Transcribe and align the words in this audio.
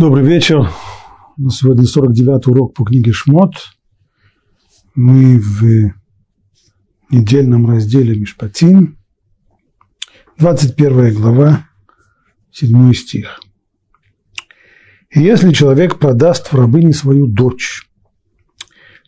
Добрый 0.00 0.24
вечер. 0.24 0.66
Сегодня 1.50 1.84
49 1.84 2.46
урок 2.46 2.74
по 2.74 2.84
книге 2.84 3.12
Шмот. 3.12 3.52
Мы 4.94 5.38
в 5.38 5.92
недельном 7.10 7.68
разделе 7.68 8.18
Мишпатин. 8.18 8.96
21 10.38 11.12
глава, 11.12 11.66
7 12.50 12.94
стих. 12.94 13.40
И 15.10 15.20
если 15.20 15.52
человек 15.52 15.98
продаст 15.98 16.50
в 16.50 16.54
рабыне 16.54 16.94
свою 16.94 17.26
дочь, 17.26 17.86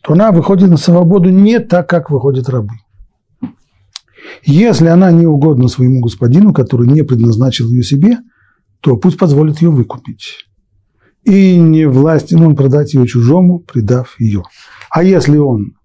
то 0.03 0.13
она 0.13 0.31
выходит 0.31 0.69
на 0.69 0.77
свободу 0.77 1.29
не 1.29 1.59
так, 1.59 1.89
как 1.89 2.11
выходят 2.11 2.47
рабы. 2.49 2.75
Если 4.43 4.85
она 4.85 5.11
не 5.11 5.25
угодна 5.25 5.69
своему 5.69 6.01
господину, 6.01 6.53
который 6.53 6.87
не 6.87 7.03
предназначил 7.03 7.67
ее 7.67 7.81
себе, 7.81 8.19
то 8.79 8.95
пусть 8.95 9.17
позволит 9.17 9.59
ее 9.59 9.71
выкупить 9.71 10.45
и 11.23 11.57
не 11.57 11.87
властен 11.87 12.41
он 12.41 12.55
продать 12.55 12.93
ее 12.93 13.07
чужому, 13.07 13.59
предав 13.59 14.19
ее. 14.19 14.43
А 14.89 15.03
если 15.03 15.37
он 15.37 15.77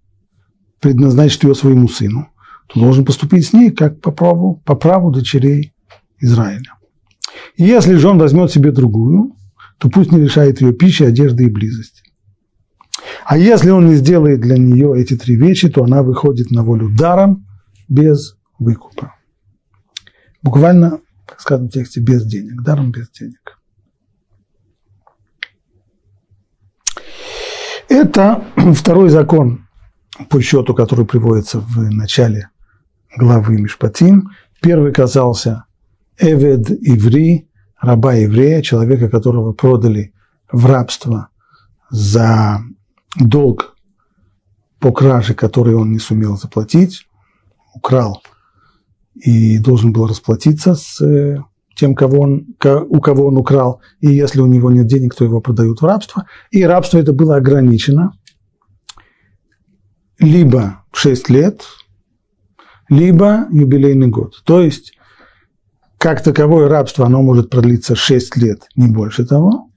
предназначит 0.80 1.44
ее 1.44 1.54
своему 1.54 1.88
сыну, 1.88 2.28
то 2.66 2.80
должен 2.80 3.04
поступить 3.04 3.46
с 3.46 3.52
ней 3.52 3.70
как 3.70 4.00
по 4.00 4.10
праву, 4.10 4.62
по 4.64 4.74
праву 4.74 5.10
дочерей 5.10 5.72
Израиля. 6.20 6.74
Если 7.56 7.94
же 7.94 8.08
он 8.08 8.18
возьмет 8.18 8.50
себе 8.50 8.72
другую, 8.72 9.34
то 9.78 9.88
пусть 9.88 10.12
не 10.12 10.20
лишает 10.20 10.60
ее 10.60 10.72
пищи, 10.72 11.04
одежды 11.04 11.44
и 11.44 11.50
близости. 11.50 12.02
А 13.24 13.38
если 13.38 13.70
он 13.70 13.86
не 13.86 13.94
сделает 13.94 14.40
для 14.40 14.58
нее 14.58 14.92
эти 15.00 15.16
три 15.16 15.36
вещи, 15.36 15.68
то 15.68 15.84
она 15.84 16.02
выходит 16.02 16.50
на 16.50 16.62
волю 16.62 16.90
даром, 16.96 17.46
без 17.88 18.36
выкупа. 18.58 19.14
Буквально, 20.42 21.00
как 21.26 21.40
сказано 21.40 21.68
в 21.68 21.72
тексте, 21.72 22.00
без 22.00 22.26
денег, 22.26 22.62
даром 22.62 22.90
без 22.90 23.10
денег. 23.10 23.57
Это 27.88 28.44
второй 28.74 29.08
закон 29.08 29.66
по 30.28 30.40
счету, 30.40 30.74
который 30.74 31.06
приводится 31.06 31.60
в 31.60 31.78
начале 31.90 32.50
главы 33.16 33.60
Мишпатим. 33.60 34.30
Первый 34.60 34.92
касался 34.92 35.64
Эвед 36.18 36.70
Иври, 36.70 37.48
раба 37.80 38.14
еврея, 38.14 38.62
человека, 38.62 39.08
которого 39.08 39.52
продали 39.52 40.12
в 40.50 40.66
рабство 40.66 41.28
за 41.90 42.60
долг 43.18 43.76
по 44.80 44.92
краже, 44.92 45.34
который 45.34 45.74
он 45.74 45.92
не 45.92 45.98
сумел 45.98 46.36
заплатить, 46.36 47.08
украл 47.74 48.22
и 49.14 49.58
должен 49.58 49.92
был 49.92 50.06
расплатиться 50.06 50.74
с 50.74 51.00
э, 51.00 51.42
тем, 51.78 51.94
кого 51.94 52.20
он, 52.22 52.56
у 52.88 53.00
кого 53.00 53.26
он 53.28 53.38
украл, 53.38 53.80
и 54.00 54.08
если 54.08 54.40
у 54.40 54.46
него 54.46 54.70
нет 54.70 54.88
денег, 54.88 55.14
то 55.14 55.24
его 55.24 55.40
продают 55.40 55.80
в 55.80 55.84
рабство. 55.84 56.26
И 56.50 56.64
рабство 56.64 56.98
это 56.98 57.12
было 57.12 57.36
ограничено 57.36 58.12
либо 60.18 60.84
6 60.92 61.30
лет, 61.30 61.62
либо 62.88 63.46
юбилейный 63.52 64.08
год. 64.08 64.42
То 64.44 64.60
есть, 64.60 64.98
как 65.98 66.22
таковое 66.22 66.68
рабство, 66.68 67.06
оно 67.06 67.22
может 67.22 67.48
продлиться 67.48 67.94
6 67.94 68.36
лет, 68.38 68.66
не 68.74 68.88
больше 68.88 69.24
того. 69.24 69.70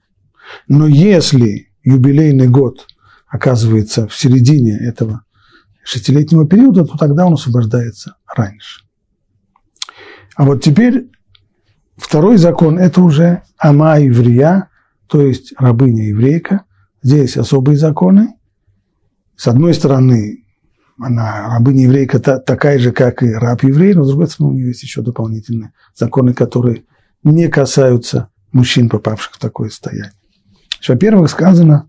Но 0.66 0.88
если 0.88 1.68
юбилейный 1.84 2.48
год 2.48 2.88
оказывается 3.28 4.08
в 4.08 4.16
середине 4.16 4.76
этого 4.76 5.22
шестилетнего 5.84 6.48
периода, 6.48 6.84
то 6.84 6.98
тогда 6.98 7.26
он 7.26 7.34
освобождается 7.34 8.16
раньше. 8.36 8.82
А 10.34 10.44
вот 10.44 10.64
теперь 10.64 11.10
Второй 11.96 12.36
закон– 12.36 12.78
это 12.80 13.02
уже 13.02 13.42
ама 13.58 13.98
еврея, 13.98 14.68
то 15.06 15.20
есть 15.20 15.52
рабыня 15.58 16.08
еврейка. 16.08 16.64
Здесь 17.02 17.36
особые 17.36 17.76
законы. 17.76 18.34
С 19.36 19.46
одной 19.46 19.74
стороны, 19.74 20.44
она 20.98 21.48
рабыня 21.48 21.84
еврейка 21.84 22.18
такая 22.20 22.78
же, 22.78 22.92
как 22.92 23.22
и 23.22 23.32
раб 23.32 23.62
еврей, 23.62 23.94
но 23.94 24.04
с 24.04 24.08
другой 24.08 24.28
стороны, 24.28 24.54
у 24.54 24.56
нее 24.56 24.68
есть 24.68 24.82
еще 24.82 25.02
дополнительные 25.02 25.72
законы, 25.94 26.32
которые 26.32 26.84
не 27.24 27.48
касаются 27.48 28.30
мужчин, 28.52 28.88
попавших 28.88 29.34
в 29.34 29.38
такое 29.38 29.68
состояние. 29.68 30.12
Во-первых, 30.86 31.30
сказано, 31.30 31.88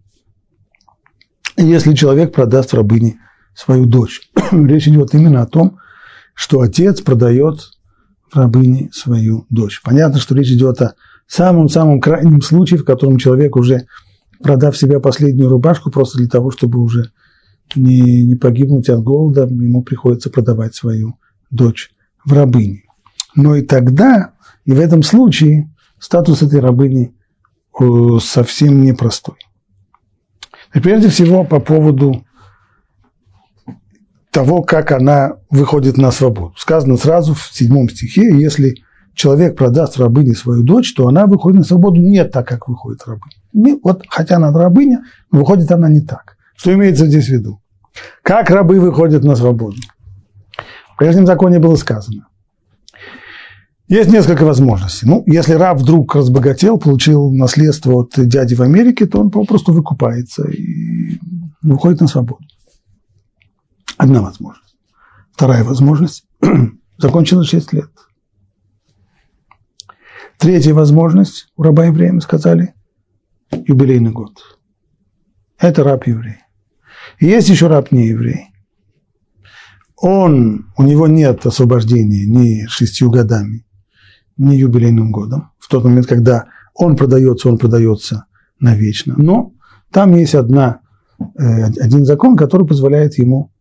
если 1.57 1.93
человек 1.93 2.33
продаст 2.33 2.73
рабыне 2.73 3.19
свою 3.53 3.85
дочь. 3.85 4.21
Речь 4.51 4.87
идет 4.87 5.13
именно 5.13 5.41
о 5.41 5.47
том, 5.47 5.79
что 6.33 6.61
отец 6.61 7.01
продает 7.01 7.72
рабыни 8.33 8.89
свою 8.93 9.45
дочь. 9.49 9.81
Понятно, 9.83 10.19
что 10.19 10.35
речь 10.35 10.51
идет 10.51 10.81
о 10.81 10.95
самом-самом 11.27 12.01
крайнем 12.01 12.41
случае, 12.41 12.79
в 12.79 12.85
котором 12.85 13.17
человек 13.17 13.55
уже, 13.55 13.85
продав 14.41 14.77
себя 14.77 14.99
последнюю 14.99 15.49
рубашку, 15.49 15.91
просто 15.91 16.17
для 16.17 16.27
того, 16.27 16.51
чтобы 16.51 16.79
уже 16.79 17.11
не, 17.75 18.25
не 18.25 18.35
погибнуть 18.35 18.89
от 18.89 19.01
голода, 19.01 19.43
ему 19.43 19.83
приходится 19.83 20.29
продавать 20.29 20.75
свою 20.75 21.17
дочь 21.49 21.91
в 22.25 22.33
рабыни. 22.33 22.83
Но 23.35 23.55
и 23.55 23.61
тогда, 23.61 24.33
и 24.65 24.71
в 24.71 24.79
этом 24.79 25.03
случае, 25.03 25.73
статус 25.99 26.41
этой 26.41 26.59
рабыни 26.59 27.15
э, 27.79 27.85
совсем 28.21 28.81
непростой. 28.81 29.35
И 30.73 30.79
прежде 30.79 31.09
всего 31.09 31.43
по 31.43 31.59
поводу 31.59 32.25
того, 34.33 34.63
как 34.63 34.91
она 34.91 35.37
выходит 35.49 35.97
на 35.97 36.11
свободу. 36.11 36.53
Сказано 36.57 36.97
сразу 36.97 37.35
в 37.35 37.51
седьмом 37.53 37.87
стихе, 37.87 38.35
если 38.35 38.75
человек 39.13 39.55
продаст 39.55 39.97
рабыне 39.97 40.33
свою 40.33 40.63
дочь, 40.63 40.93
то 40.95 41.07
она 41.07 41.27
выходит 41.27 41.59
на 41.59 41.63
свободу 41.63 42.01
не 42.01 42.25
так, 42.25 42.47
как 42.47 42.67
выходит 42.67 43.01
рабыня. 43.05 43.79
Вот, 43.83 44.03
хотя 44.09 44.37
она 44.37 44.51
рабыня, 44.51 45.03
выходит 45.31 45.71
она 45.71 45.87
не 45.87 46.01
так. 46.01 46.35
Что 46.55 46.73
имеется 46.73 47.05
здесь 47.05 47.27
в 47.27 47.29
виду? 47.29 47.61
Как 48.23 48.49
рабы 48.49 48.79
выходят 48.79 49.23
на 49.23 49.35
свободу? 49.35 49.77
В 50.95 50.97
прежнем 50.97 51.27
законе 51.27 51.59
было 51.59 51.75
сказано. 51.75 52.27
Есть 53.87 54.11
несколько 54.11 54.45
возможностей. 54.45 55.05
Ну, 55.05 55.23
если 55.27 55.53
раб 55.53 55.77
вдруг 55.77 56.15
разбогател, 56.15 56.79
получил 56.79 57.31
наследство 57.31 58.01
от 58.01 58.13
дяди 58.15 58.55
в 58.55 58.61
Америке, 58.61 59.05
то 59.05 59.19
он 59.19 59.29
попросту 59.29 59.73
выкупается 59.73 60.47
и 60.49 61.19
выходит 61.61 62.01
на 62.01 62.07
свободу. 62.07 62.43
Одна 63.97 64.21
возможность. 64.21 64.75
Вторая 65.31 65.63
возможность– 65.63 66.25
закончилось 66.97 67.49
6 67.49 67.73
лет. 67.73 67.89
Третья 70.37 70.73
возможность 70.73 71.47
у 71.55 71.63
раба 71.63 71.85
еврея, 71.85 72.11
мы 72.11 72.21
сказали, 72.21 72.73
юбилейный 73.51 74.11
год. 74.11 74.59
Это 75.57 75.83
раб 75.83 76.05
еврей. 76.07 76.37
И 77.19 77.27
есть 77.27 77.49
еще 77.49 77.67
раб 77.67 77.91
не 77.91 78.07
еврей. 78.07 78.49
Он, 79.95 80.67
у 80.77 80.83
него 80.83 81.07
нет 81.07 81.45
освобождения 81.45 82.25
ни 82.25 82.65
шестью 82.65 83.09
годами, 83.09 83.65
ни 84.35 84.55
юбилейным 84.55 85.11
годом. 85.11 85.51
В 85.59 85.69
тот 85.69 85.85
момент, 85.85 86.07
когда 86.07 86.47
он 86.73 86.97
продается, 86.97 87.47
он 87.47 87.57
продается 87.57 88.25
навечно. 88.59 89.13
Но 89.15 89.53
там 89.91 90.13
есть 90.15 90.35
одна, 90.35 90.81
э, 91.39 91.65
один 91.65 92.05
закон, 92.05 92.35
который 92.35 92.67
позволяет 92.67 93.17
ему 93.17 93.52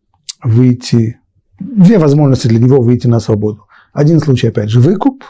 выйти, 0.43 1.19
две 1.59 1.97
возможности 1.97 2.47
для 2.47 2.59
него 2.59 2.81
выйти 2.81 3.07
на 3.07 3.19
свободу. 3.19 3.67
Один 3.93 4.19
случай, 4.19 4.47
опять 4.47 4.69
же, 4.69 4.79
выкуп. 4.79 5.23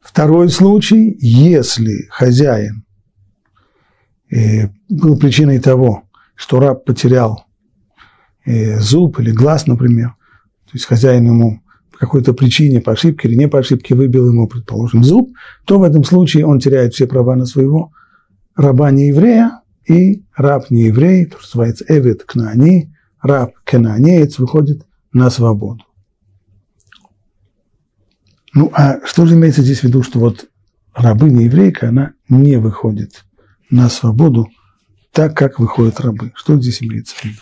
Второй 0.00 0.48
случай, 0.48 1.16
если 1.20 2.08
хозяин 2.10 2.84
э, 4.30 4.68
был 4.88 5.18
причиной 5.18 5.58
того, 5.58 6.04
что 6.34 6.58
раб 6.58 6.84
потерял 6.84 7.44
э, 8.46 8.80
зуб 8.80 9.20
или 9.20 9.30
глаз, 9.30 9.66
например, 9.66 10.14
то 10.64 10.72
есть 10.72 10.86
хозяин 10.86 11.26
ему 11.26 11.60
по 11.92 11.98
какой-то 11.98 12.32
причине, 12.32 12.80
по 12.80 12.92
ошибке 12.92 13.28
или 13.28 13.36
не 13.36 13.46
по 13.46 13.58
ошибке 13.58 13.94
выбил 13.94 14.28
ему, 14.28 14.48
предположим, 14.48 15.04
зуб, 15.04 15.30
то 15.66 15.78
в 15.78 15.82
этом 15.82 16.02
случае 16.04 16.46
он 16.46 16.60
теряет 16.60 16.94
все 16.94 17.06
права 17.06 17.36
на 17.36 17.44
своего 17.44 17.92
раба 18.56 18.90
не 18.90 19.08
еврея, 19.08 19.60
и 19.86 20.24
раб 20.36 20.70
не 20.70 20.84
еврей, 20.84 21.26
то, 21.26 21.38
что 21.38 21.58
называется 21.58 21.84
эвид 21.88 22.24
кнаани, 22.24 22.94
раб 23.22 23.54
кананеец 23.64 24.38
выходит 24.38 24.86
на 25.12 25.30
свободу. 25.30 25.84
Ну, 28.52 28.70
а 28.74 29.04
что 29.06 29.26
же 29.26 29.34
имеется 29.34 29.62
здесь 29.62 29.80
в 29.80 29.84
виду, 29.84 30.02
что 30.02 30.18
вот 30.18 30.48
рабыня 30.94 31.44
еврейка, 31.44 31.88
она 31.88 32.14
не 32.28 32.56
выходит 32.56 33.24
на 33.70 33.88
свободу 33.88 34.48
так, 35.12 35.36
как 35.36 35.58
выходят 35.60 36.00
рабы? 36.00 36.32
Что 36.34 36.60
здесь 36.60 36.82
имеется 36.82 37.14
в 37.14 37.24
виду? 37.24 37.38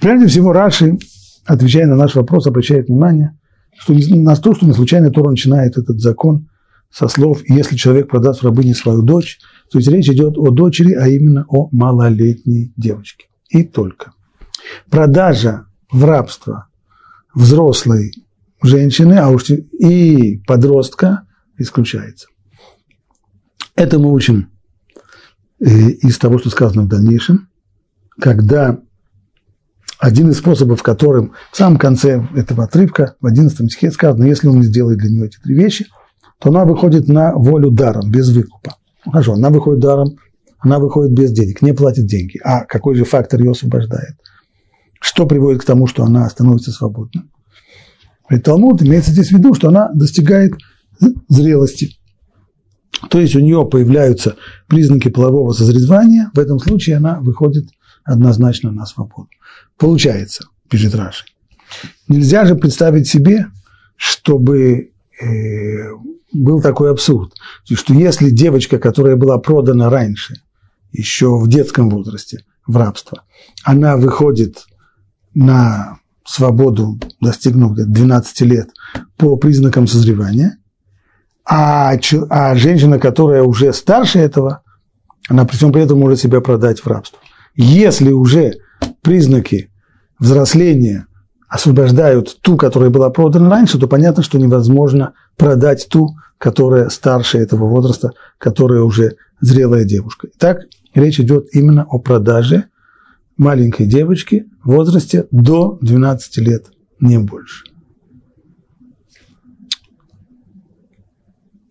Прежде 0.00 0.26
всего, 0.28 0.52
Раши, 0.52 0.98
отвечая 1.44 1.86
на 1.86 1.96
наш 1.96 2.14
вопрос, 2.14 2.46
обращает 2.46 2.88
внимание 2.88 3.38
что 3.80 3.94
на 3.94 4.36
то, 4.36 4.54
что 4.54 4.66
не 4.66 4.72
случайно 4.72 5.10
Тора 5.10 5.30
начинает 5.30 5.78
этот 5.78 6.00
закон 6.00 6.48
со 6.90 7.08
слов 7.08 7.40
«если 7.48 7.76
человек 7.76 8.10
продаст 8.10 8.42
рабыне 8.42 8.74
свою 8.74 9.02
дочь», 9.02 9.38
то 9.70 9.78
есть 9.78 9.88
речь 9.88 10.08
идет 10.08 10.36
о 10.36 10.50
дочери, 10.50 10.92
а 10.94 11.08
именно 11.08 11.44
о 11.48 11.68
малолетней 11.70 12.72
девочке. 12.76 13.26
И 13.48 13.62
только. 13.62 14.12
Продажа 14.90 15.66
в 15.90 16.04
рабство 16.04 16.68
взрослой 17.34 18.12
женщины, 18.62 19.14
а 19.14 19.28
уж 19.28 19.48
и 19.50 20.42
подростка, 20.46 21.22
исключается. 21.56 22.28
Это 23.74 23.98
мы 23.98 24.12
учим 24.12 24.50
э, 25.60 25.66
из 25.68 26.18
того, 26.18 26.38
что 26.38 26.50
сказано 26.50 26.82
в 26.82 26.88
дальнейшем, 26.88 27.48
когда 28.20 28.80
один 29.98 30.30
из 30.30 30.38
способов, 30.38 30.82
которым 30.82 31.32
в 31.52 31.56
самом 31.56 31.78
конце 31.78 32.26
этого 32.34 32.64
отрывка, 32.64 33.16
в 33.20 33.26
11 33.26 33.70
стихе 33.70 33.90
сказано, 33.90 34.24
если 34.24 34.48
он 34.48 34.58
не 34.58 34.64
сделает 34.64 34.98
для 34.98 35.10
нее 35.10 35.26
эти 35.26 35.38
три 35.38 35.54
вещи, 35.54 35.86
то 36.38 36.48
она 36.48 36.64
выходит 36.64 37.06
на 37.08 37.34
волю 37.34 37.70
даром, 37.70 38.10
без 38.10 38.30
выкупа. 38.30 38.76
Хорошо, 39.04 39.34
она 39.34 39.50
выходит 39.50 39.80
даром, 39.80 40.16
она 40.58 40.78
выходит 40.78 41.12
без 41.12 41.32
денег, 41.32 41.62
не 41.62 41.72
платит 41.72 42.06
деньги. 42.06 42.38
А 42.44 42.64
какой 42.64 42.94
же 42.94 43.04
фактор 43.04 43.40
ее 43.40 43.52
освобождает? 43.52 44.16
Что 45.00 45.26
приводит 45.26 45.62
к 45.62 45.64
тому, 45.64 45.86
что 45.86 46.04
она 46.04 46.28
становится 46.28 46.70
свободной? 46.70 47.24
Говорит 48.28 48.44
Талмуд, 48.44 48.82
имеется 48.82 49.10
здесь 49.10 49.28
в 49.28 49.32
виду, 49.32 49.54
что 49.54 49.68
она 49.68 49.90
достигает 49.94 50.52
зрелости. 51.28 51.96
То 53.08 53.18
есть 53.18 53.34
у 53.34 53.40
нее 53.40 53.66
появляются 53.66 54.36
признаки 54.68 55.08
полового 55.08 55.52
созревания, 55.52 56.30
в 56.34 56.38
этом 56.38 56.58
случае 56.58 56.96
она 56.96 57.18
выходит 57.20 57.66
однозначно 58.04 58.70
на 58.70 58.84
свободу. 58.84 59.28
Получается, 59.78 60.44
пишет 60.68 60.94
Раши. 60.94 61.24
Нельзя 62.08 62.44
же 62.44 62.56
представить 62.56 63.08
себе, 63.08 63.46
чтобы 63.96 64.92
э, 65.20 65.26
был 66.32 66.60
такой 66.60 66.90
абсурд, 66.90 67.34
что 67.64 67.94
если 67.94 68.30
девочка, 68.30 68.78
которая 68.78 69.16
была 69.16 69.38
продана 69.38 69.90
раньше, 69.90 70.34
еще 70.92 71.38
в 71.38 71.48
детском 71.48 71.90
возрасте, 71.90 72.44
в 72.66 72.76
рабство, 72.76 73.24
она 73.64 73.96
выходит 73.96 74.64
на 75.34 75.98
свободу, 76.24 76.98
достигнув 77.20 77.74
12 77.74 78.40
лет, 78.42 78.70
по 79.16 79.36
признакам 79.36 79.86
созревания, 79.86 80.58
а, 81.44 81.94
а 82.28 82.54
женщина, 82.54 82.98
которая 82.98 83.42
уже 83.42 83.72
старше 83.72 84.18
этого, 84.18 84.62
она 85.28 85.44
при 85.44 85.56
всем 85.56 85.72
при 85.72 85.82
этом 85.82 85.98
может 85.98 86.20
себя 86.20 86.40
продать 86.40 86.80
в 86.80 86.86
рабство. 86.86 87.18
Если 87.54 88.12
уже 88.12 88.54
признаки 89.02 89.70
взросления 90.18 91.06
освобождают 91.50 92.40
ту, 92.40 92.56
которая 92.56 92.90
была 92.90 93.10
продана 93.10 93.50
раньше, 93.50 93.78
то 93.78 93.88
понятно, 93.88 94.22
что 94.22 94.38
невозможно 94.38 95.14
продать 95.36 95.88
ту, 95.90 96.16
которая 96.38 96.88
старше 96.88 97.38
этого 97.38 97.66
возраста, 97.66 98.12
которая 98.38 98.82
уже 98.82 99.16
зрелая 99.40 99.84
девушка. 99.84 100.28
Итак, 100.36 100.60
речь 100.94 101.18
идет 101.18 101.48
именно 101.52 101.84
о 101.90 101.98
продаже 101.98 102.66
маленькой 103.36 103.86
девочки 103.86 104.46
в 104.62 104.70
возрасте 104.70 105.26
до 105.32 105.76
12 105.82 106.36
лет, 106.38 106.66
не 107.00 107.18
больше. 107.18 107.64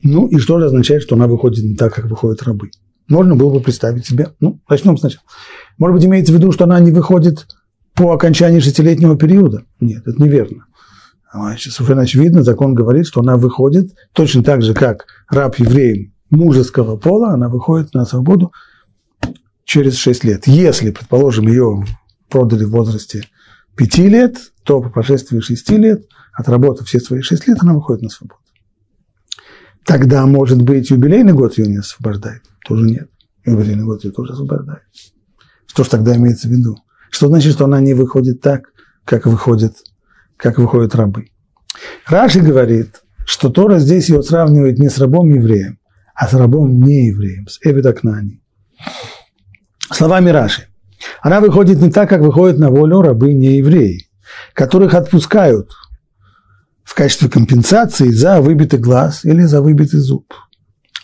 Ну 0.03 0.27
и 0.27 0.37
что 0.39 0.59
же 0.59 0.65
означает, 0.65 1.03
что 1.03 1.15
она 1.15 1.27
выходит 1.27 1.63
не 1.63 1.75
так, 1.75 1.93
как 1.93 2.05
выходят 2.05 2.43
рабы? 2.43 2.71
Можно 3.07 3.35
было 3.37 3.53
бы 3.53 3.61
представить 3.61 4.05
себе, 4.05 4.33
ну, 4.41 4.59
начнем 4.69 4.97
сначала. 4.97 5.23
Может 5.77 5.95
быть, 5.95 6.05
имеется 6.05 6.33
в 6.33 6.35
виду, 6.35 6.51
что 6.51 6.65
она 6.65 6.79
не 6.79 6.91
выходит 6.91 7.47
по 7.99 8.13
окончании 8.13 8.61
шестилетнего 8.61 9.17
периода? 9.17 9.65
Нет, 9.81 10.07
это 10.07 10.23
неверно. 10.23 10.67
Совершенно 11.57 12.03
очевидно, 12.03 12.43
закон 12.43 12.73
говорит, 12.73 13.05
что 13.05 13.19
она 13.19 13.35
выходит 13.35 13.93
точно 14.13 14.41
так 14.41 14.61
же, 14.61 14.73
как 14.73 15.05
раб 15.29 15.59
еврей 15.59 16.13
мужеского 16.29 16.95
пола, 16.95 17.31
она 17.31 17.49
выходит 17.49 17.93
на 17.93 18.05
свободу 18.05 18.53
через 19.65 19.97
6 19.97 20.23
лет. 20.23 20.47
Если, 20.47 20.91
предположим, 20.91 21.49
ее 21.49 21.83
продали 22.29 22.63
в 22.63 22.69
возрасте 22.69 23.25
5 23.75 23.97
лет, 23.97 24.37
то 24.63 24.81
по 24.81 24.89
прошествии 24.89 25.41
6 25.41 25.69
лет, 25.71 26.07
отработав 26.31 26.87
все 26.87 27.01
свои 27.01 27.19
6 27.19 27.49
лет, 27.49 27.57
она 27.59 27.73
выходит 27.73 28.01
на 28.03 28.09
свободу. 28.09 28.39
Тогда, 29.85 30.25
может 30.25 30.61
быть, 30.61 30.89
юбилейный 30.89 31.33
год 31.33 31.57
ее 31.57 31.67
не 31.67 31.79
освобождает? 31.79 32.43
Тоже 32.65 32.85
нет. 32.85 33.09
Юбилейный 33.43 33.83
год 33.83 34.05
ее 34.05 34.11
тоже 34.11 34.31
освобождает. 34.31 34.83
Что 35.65 35.83
же 35.83 35.89
тогда 35.89 36.15
имеется 36.15 36.47
в 36.47 36.51
виду? 36.51 36.77
Что 37.09 37.27
значит, 37.27 37.53
что 37.53 37.65
она 37.65 37.79
не 37.79 37.93
выходит 37.93 38.41
так, 38.41 38.71
как 39.05 39.25
выходит, 39.25 39.75
как 40.37 40.57
выходят 40.57 40.95
рабы? 40.95 41.27
Раши 42.07 42.39
говорит, 42.39 43.01
что 43.25 43.49
Тора 43.49 43.79
здесь 43.79 44.09
ее 44.09 44.23
сравнивает 44.23 44.79
не 44.79 44.89
с 44.89 44.97
рабом-евреем, 44.97 45.79
а 46.15 46.27
с 46.27 46.33
рабом 46.33 46.81
неевреем, 46.81 47.47
с 47.47 47.59
Эвидакнани. 47.63 48.41
Словами 49.91 50.29
Раши. 50.29 50.67
Она 51.21 51.39
выходит 51.39 51.79
не 51.79 51.91
так, 51.91 52.09
как 52.09 52.21
выходит 52.21 52.59
на 52.59 52.69
волю 52.69 53.01
рабы 53.01 53.33
неевреи, 53.33 54.07
которых 54.53 54.93
отпускают 54.93 55.71
в 56.83 56.95
качестве 56.95 57.29
компенсации 57.29 58.09
за 58.09 58.41
выбитый 58.41 58.79
глаз 58.79 59.23
или 59.23 59.43
за 59.43 59.61
выбитый 59.61 59.99
зуб. 59.99 60.33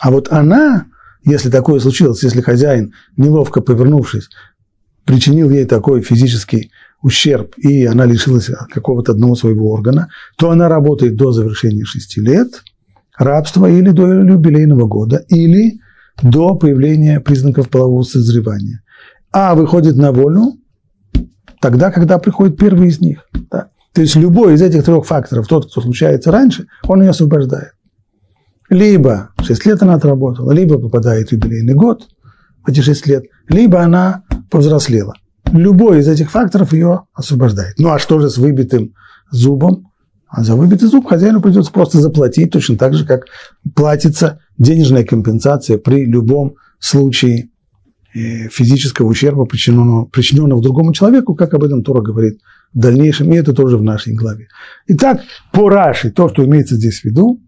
А 0.00 0.10
вот 0.10 0.30
она, 0.30 0.86
если 1.24 1.50
такое 1.50 1.80
случилось, 1.80 2.22
если 2.22 2.40
хозяин, 2.40 2.92
неловко 3.16 3.60
повернувшись, 3.60 4.28
причинил 5.06 5.50
ей 5.50 5.64
такой 5.64 6.02
физический 6.02 6.70
ущерб, 7.00 7.54
и 7.56 7.86
она 7.86 8.04
лишилась 8.04 8.50
какого-то 8.70 9.12
одного 9.12 9.36
своего 9.36 9.70
органа, 9.70 10.08
то 10.36 10.50
она 10.50 10.68
работает 10.68 11.16
до 11.16 11.32
завершения 11.32 11.84
шести 11.84 12.20
лет 12.20 12.62
рабства 13.16 13.66
или 13.66 13.90
до 13.90 14.06
юбилейного 14.06 14.86
года, 14.86 15.24
или 15.28 15.80
до 16.22 16.54
появления 16.54 17.20
признаков 17.20 17.70
полового 17.70 18.02
созревания. 18.02 18.82
А 19.32 19.54
выходит 19.54 19.96
на 19.96 20.12
волю 20.12 20.54
тогда, 21.60 21.90
когда 21.90 22.18
приходит 22.18 22.58
первый 22.58 22.88
из 22.88 23.00
них. 23.00 23.26
Да. 23.50 23.68
То 23.92 24.02
есть 24.02 24.16
любой 24.16 24.54
из 24.54 24.62
этих 24.62 24.84
трех 24.84 25.06
факторов, 25.06 25.46
тот, 25.46 25.70
кто 25.70 25.80
случается 25.80 26.30
раньше, 26.30 26.66
он 26.86 27.02
ее 27.02 27.10
освобождает. 27.10 27.72
Либо 28.68 29.30
6 29.40 29.66
лет 29.66 29.82
она 29.82 29.94
отработала, 29.94 30.52
либо 30.52 30.78
попадает 30.78 31.28
в 31.28 31.32
юбилейный 31.32 31.74
год 31.74 32.08
эти 32.66 32.80
6 32.80 33.06
лет, 33.06 33.24
либо 33.48 33.80
она 33.80 34.24
повзрослела. 34.50 35.14
Любой 35.52 36.00
из 36.00 36.08
этих 36.08 36.30
факторов 36.30 36.72
ее 36.72 37.04
освобождает. 37.14 37.74
Ну 37.78 37.90
а 37.90 37.98
что 37.98 38.18
же 38.18 38.30
с 38.30 38.38
выбитым 38.38 38.94
зубом? 39.30 39.92
А 40.28 40.42
за 40.42 40.56
выбитый 40.56 40.88
зуб 40.88 41.06
хозяину 41.06 41.40
придется 41.40 41.70
просто 41.70 42.00
заплатить, 42.00 42.50
точно 42.50 42.76
так 42.76 42.94
же, 42.94 43.06
как 43.06 43.26
платится 43.74 44.40
денежная 44.58 45.04
компенсация 45.04 45.78
при 45.78 46.04
любом 46.04 46.56
случае 46.80 47.50
э, 48.12 48.48
физического 48.48 49.06
ущерба, 49.06 49.44
причиненного, 49.44 50.04
причиненного 50.06 50.60
другому 50.60 50.92
человеку, 50.92 51.36
как 51.36 51.54
об 51.54 51.62
этом 51.62 51.84
Тора 51.84 52.02
говорит 52.02 52.40
в 52.74 52.78
дальнейшем, 52.78 53.32
и 53.32 53.36
это 53.36 53.52
тоже 53.52 53.78
в 53.78 53.82
нашей 53.82 54.14
главе. 54.14 54.48
Итак, 54.88 55.20
по 55.52 55.70
Раши, 55.70 56.10
то, 56.10 56.28
что 56.28 56.44
имеется 56.44 56.74
здесь 56.74 57.00
в 57.00 57.04
виду, 57.04 57.40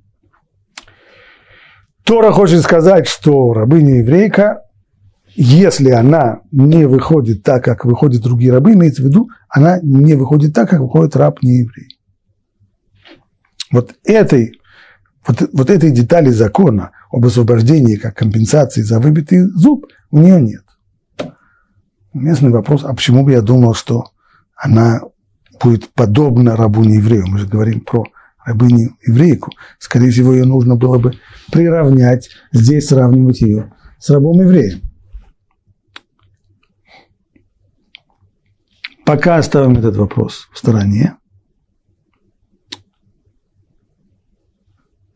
Тора 2.04 2.30
хочет 2.30 2.62
сказать, 2.62 3.06
что 3.06 3.52
рабыня 3.52 3.99
еврейка, 3.99 4.62
если 5.40 5.90
она 5.90 6.40
не 6.50 6.88
выходит 6.88 7.45
так, 7.45 7.62
как 7.62 7.85
выходят 7.85 8.23
другие 8.23 8.52
рабы, 8.52 8.73
имеется 8.73 9.02
в 9.02 9.07
виду, 9.07 9.30
она 9.49 9.78
не 9.83 10.14
выходит 10.14 10.52
так, 10.52 10.68
как 10.68 10.80
выходит 10.80 11.14
раб 11.14 11.45
не 11.45 11.59
еврей. 11.59 11.97
Вот 13.71 13.95
этой, 14.02 14.59
вот, 15.25 15.49
вот 15.52 15.71
этой 15.71 15.92
детали 15.92 16.30
закона 16.30 16.90
об 17.12 17.25
освобождении 17.25 17.95
как 17.95 18.16
компенсации 18.16 18.83
за 18.83 18.99
выбитый 18.99 19.42
зуб 19.42 19.87
у 20.11 20.18
нее 20.18 20.40
нет. 20.40 20.64
Уместный 22.12 22.50
вопрос, 22.50 22.83
а 22.83 22.92
почему 22.92 23.23
бы 23.23 23.30
я 23.30 23.40
думал, 23.40 23.75
что 23.75 24.07
она 24.57 25.02
будет 25.62 25.88
подобна 25.90 26.57
рабу 26.57 26.83
еврею? 26.83 27.28
Мы 27.28 27.38
же 27.38 27.47
говорим 27.47 27.83
про 27.83 28.02
рабыню 28.45 28.97
еврейку. 29.07 29.52
Скорее 29.78 30.11
всего, 30.11 30.33
ее 30.33 30.47
нужно 30.47 30.75
было 30.75 30.99
бы 30.99 31.12
приравнять, 31.52 32.28
здесь 32.50 32.88
сравнивать 32.88 33.40
ее 33.40 33.73
с 34.00 34.11
рабом 34.11 34.40
евреем. 34.40 34.88
Пока 39.08 39.38
оставим 39.38 39.72
этот 39.72 39.96
вопрос 39.96 40.50
в 40.52 40.58
стороне. 40.58 41.14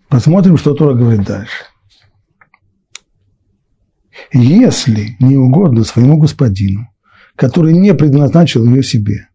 Посмотрим, 0.08 0.56
что 0.56 0.72
Тора 0.72 0.94
говорит 0.94 1.26
дальше. 1.26 1.64
Если 4.32 5.18
не 5.20 5.37
угодно 5.37 5.84
своему 5.84 6.16
господину, 6.16 6.88
который 7.37 7.75
не 7.75 7.92
предназначил 7.92 8.64
ее 8.64 8.82
себе, 8.82 9.28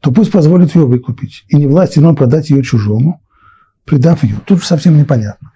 то 0.00 0.10
пусть 0.10 0.32
позволит 0.32 0.74
ее 0.74 0.86
выкупить, 0.86 1.44
и 1.48 1.56
не 1.56 1.66
власти 1.66 1.98
но 1.98 2.14
продать 2.14 2.48
ее 2.48 2.62
чужому, 2.62 3.20
предав 3.84 4.24
ее. 4.24 4.36
Тут 4.46 4.64
совсем 4.64 4.96
непонятно. 4.96 5.52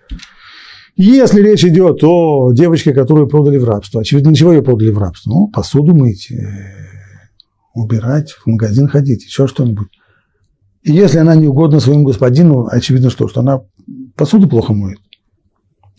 Если 0.95 1.40
речь 1.40 1.64
идет 1.64 2.04
о 2.04 2.52
девочке, 2.52 2.92
которую 2.92 3.28
продали 3.28 3.57
в 3.57 3.64
рабство, 3.64 4.02
очевидно, 4.02 4.28
ничего 4.28 4.52
ее 4.52 4.62
продали 4.62 4.90
в 4.90 4.99
рабство? 4.99 5.30
Ну, 5.30 5.49
посуду 5.49 5.97
мыть, 5.97 6.30
э, 6.30 6.88
убирать, 7.79 8.33
в 8.33 8.47
магазин 8.47 8.89
ходить, 8.89 9.25
еще 9.25 9.47
что-нибудь. 9.47 9.89
И 10.83 10.93
если 10.93 11.19
она 11.19 11.35
не 11.35 11.49
угодна 11.49 11.81
своему 11.81 12.05
господину, 12.05 12.67
очевидно, 12.71 13.11
что, 13.11 13.29
что 13.29 13.41
она 13.41 13.63
посуду 14.17 14.49
плохо 14.49 14.73
моет. 14.73 15.01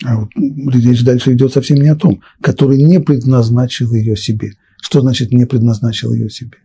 А 0.05 0.19
вот 0.21 0.29
речь 0.35 1.03
дальше 1.03 1.33
идет 1.33 1.51
совсем 1.53 1.77
не 1.79 1.89
о 1.89 1.95
том, 1.95 2.21
который 2.41 2.81
не 2.81 2.99
предназначил 2.99 3.93
ее 3.93 4.15
себе. 4.15 4.53
Что 4.81 5.01
значит 5.01 5.31
не 5.31 5.45
предназначил 5.45 6.13
ее 6.13 6.29
себе? 6.29 6.57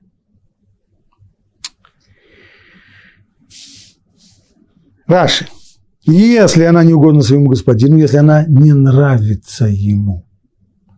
Раши. 5.06 5.46
Если 6.06 6.64
она 6.64 6.84
не 6.84 6.92
угодна 6.92 7.22
своему 7.22 7.48
господину, 7.48 7.98
если 7.98 8.18
она 8.18 8.44
не 8.46 8.72
нравится 8.72 9.66
ему. 9.66 10.26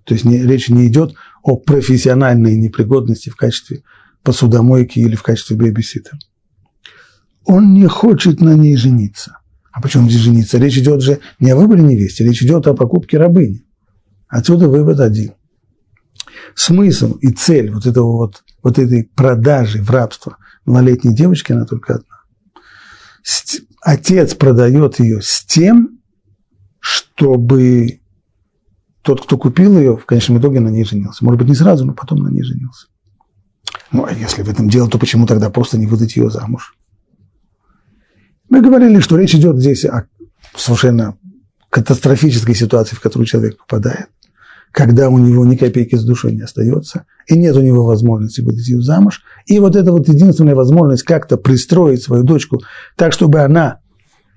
То 0.05 0.15
есть 0.15 0.25
не, 0.25 0.43
речь 0.43 0.69
не 0.69 0.87
идет 0.87 1.15
о 1.43 1.57
профессиональной 1.57 2.57
непригодности 2.57 3.31
в 3.31 3.37
качестве 3.37 3.83
посудомойки 4.27 4.99
или 4.99 5.15
в 5.15 5.23
качестве 5.23 5.57
бэбиситера. 5.57 6.19
Он 7.45 7.75
не 7.75 7.87
хочет 7.87 8.41
на 8.41 8.55
ней 8.55 8.77
жениться. 8.77 9.39
А 9.71 9.81
почему 9.81 10.11
здесь 10.11 10.23
жениться? 10.23 10.59
Речь 10.59 10.77
идет 10.79 11.01
же 11.01 11.21
не 11.39 11.53
о 11.53 11.57
выборе 11.57 11.83
невесты, 11.83 12.25
речь 12.25 12.43
идет 12.43 12.67
о 12.67 12.75
покупке 12.75 13.19
рабыни. 13.19 13.65
Отсюда 14.27 14.69
вывод 14.69 14.99
один. 14.99 15.35
Смысл 16.57 17.13
и 17.21 17.29
цель 17.29 17.71
вот, 17.71 17.87
этого 17.87 18.17
вот, 18.17 18.43
вот 18.65 18.81
этой 18.81 19.05
продажи 19.05 19.81
в 19.81 19.91
рабство 19.91 20.39
малолетней 20.65 21.15
девочки, 21.15 21.53
она 21.53 21.65
только 21.65 21.95
одна. 21.95 22.17
Отец 23.81 24.35
продает 24.35 24.99
ее 24.99 25.23
с 25.23 25.45
тем, 25.45 26.01
чтобы 26.81 28.01
тот, 29.03 29.23
кто 29.23 29.39
купил 29.39 29.79
ее, 29.79 29.97
в 29.97 30.05
конечном 30.05 30.41
итоге 30.41 30.59
на 30.59 30.69
ней 30.69 30.85
женился. 30.85 31.25
Может 31.25 31.39
быть, 31.39 31.49
не 31.49 31.55
сразу, 31.55 31.85
но 31.85 31.95
потом 31.95 32.19
на 32.19 32.29
ней 32.29 32.43
женился. 32.43 32.89
Ну, 33.93 34.05
а 34.05 34.13
если 34.13 34.43
в 34.43 34.49
этом 34.49 34.69
дело, 34.69 34.89
то 34.89 34.99
почему 34.99 35.27
тогда 35.27 35.51
просто 35.51 35.79
не 35.79 35.87
выдать 35.87 36.17
ее 36.17 36.31
замуж? 36.31 36.75
Мы 38.49 38.61
говорили, 38.61 39.01
что 39.01 39.17
речь 39.17 39.35
идет 39.35 39.59
здесь 39.59 39.85
о 39.85 40.07
совершенно 40.55 41.17
катастрофической 41.71 42.55
ситуации, 42.55 42.97
в 42.97 43.01
которую 43.01 43.27
человек 43.27 43.59
попадает, 43.59 44.09
когда 44.71 45.09
у 45.09 45.19
него 45.19 45.45
ни 45.45 45.57
копейки 45.57 45.97
с 45.97 46.05
душой 46.05 46.33
не 46.33 46.43
остается, 46.43 47.07
и 47.27 47.37
нет 47.37 47.57
у 47.57 47.63
него 47.63 47.85
возможности 47.85 48.41
выдать 48.41 48.67
ее 48.69 48.83
замуж. 48.83 49.23
И 49.47 49.59
вот 49.59 49.77
эта 49.77 49.93
вот 49.93 50.09
единственная 50.09 50.55
возможность 50.55 51.03
как-то 51.03 51.37
пристроить 51.37 52.03
свою 52.03 52.23
дочку 52.23 52.61
так, 52.97 53.13
чтобы 53.13 53.41
она 53.41 53.81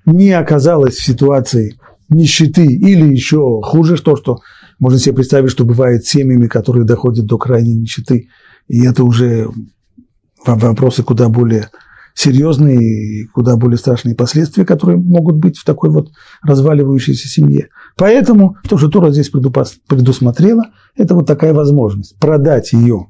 не 0.05 0.31
оказалась 0.31 0.95
в 0.95 1.03
ситуации 1.03 1.79
нищеты 2.09 2.65
или 2.65 3.05
еще 3.05 3.61
хуже, 3.63 4.01
то, 4.01 4.15
что 4.15 4.39
можно 4.79 4.97
себе 4.97 5.15
представить, 5.15 5.51
что 5.51 5.65
бывает 5.65 6.05
семьями, 6.05 6.47
которые 6.47 6.85
доходят 6.85 7.25
до 7.25 7.37
крайней 7.37 7.75
нищеты, 7.75 8.29
и 8.69 8.85
это 8.85 9.03
уже 9.03 9.49
вопросы 10.45 11.03
куда 11.03 11.27
более 11.27 11.69
серьезные 12.13 12.77
и 12.77 13.25
куда 13.25 13.57
более 13.57 13.77
страшные 13.77 14.15
последствия, 14.15 14.65
которые 14.65 14.97
могут 14.97 15.35
быть 15.35 15.57
в 15.57 15.65
такой 15.65 15.89
вот 15.89 16.11
разваливающейся 16.41 17.27
семье. 17.27 17.69
Поэтому 17.97 18.57
то, 18.67 18.77
что 18.77 18.89
Тора 18.89 19.11
здесь 19.11 19.29
предусмотрела, 19.29 20.71
это 20.95 21.15
вот 21.15 21.27
такая 21.27 21.53
возможность 21.53 22.17
продать 22.19 22.73
ее 22.73 23.07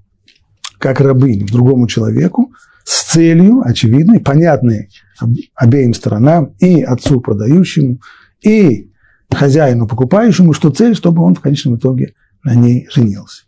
как 0.80 1.02
рабыню 1.02 1.46
другому 1.46 1.88
человеку 1.88 2.54
с 2.84 3.12
целью 3.12 3.62
очевидной, 3.64 4.22
понятной 4.22 4.90
обеим 5.54 5.94
сторонам, 5.94 6.56
и 6.60 6.82
отцу 6.82 7.20
продающему, 7.20 8.00
и 8.42 8.92
хозяину 9.30 9.88
покупающему, 9.88 10.54
что 10.54 10.72
цель, 10.72 10.96
чтобы 10.96 11.24
он 11.24 11.36
в 11.36 11.42
конечном 11.42 11.76
итоге 11.76 12.14
на 12.44 12.56
ней 12.56 12.88
женился. 12.92 13.44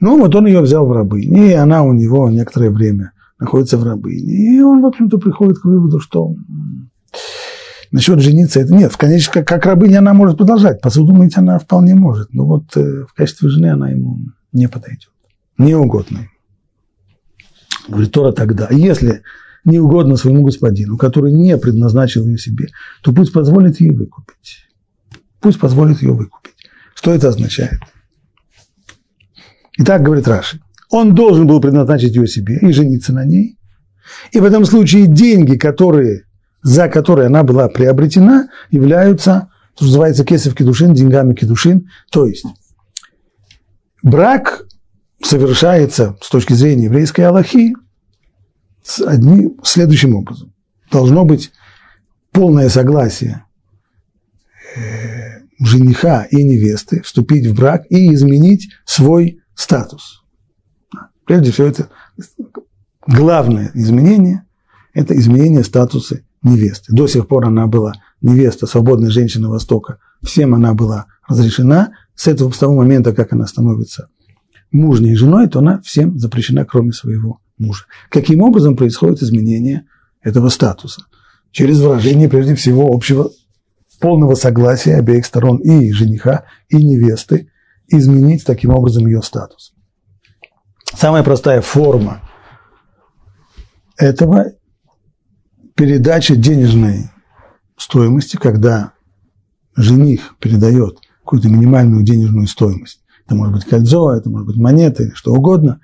Ну, 0.00 0.18
вот 0.18 0.34
он 0.34 0.46
ее 0.46 0.60
взял 0.60 0.86
в 0.86 0.92
рабыни, 0.92 1.50
и 1.50 1.52
она 1.52 1.82
у 1.82 1.92
него 1.92 2.28
некоторое 2.30 2.70
время 2.70 3.12
находится 3.38 3.78
в 3.78 3.84
рабыне. 3.84 4.32
И 4.32 4.60
он, 4.60 4.82
в 4.82 4.86
общем-то, 4.86 5.18
приходит 5.18 5.58
к 5.58 5.64
выводу, 5.64 6.00
что 6.00 6.34
насчет 7.90 8.20
жениться 8.20 8.60
это 8.60 8.74
нет. 8.74 8.92
В 8.92 8.96
конечном, 8.96 9.32
как, 9.32 9.46
как 9.46 9.66
рабыня 9.66 9.98
она 9.98 10.14
может 10.14 10.38
продолжать. 10.38 10.80
Посуду 10.80 11.14
мыть 11.14 11.36
она 11.36 11.58
вполне 11.58 11.94
может. 11.94 12.32
Но 12.32 12.44
вот 12.44 12.76
э, 12.76 13.04
в 13.08 13.14
качестве 13.14 13.48
жены 13.48 13.66
она 13.66 13.90
ему 13.90 14.18
не 14.52 14.68
подойдет. 14.68 15.10
Не 15.58 15.74
угодно. 15.74 16.28
Говорит, 17.88 18.12
Тора 18.12 18.32
тогда, 18.32 18.68
если 18.70 19.22
не 19.64 19.78
угодно 19.78 20.16
своему 20.16 20.42
господину, 20.42 20.96
который 20.96 21.32
не 21.32 21.56
предназначил 21.56 22.26
ее 22.26 22.38
себе, 22.38 22.68
то 23.02 23.12
пусть 23.12 23.32
позволит 23.32 23.80
ей 23.80 23.90
выкупить. 23.90 24.66
Пусть 25.40 25.60
позволит 25.60 26.02
ее 26.02 26.12
выкупить. 26.12 26.54
Что 26.94 27.12
это 27.12 27.28
означает? 27.28 27.80
Итак, 29.76 30.02
говорит 30.02 30.28
Раши, 30.28 30.60
он 30.90 31.14
должен 31.14 31.46
был 31.46 31.60
предназначить 31.60 32.14
ее 32.14 32.26
себе 32.26 32.58
и 32.58 32.72
жениться 32.72 33.12
на 33.12 33.24
ней. 33.24 33.58
И 34.32 34.38
в 34.38 34.44
этом 34.44 34.64
случае 34.64 35.06
деньги, 35.06 35.56
которые, 35.56 36.24
за 36.62 36.88
которые 36.88 37.26
она 37.26 37.42
была 37.42 37.68
приобретена, 37.68 38.48
являются, 38.70 39.48
что 39.74 39.86
называется, 39.86 40.24
кесов 40.24 40.54
кедушин, 40.54 40.94
деньгами 40.94 41.34
кедушин. 41.34 41.88
То 42.10 42.26
есть 42.26 42.44
брак 44.02 44.64
совершается 45.22 46.16
с 46.20 46.28
точки 46.28 46.52
зрения 46.52 46.84
еврейской 46.84 47.22
Аллахи 47.22 47.74
с 48.82 49.00
одним, 49.00 49.58
следующим 49.64 50.14
образом. 50.14 50.52
Должно 50.92 51.24
быть 51.24 51.50
полное 52.30 52.68
согласие 52.68 53.44
э, 54.76 55.40
жениха 55.58 56.24
и 56.30 56.44
невесты 56.44 57.00
вступить 57.02 57.46
в 57.46 57.56
брак 57.56 57.84
и 57.88 58.12
изменить 58.12 58.68
свой 58.84 59.40
статус. 59.54 60.24
Прежде 61.24 61.52
всего, 61.52 61.66
это 61.66 61.90
главное 63.06 63.70
изменение– 63.74 64.44
это 64.94 65.16
изменение 65.16 65.64
статуса 65.64 66.20
невесты. 66.42 66.94
До 66.94 67.06
сих 67.06 67.26
пор 67.26 67.46
она 67.46 67.66
была 67.66 67.94
невеста, 68.20 68.66
свободная 68.66 69.10
женщина 69.10 69.48
Востока. 69.48 69.98
Всем 70.22 70.54
она 70.54 70.74
была 70.74 71.06
разрешена. 71.28 71.92
С 72.14 72.28
этого 72.28 72.50
с 72.52 72.58
того 72.58 72.76
момента, 72.76 73.12
как 73.12 73.32
она 73.32 73.46
становится 73.46 74.08
мужней 74.70 75.16
женой, 75.16 75.48
то 75.48 75.58
она 75.58 75.80
всем 75.80 76.18
запрещена, 76.18 76.64
кроме 76.64 76.92
своего 76.92 77.40
мужа. 77.58 77.84
Каким 78.10 78.42
образом 78.42 78.76
происходит 78.76 79.22
изменение 79.22 79.86
этого 80.22 80.48
статуса? 80.48 81.02
Через 81.50 81.80
выражение, 81.80 82.28
прежде 82.28 82.54
всего, 82.54 82.92
общего 82.92 83.30
полного 84.00 84.34
согласия 84.34 84.96
обеих 84.96 85.24
сторон 85.24 85.58
и 85.58 85.90
жениха, 85.92 86.44
и 86.68 86.76
невесты 86.76 87.50
изменить 87.98 88.44
таким 88.44 88.70
образом 88.70 89.06
ее 89.06 89.22
статус. 89.22 89.74
Самая 90.94 91.22
простая 91.22 91.60
форма 91.60 92.20
этого– 93.96 94.52
передача 95.74 96.36
денежной 96.36 97.10
стоимости, 97.76 98.36
когда 98.36 98.92
жених 99.76 100.36
передает 100.38 100.98
какую-то 101.24 101.48
минимальную 101.48 102.04
денежную 102.04 102.46
стоимость. 102.46 103.00
Это 103.26 103.34
может 103.34 103.54
быть 103.54 103.64
кольцо, 103.64 104.14
это 104.14 104.30
может 104.30 104.46
быть 104.46 104.56
монета 104.56 105.02
или 105.02 105.14
что 105.14 105.32
угодно 105.32 105.80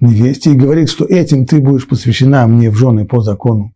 невесте 0.00 0.52
и 0.52 0.56
говорит, 0.56 0.90
что 0.90 1.04
этим 1.04 1.46
ты 1.46 1.60
будешь 1.60 1.88
посвящена 1.88 2.46
мне 2.46 2.70
в 2.70 2.76
жены 2.76 3.06
по 3.06 3.20
закону 3.22 3.74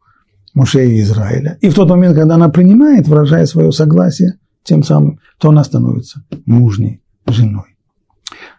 Муше 0.54 0.86
и 0.86 1.00
Израиля. 1.00 1.58
И 1.60 1.68
в 1.68 1.74
тот 1.74 1.88
момент, 1.88 2.16
когда 2.16 2.34
она 2.34 2.48
принимает, 2.48 3.08
выражая 3.08 3.46
свое 3.46 3.72
согласие, 3.72 4.38
тем 4.62 4.82
самым, 4.82 5.20
то 5.38 5.48
она 5.48 5.64
становится 5.64 6.24
мужней 6.44 6.99
женой. 7.32 7.76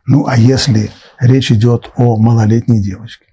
Ну, 0.05 0.25
а 0.27 0.37
если 0.37 0.91
речь 1.19 1.51
идет 1.51 1.91
о 1.95 2.17
малолетней 2.17 2.81
девочке? 2.81 3.25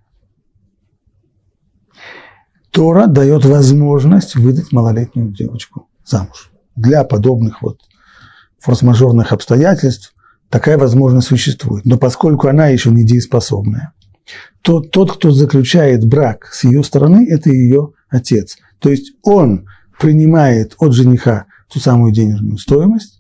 Тора 2.71 3.07
дает 3.07 3.45
возможность 3.45 4.37
выдать 4.37 4.73
малолетнюю 4.73 5.33
девочку 5.33 5.89
замуж. 6.05 6.51
Для 6.77 7.03
подобных 7.05 7.63
вот 7.63 7.81
форс-мажорных 8.61 9.33
обстоятельств 9.33 10.15
такая 10.51 10.79
возможность 10.79 11.29
существует. 11.29 11.85
Но 11.85 11.99
поскольку 11.99 12.49
она 12.49 12.69
еще 12.69 12.91
не 12.91 13.05
дееспособная, 13.05 13.95
то 14.63 14.81
тот, 14.81 15.13
кто 15.13 15.31
заключает 15.31 16.05
брак 16.05 16.47
с 16.53 16.65
ее 16.65 16.85
стороны, 16.85 17.27
это 17.29 17.51
ее 17.51 17.93
отец. 18.09 18.59
То 18.79 18.91
есть 18.91 19.13
он 19.23 19.67
принимает 19.99 20.75
от 20.79 20.93
жениха 20.93 21.47
ту 21.73 21.81
самую 21.81 22.13
денежную 22.13 22.59
стоимость. 22.59 23.18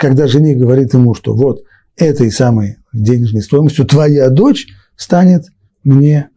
Когда 0.00 0.26
жених 0.26 0.56
говорит 0.56 0.94
ему, 0.94 1.12
что 1.12 1.34
вот 1.34 1.62
этой 1.94 2.30
самой 2.30 2.78
денежной 2.90 3.42
стоимостью 3.42 3.84
твоя 3.84 4.30
дочь 4.30 4.66
станет 4.96 5.48
мне 5.84 6.30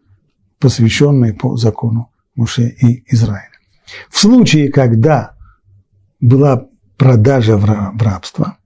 посвященной 0.60 1.34
по 1.34 1.56
закону 1.56 2.12
Муше 2.36 2.68
и 2.68 3.06
Израиля. 3.14 3.58
В 4.10 4.20
случае, 4.20 4.70
когда 4.70 5.36
была 6.20 6.68
продажа 6.98 7.56
в 7.56 8.04
рабство, 8.04 8.58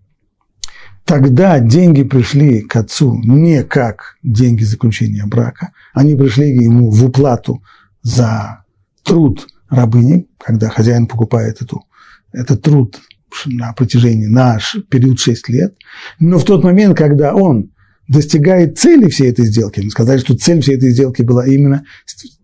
тогда 1.05 1.59
деньги 1.59 2.01
пришли 2.01 2.61
к 2.61 2.75
отцу 2.75 3.21
не 3.23 3.63
как 3.63 4.15
деньги 4.23 4.63
заключения 4.63 5.27
брака, 5.27 5.73
они 5.93 6.15
пришли 6.15 6.55
ему 6.55 6.89
в 6.89 7.05
уплату 7.05 7.61
за 8.01 8.63
труд 9.03 9.45
рабыни, 9.69 10.27
когда 10.39 10.69
хозяин 10.69 11.05
покупает 11.05 11.61
эту, 11.61 11.85
этот 12.31 12.63
труд 12.63 12.99
на 13.45 13.73
протяжении, 13.73 14.27
на 14.27 14.59
период 14.89 15.19
6 15.19 15.49
лет, 15.49 15.75
но 16.19 16.39
в 16.39 16.45
тот 16.45 16.63
момент, 16.63 16.97
когда 16.97 17.35
он 17.35 17.71
достигает 18.07 18.77
цели 18.77 19.09
всей 19.09 19.29
этой 19.29 19.45
сделки, 19.45 19.81
мы 19.81 19.89
сказали, 19.89 20.19
что 20.19 20.37
цель 20.37 20.61
всей 20.61 20.75
этой 20.75 20.91
сделки 20.91 21.21
была 21.21 21.45
именно 21.45 21.83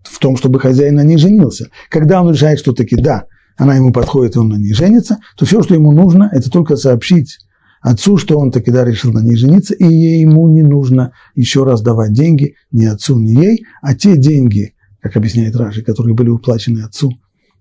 в 0.03 0.19
том, 0.19 0.35
чтобы 0.37 0.59
хозяин 0.59 0.95
на 0.95 1.03
ней 1.03 1.17
женился. 1.17 1.69
Когда 1.89 2.21
он 2.21 2.33
решает, 2.33 2.59
что 2.59 2.73
таки 2.73 2.95
да, 2.95 3.25
она 3.55 3.75
ему 3.75 3.91
подходит, 3.91 4.35
и 4.35 4.39
он 4.39 4.49
на 4.49 4.55
ней 4.55 4.73
женится, 4.73 5.19
то 5.37 5.45
все, 5.45 5.61
что 5.63 5.73
ему 5.73 5.91
нужно, 5.91 6.29
это 6.33 6.49
только 6.49 6.75
сообщить 6.75 7.37
отцу, 7.81 8.17
что 8.17 8.39
он 8.39 8.51
таки 8.51 8.71
да 8.71 8.83
решил 8.83 9.11
на 9.11 9.19
ней 9.19 9.35
жениться, 9.35 9.73
и 9.73 9.85
ему 9.85 10.47
не 10.49 10.63
нужно 10.63 11.13
еще 11.35 11.63
раз 11.63 11.81
давать 11.81 12.13
деньги 12.13 12.55
ни 12.71 12.85
отцу, 12.85 13.19
ни 13.19 13.39
ей, 13.39 13.65
а 13.81 13.93
те 13.93 14.17
деньги, 14.17 14.73
как 15.01 15.17
объясняет 15.17 15.55
Раши, 15.55 15.81
которые 15.81 16.15
были 16.15 16.29
уплачены 16.29 16.81
отцу 16.81 17.11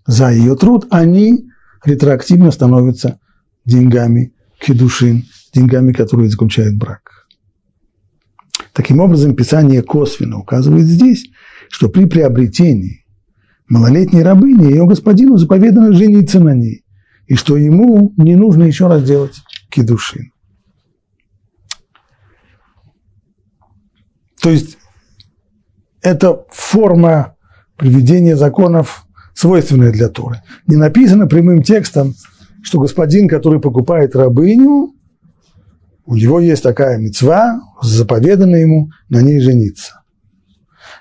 за 0.06 0.30
ее 0.30 0.56
труд, 0.56 0.86
они 0.90 1.48
ретроактивно 1.84 2.50
становится 2.50 3.18
деньгами 3.64 4.34
кедушин, 4.58 5.24
деньгами, 5.52 5.92
которые 5.92 6.28
заключают 6.28 6.76
брак. 6.76 7.26
Таким 8.72 9.00
образом, 9.00 9.34
Писание 9.34 9.82
косвенно 9.82 10.38
указывает 10.38 10.86
здесь, 10.86 11.26
что 11.68 11.88
при 11.88 12.06
приобретении 12.06 13.04
малолетней 13.68 14.22
рабыни 14.22 14.70
ее 14.70 14.86
господину 14.86 15.36
заповедано 15.36 15.92
жениться 15.92 16.40
на 16.40 16.54
ней, 16.54 16.84
и 17.26 17.34
что 17.34 17.56
ему 17.56 18.12
не 18.16 18.36
нужно 18.36 18.64
еще 18.64 18.86
раз 18.88 19.04
делать 19.04 19.42
кедушин. 19.70 20.32
То 24.40 24.50
есть 24.50 24.76
это 26.00 26.44
форма 26.50 27.36
приведения 27.76 28.36
законов, 28.36 29.01
свойственная 29.42 29.90
для 29.90 30.08
Торы. 30.08 30.40
Не 30.68 30.76
написано 30.76 31.26
прямым 31.26 31.64
текстом, 31.64 32.14
что 32.62 32.78
господин, 32.78 33.28
который 33.28 33.60
покупает 33.60 34.14
рабыню, 34.14 34.94
у 36.06 36.16
него 36.16 36.38
есть 36.38 36.62
такая 36.62 36.96
мецва, 36.98 37.60
заповедана 37.82 38.54
ему 38.54 38.90
на 39.08 39.20
ней 39.20 39.40
жениться. 39.40 40.02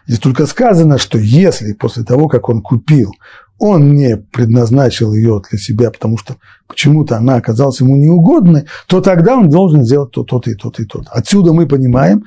Здесь 0.08 0.20
только 0.20 0.48
сказано, 0.48 0.98
что 0.98 1.20
если 1.20 1.74
после 1.74 2.04
того, 2.04 2.28
как 2.28 2.50
он 2.50 2.64
купил, 2.64 3.12
он 3.60 3.94
не 3.94 4.18
предназначил 4.18 5.14
ее 5.14 5.40
для 5.48 5.60
себя, 5.60 5.92
потому 5.92 6.18
что 6.18 6.38
почему-то 6.68 7.18
она 7.18 7.36
оказалась 7.36 7.80
ему 7.80 7.96
неугодной, 7.96 8.66
то 8.88 9.02
тогда 9.02 9.38
он 9.38 9.52
должен 9.52 9.86
сделать 9.86 10.10
то, 10.10 10.24
то-то 10.24 10.50
и 10.50 10.56
то-то 10.56 10.82
и 10.82 10.86
то-то. 10.88 11.12
Отсюда 11.12 11.54
мы 11.54 11.68
понимаем, 11.68 12.24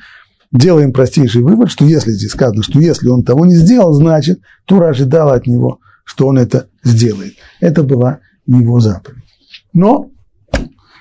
делаем 0.53 0.93
простейший 0.93 1.43
вывод, 1.43 1.73
что 1.73 1.85
если 1.85 2.13
здесь 2.13 2.31
сказано, 2.31 2.63
что 2.63 2.79
если 2.79 3.09
он 3.09 3.25
того 3.25 3.47
не 3.47 3.57
сделал, 3.57 3.95
значит, 3.95 4.39
Тура 4.65 4.91
ожидала 4.91 5.35
от 5.35 5.49
него, 5.49 5.81
что 6.05 6.27
он 6.29 6.39
это 6.39 6.69
сделает. 6.83 7.35
Это 7.61 7.83
была 7.83 8.21
его 8.47 8.81
заповедь. 8.81 9.25
Но 9.73 10.11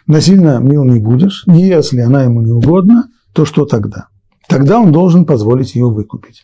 насильно 0.08 0.60
мил 0.60 0.84
не 0.84 1.00
будешь, 1.00 1.44
если 1.48 2.00
она 2.00 2.24
ему 2.24 2.42
не 2.42 2.52
угодна, 2.52 3.10
то 3.34 3.46
что 3.46 3.66
тогда? 3.66 4.08
Тогда 4.48 4.80
он 4.80 4.92
должен 4.92 5.26
позволить 5.26 5.76
ее 5.76 5.90
выкупить. 5.90 6.44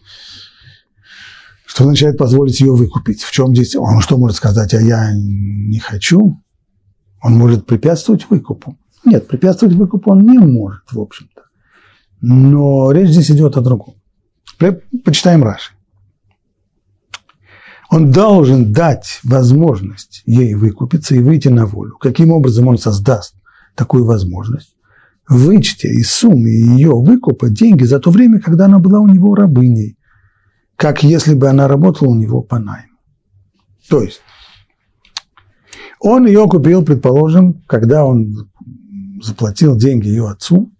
Что 1.65 1.83
означает 1.83 2.17
позволить 2.17 2.59
ее 2.59 2.73
выкупить? 2.73 3.21
В 3.21 3.31
чем 3.31 3.55
здесь? 3.55 3.75
Он 3.75 4.01
что 4.01 4.17
может 4.17 4.37
сказать, 4.37 4.73
а 4.73 4.81
я 4.81 5.11
не 5.15 5.79
хочу? 5.79 6.41
Он 7.21 7.33
может 7.33 7.65
препятствовать 7.65 8.29
выкупу. 8.29 8.77
Нет, 9.05 9.27
препятствовать 9.27 9.75
выкупу 9.75 10.11
он 10.11 10.25
не 10.25 10.37
может, 10.39 10.83
в 10.91 10.99
общем-то. 10.99 11.43
Но 12.21 12.91
речь 12.91 13.09
здесь 13.09 13.31
идет 13.31 13.55
о 13.57 13.61
другом. 13.61 13.95
Почитаем 15.05 15.43
Раши. 15.43 15.73
Он 17.89 18.11
должен 18.11 18.71
дать 18.71 19.19
возможность 19.23 20.21
ей 20.25 20.53
выкупиться 20.53 21.15
и 21.15 21.19
выйти 21.19 21.47
на 21.47 21.65
волю. 21.65 21.97
Каким 21.97 22.31
образом 22.31 22.67
он 22.67 22.77
создаст 22.77 23.33
такую 23.75 24.05
возможность? 24.05 24.75
Вычтя 25.27 25.87
из 25.87 26.11
суммы 26.11 26.49
ее 26.49 26.91
выкупа 26.91 27.49
деньги 27.49 27.83
за 27.83 27.99
то 27.99 28.11
время, 28.11 28.39
когда 28.39 28.65
она 28.65 28.79
была 28.79 28.99
у 28.99 29.07
него 29.07 29.33
рабыней, 29.33 29.97
как 30.75 31.03
если 31.03 31.33
бы 31.33 31.49
она 31.49 31.67
работала 31.67 32.09
у 32.09 32.15
него 32.15 32.41
по 32.41 32.59
найму. 32.59 32.97
То 33.89 34.01
есть, 34.01 34.21
он 35.99 36.27
ее 36.27 36.47
купил, 36.47 36.85
предположим, 36.85 37.61
когда 37.67 38.05
он 38.05 38.49
заплатил 39.21 39.75
деньги 39.75 40.07
ее 40.07 40.29
отцу, 40.29 40.71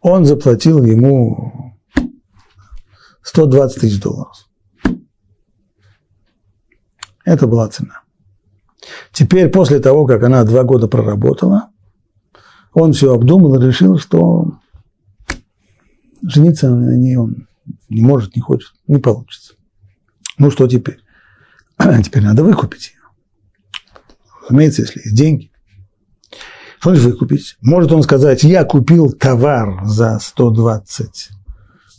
он 0.00 0.24
заплатил 0.24 0.82
ему 0.82 1.78
120 3.22 3.80
тысяч 3.80 4.00
долларов. 4.00 4.34
Это 7.24 7.46
была 7.46 7.68
цена. 7.68 8.02
Теперь, 9.12 9.48
после 9.48 9.78
того, 9.78 10.06
как 10.06 10.22
она 10.22 10.44
два 10.44 10.64
года 10.64 10.88
проработала, 10.88 11.70
он 12.72 12.92
все 12.92 13.14
обдумал 13.14 13.54
и 13.60 13.64
решил, 13.64 13.98
что 13.98 14.58
жениться 16.22 16.70
на 16.70 16.96
ней 16.96 17.16
он 17.16 17.46
не 17.88 18.02
может, 18.02 18.34
не 18.34 18.42
хочет, 18.42 18.72
не 18.86 18.98
получится. 18.98 19.54
Ну 20.38 20.50
что 20.50 20.66
теперь? 20.66 20.98
Теперь 22.04 22.22
надо 22.22 22.42
выкупить 22.42 22.92
ее. 22.94 23.02
Разумеется, 24.42 24.82
если 24.82 25.00
есть 25.00 25.16
деньги. 25.16 25.50
Что 26.78 26.90
значит 26.90 27.04
выкупить? 27.04 27.56
Может 27.60 27.92
он 27.92 28.02
сказать, 28.02 28.42
я 28.42 28.64
купил 28.64 29.12
товар 29.12 29.84
за 29.84 30.18
120 30.18 31.30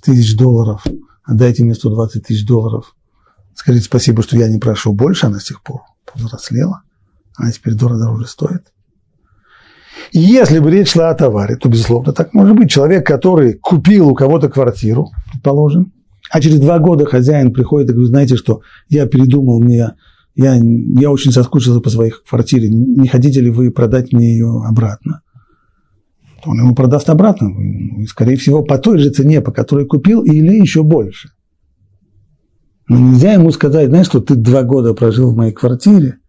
тысяч 0.01 0.35
долларов, 0.35 0.83
отдайте 1.23 1.63
мне 1.63 1.73
120 1.73 2.25
тысяч 2.25 2.45
долларов. 2.45 2.95
Скажите 3.55 3.85
спасибо, 3.85 4.23
что 4.23 4.37
я 4.37 4.47
не 4.47 4.59
прошу 4.59 4.93
больше, 4.93 5.27
она 5.27 5.39
с 5.39 5.45
тех 5.45 5.61
пор 5.61 5.81
повзрослела, 6.11 6.83
она 7.35 7.51
теперь 7.51 7.75
дорого 7.75 8.23
стоит. 8.25 8.73
И 10.11 10.19
если 10.19 10.59
бы 10.59 10.71
речь 10.71 10.91
шла 10.91 11.09
о 11.09 11.15
товаре, 11.15 11.55
то, 11.55 11.69
безусловно, 11.69 12.13
так 12.13 12.33
может 12.33 12.55
быть. 12.55 12.69
Человек, 12.69 13.05
который 13.05 13.53
купил 13.53 14.09
у 14.09 14.15
кого-то 14.15 14.49
квартиру, 14.49 15.11
предположим, 15.31 15.93
а 16.29 16.41
через 16.41 16.59
два 16.59 16.79
года 16.79 17.05
хозяин 17.05 17.53
приходит 17.53 17.89
и 17.89 17.93
говорит, 17.93 18.09
знаете 18.09 18.35
что, 18.35 18.61
я 18.89 19.05
передумал, 19.05 19.61
мне 19.61 19.93
я, 20.35 20.55
я 20.55 21.11
очень 21.11 21.31
соскучился 21.31 21.79
по 21.79 21.89
своей 21.89 22.11
квартире, 22.11 22.69
не 22.69 23.07
хотите 23.07 23.39
ли 23.39 23.51
вы 23.51 23.71
продать 23.71 24.13
мне 24.13 24.31
ее 24.33 24.63
обратно? 24.65 25.21
То 26.43 26.49
он 26.49 26.59
ему 26.59 26.75
продаст 26.75 27.09
обратно, 27.09 27.51
скорее 28.07 28.35
всего, 28.37 28.63
по 28.63 28.77
той 28.77 28.97
же 28.97 29.11
цене, 29.11 29.41
по 29.41 29.51
которой 29.51 29.85
купил, 29.85 30.23
или 30.23 30.59
еще 30.59 30.83
больше. 30.83 31.29
Но 32.87 32.99
нельзя 32.99 33.33
ему 33.33 33.51
сказать, 33.51 33.89
знаешь, 33.89 34.07
что 34.07 34.19
ты 34.19 34.35
два 34.35 34.63
года 34.63 34.93
прожил 34.93 35.31
в 35.31 35.37
моей 35.37 35.53
квартире, 35.53 36.19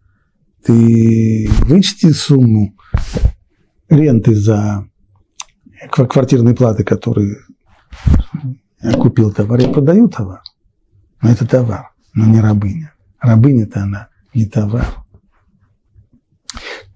ты 0.63 1.49
вычти 1.61 2.11
сумму 2.11 2.75
ренты 3.89 4.35
за 4.35 4.87
квартирные 5.91 6.55
платы, 6.55 6.83
которые 6.83 7.37
я 8.81 8.93
купил 8.93 9.31
товар, 9.31 9.59
я 9.59 9.69
продаю 9.69 10.07
товар. 10.07 10.41
Но 11.21 11.29
это 11.29 11.47
товар, 11.47 11.91
но 12.13 12.25
не 12.25 12.39
рабыня. 12.39 12.93
Рабыня-то 13.19 13.83
она 13.83 14.09
не 14.33 14.45
товар. 14.45 14.85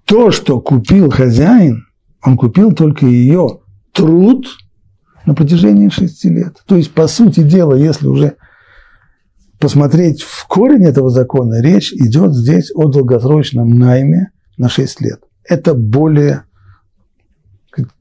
То, 0.04 0.30
что 0.30 0.60
купил 0.60 1.10
хозяин, 1.10 1.86
он 2.22 2.36
купил 2.36 2.72
только 2.72 3.06
ее 3.06 3.60
труд 3.92 4.46
на 5.26 5.34
протяжении 5.34 5.88
шести 5.88 6.28
лет. 6.28 6.62
То 6.66 6.76
есть, 6.76 6.92
по 6.92 7.06
сути 7.06 7.42
дела, 7.42 7.74
если 7.74 8.06
уже 8.06 8.36
посмотреть 9.60 10.22
в 10.22 10.46
корень 10.48 10.84
этого 10.84 11.10
закона, 11.10 11.60
речь 11.60 11.92
идет 11.92 12.34
здесь 12.34 12.72
о 12.74 12.88
долгосрочном 12.88 13.70
найме 13.70 14.30
на 14.56 14.68
6 14.68 15.00
лет. 15.02 15.20
Это 15.44 15.74
более, 15.74 16.44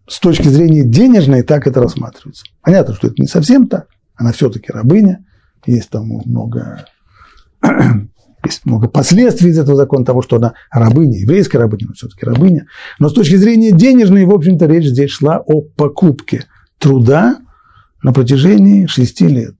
с 0.08 0.20
точки 0.20 0.48
зрения 0.48 0.84
денежной, 0.84 1.44
так 1.44 1.68
это 1.68 1.82
рассматривается. 1.82 2.46
Понятно, 2.62 2.96
что 2.96 3.08
это 3.08 3.22
не 3.22 3.28
совсем 3.28 3.68
так, 3.68 3.88
она 4.16 4.32
все-таки 4.32 4.72
рабыня, 4.72 5.26
есть 5.66 5.90
там 5.90 6.08
много 6.08 6.86
есть 8.46 8.66
много 8.66 8.88
последствий 8.88 9.50
из 9.50 9.60
этого 9.60 9.76
закона, 9.76 10.06
того, 10.06 10.22
что 10.22 10.38
она 10.38 10.54
рабыня, 10.72 11.20
еврейская 11.20 11.58
рабыня, 11.60 11.88
но 11.88 11.94
все-таки 11.94 12.26
рабыня. 12.26 12.68
Но 13.00 13.10
с 13.10 13.14
точки 13.14 13.36
зрения 13.36 13.72
денежной, 13.72 14.26
в 14.26 14.32
общем-то, 14.34 14.66
речь 14.66 14.86
здесь 14.86 15.12
шла 15.12 15.40
о 15.46 15.62
покупке 15.62 16.46
труда 16.78 17.40
на 18.02 18.14
протяжении 18.14 18.86
шести 18.86 19.28
лет. 19.28 19.56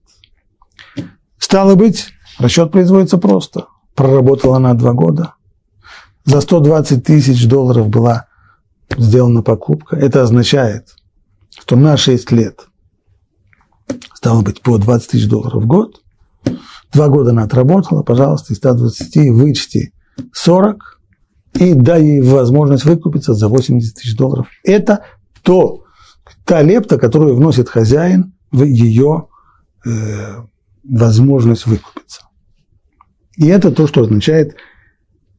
Стало 1.40 1.76
быть, 1.76 2.10
расчет 2.38 2.72
производится 2.72 3.18
просто. 3.18 3.68
Проработала 3.96 4.58
она 4.58 4.74
два 4.74 4.94
года. 4.94 5.34
За 6.26 6.42
120 6.42 7.04
тысяч 7.04 7.48
долларов 7.48 7.90
была 7.90 8.28
сделана 8.96 9.42
покупка. 9.42 9.96
Это 9.96 10.22
означает, 10.22 10.96
что 11.60 11.76
на 11.76 11.98
6 11.98 12.32
лет 12.32 12.68
стало 14.14 14.42
быть 14.42 14.62
по 14.62 14.78
20 14.78 15.10
тысяч 15.10 15.28
долларов 15.28 15.64
в 15.64 15.68
год– 15.68 16.02
Два 16.92 17.08
года 17.08 17.32
она 17.32 17.44
отработала, 17.44 18.02
пожалуйста, 18.02 18.54
из 18.54 18.58
120 18.58 19.30
вычти 19.32 19.94
40 20.34 21.00
и 21.56 21.74
дай 21.74 22.04
ей 22.04 22.22
возможность 22.22 22.86
выкупиться 22.86 23.34
за 23.34 23.48
80 23.48 23.96
тысяч 23.96 24.16
долларов. 24.16 24.48
Это 24.64 25.06
то, 25.44 25.84
та 26.46 26.62
лепта, 26.62 26.98
которую 26.98 27.36
вносит 27.36 27.70
хозяин 27.70 28.34
в 28.52 28.64
ее 28.64 29.28
э, 29.86 30.44
возможность 30.84 31.66
выкупиться. 31.66 32.22
И 33.38 33.48
это 33.48 33.72
то, 33.72 33.88
что 33.88 34.02
означает 34.02 34.56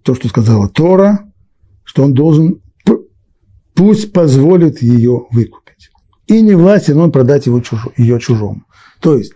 то, 0.03 0.15
что 0.15 0.29
сказала 0.29 0.69
Тора, 0.69 1.33
что 1.85 2.05
он 2.05 2.15
должен, 2.15 2.63
пусть 3.75 4.13
позволит 4.13 4.83
ее 4.83 5.27
выкупить. 5.31 5.91
И 6.27 6.41
не 6.41 6.55
властен 6.55 6.99
он 6.99 7.13
продать 7.13 7.47
его 7.47 7.61
чужо, 7.61 7.93
ее 7.97 8.19
чужому. 8.21 8.65
То 9.01 9.17
есть 9.17 9.35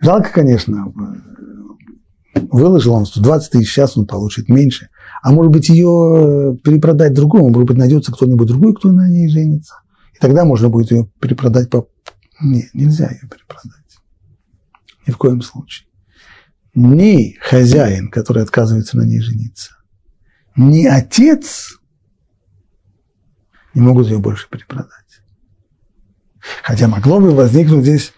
Жалко, 0.00 0.30
конечно, 0.32 0.92
выложил 2.34 2.94
он 2.94 3.04
120 3.04 3.50
тысяч, 3.52 3.70
сейчас 3.70 3.98
он 3.98 4.06
получит 4.06 4.48
меньше. 4.48 4.88
А 5.22 5.30
может 5.30 5.52
быть, 5.52 5.68
ее 5.68 6.58
перепродать 6.64 7.12
другому, 7.12 7.50
может 7.50 7.68
быть, 7.68 7.76
найдется 7.76 8.12
кто-нибудь 8.12 8.48
другой, 8.48 8.74
кто 8.74 8.92
на 8.92 9.08
ней 9.10 9.28
женится. 9.28 9.74
И 10.14 10.18
тогда 10.18 10.44
можно 10.44 10.70
будет 10.70 10.90
ее 10.90 11.08
перепродать 11.20 11.68
по... 11.68 11.86
Нет, 12.40 12.70
нельзя 12.72 13.10
ее 13.10 13.28
перепродать. 13.28 13.79
Ни 15.06 15.12
в 15.12 15.16
коем 15.16 15.42
случае. 15.42 15.88
ни 16.74 17.36
хозяин, 17.40 18.10
который 18.10 18.42
отказывается 18.42 18.96
на 18.96 19.02
ней 19.02 19.20
жениться, 19.20 19.72
ни 20.56 20.86
отец 20.86 21.78
не 23.74 23.80
могут 23.80 24.08
ее 24.08 24.18
больше 24.18 24.48
перепродать. 24.48 24.90
Хотя 26.62 26.88
могло 26.88 27.20
бы 27.20 27.34
возникнуть 27.34 27.82
здесь 27.82 28.12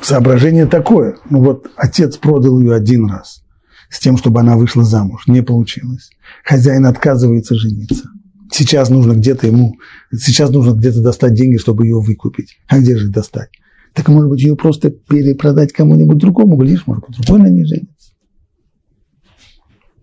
соображение 0.00 0.66
такое. 0.66 1.16
Ну 1.28 1.42
вот 1.42 1.70
отец 1.76 2.16
продал 2.16 2.60
ее 2.60 2.74
один 2.74 3.08
раз 3.10 3.44
с 3.90 3.98
тем, 4.00 4.16
чтобы 4.16 4.40
она 4.40 4.56
вышла 4.56 4.84
замуж. 4.84 5.26
Не 5.26 5.42
получилось. 5.42 6.10
Хозяин 6.44 6.86
отказывается 6.86 7.54
жениться. 7.54 8.08
Сейчас 8.50 8.88
нужно 8.88 9.12
где-то 9.12 9.46
ему, 9.46 9.76
сейчас 10.10 10.50
нужно 10.50 10.72
где-то 10.72 11.02
достать 11.02 11.34
деньги, 11.34 11.58
чтобы 11.58 11.84
ее 11.84 12.00
выкупить. 12.00 12.58
А 12.66 12.78
где 12.78 12.96
же 12.96 13.06
их 13.06 13.12
достать? 13.12 13.50
Так 13.98 14.06
может 14.10 14.30
быть 14.30 14.40
ее 14.40 14.54
просто 14.54 14.90
перепродать 14.90 15.72
кому-нибудь 15.72 16.18
другому, 16.18 16.56
глядишь, 16.56 16.86
может 16.86 17.04
быть 17.04 17.16
другой 17.18 17.40
на 17.40 17.50
ней 17.50 17.64
женится. 17.64 18.12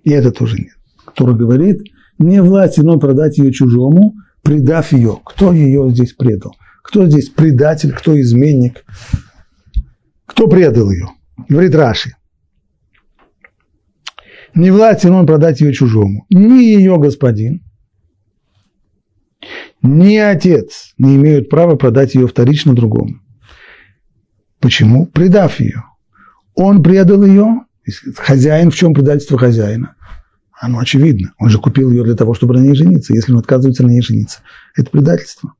И 0.03 0.09
это 0.09 0.33
тоже 0.33 0.57
нет. 0.57 0.75
Кто 1.05 1.33
говорит, 1.33 1.81
не 2.19 2.41
власти, 2.41 2.81
но 2.81 2.99
продать 2.99 3.37
ее 3.37 3.53
чужому, 3.53 4.15
предав 4.41 4.91
ее. 4.91 5.21
Кто 5.23 5.53
ее 5.53 5.89
здесь 5.91 6.11
предал? 6.11 6.57
Кто 6.83 7.07
здесь 7.07 7.29
предатель, 7.29 7.93
кто 7.93 8.19
изменник? 8.19 8.83
Кто 10.25 10.49
предал 10.49 10.91
ее? 10.91 11.07
Говорит 11.47 11.73
Раши. 11.73 12.17
Не 14.55 14.71
властен 14.71 15.13
он 15.13 15.25
продать 15.25 15.61
ее 15.61 15.71
чужому. 15.71 16.25
Ни 16.29 16.63
ее 16.63 16.97
господин, 16.99 17.63
ни 19.81 20.17
отец 20.17 20.93
не 20.97 21.15
имеют 21.15 21.49
права 21.49 21.77
продать 21.77 22.13
ее 22.13 22.27
вторично 22.27 22.75
другому. 22.75 23.21
Почему? 24.65 25.05
Предав 25.05 25.59
ее. 25.59 25.83
Он 26.55 26.81
предал 26.81 27.23
ее, 27.23 27.65
хозяин, 28.15 28.71
в 28.71 28.75
чем 28.75 28.95
предательство 28.95 29.37
хозяина? 29.37 29.93
Оно 30.59 30.79
очевидно. 30.79 31.35
Он 31.37 31.49
же 31.49 31.59
купил 31.59 31.91
ее 31.91 32.03
для 32.03 32.15
того, 32.15 32.33
чтобы 32.33 32.55
на 32.55 32.61
ней 32.61 32.73
жениться. 32.73 33.13
Если 33.13 33.31
он 33.31 33.37
отказывается 33.37 33.83
на 33.83 33.89
ней 33.89 34.01
жениться, 34.01 34.39
это 34.75 34.89
предательство. 34.89 35.53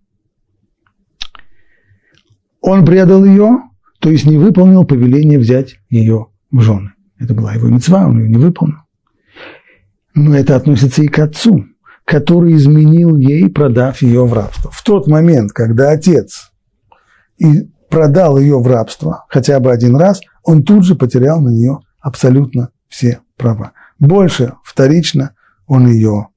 Он 2.61 2.83
предал 2.83 3.23
ее, 3.23 3.59
то 3.99 4.09
есть 4.09 4.25
не 4.25 4.39
выполнил 4.39 4.85
повеление 4.85 5.37
взять 5.37 5.77
ее 5.91 6.29
в 6.49 6.61
жены. 6.61 6.93
Это 7.19 7.35
была 7.35 7.53
его 7.53 7.67
мецва, 7.67 8.07
он 8.07 8.21
ее 8.21 8.29
не 8.29 8.37
выполнил. 8.37 8.79
Но 10.15 10.35
это 10.35 10.55
относится 10.55 11.03
и 11.03 11.09
к 11.09 11.19
отцу, 11.19 11.67
который 12.05 12.55
изменил 12.55 13.17
ей, 13.17 13.51
продав 13.51 14.01
ее 14.01 14.25
в 14.25 14.33
рабство. 14.33 14.71
В 14.71 14.83
тот 14.83 15.05
момент, 15.05 15.51
когда 15.51 15.91
отец 15.91 16.51
и 17.37 17.69
продал 17.89 18.37
ее 18.37 18.59
в 18.59 18.67
рабство 18.67 19.25
хотя 19.29 19.59
бы 19.59 19.71
один 19.71 19.95
раз, 19.95 20.21
он 20.43 20.63
тут 20.63 20.85
же 20.85 20.95
потерял 20.95 21.41
на 21.41 21.49
нее 21.49 21.79
абсолютно 21.99 22.69
все 22.87 23.21
права. 23.37 23.73
Больше 23.99 24.53
вторично 24.63 25.35
он 25.67 25.87
ее 25.87 26.27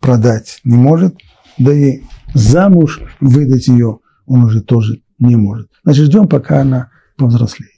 продать 0.00 0.60
не 0.64 0.76
может, 0.76 1.16
да 1.58 1.72
и 1.72 2.02
замуж 2.34 3.00
выдать 3.20 3.68
ее 3.68 4.00
он 4.26 4.44
уже 4.44 4.62
тоже 4.62 5.02
не 5.18 5.36
может. 5.36 5.70
Значит, 5.84 6.06
ждем, 6.06 6.28
пока 6.28 6.60
она 6.60 6.90
повзрослеет. 7.16 7.72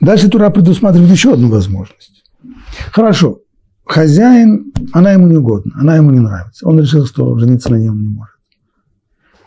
Дальше 0.00 0.28
Тура 0.28 0.50
предусматривает 0.50 1.10
еще 1.10 1.34
одну 1.34 1.48
возможность. 1.48 2.21
Хорошо, 2.90 3.40
хозяин, 3.84 4.72
она 4.92 5.12
ему 5.12 5.28
не 5.28 5.36
угодна, 5.36 5.72
она 5.76 5.96
ему 5.96 6.10
не 6.10 6.20
нравится. 6.20 6.66
Он 6.66 6.80
решил, 6.80 7.06
что 7.06 7.38
жениться 7.38 7.70
на 7.70 7.76
нем 7.76 8.00
не 8.00 8.08
может. 8.08 8.36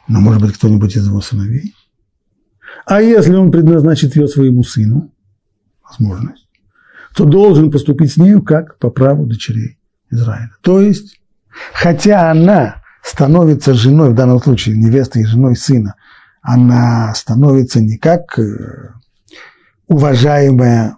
Но 0.08 0.22
может 0.22 0.42
быть 0.42 0.54
кто-нибудь 0.54 0.96
из 0.96 1.08
его 1.08 1.22
сыновей? 1.22 1.74
А 2.86 3.02
если 3.02 3.34
он 3.34 3.52
предназначит 3.52 4.16
ее 4.16 4.28
своему 4.28 4.64
сыну, 4.64 5.12
возможность, 5.84 6.48
то 7.16 7.26
должен 7.26 7.72
поступить 7.72 8.14
с 8.14 8.18
нею 8.18 8.44
как 8.44 8.78
по 8.78 8.90
праву 8.90 9.26
дочерей 9.26 9.80
Израиля. 10.12 10.52
То 10.62 10.82
есть, 10.82 11.20
хотя 11.74 12.30
она 12.30 12.84
становится 13.02 13.74
женой, 13.74 14.12
в 14.12 14.16
данном 14.16 14.40
случае 14.42 14.78
невестой 14.78 15.24
и 15.24 15.26
женой 15.26 15.56
сына, 15.56 15.96
она 16.42 17.14
становится 17.16 17.82
не 17.82 17.98
как 17.98 18.38
э, 18.38 18.94
уважаемая 19.88 20.98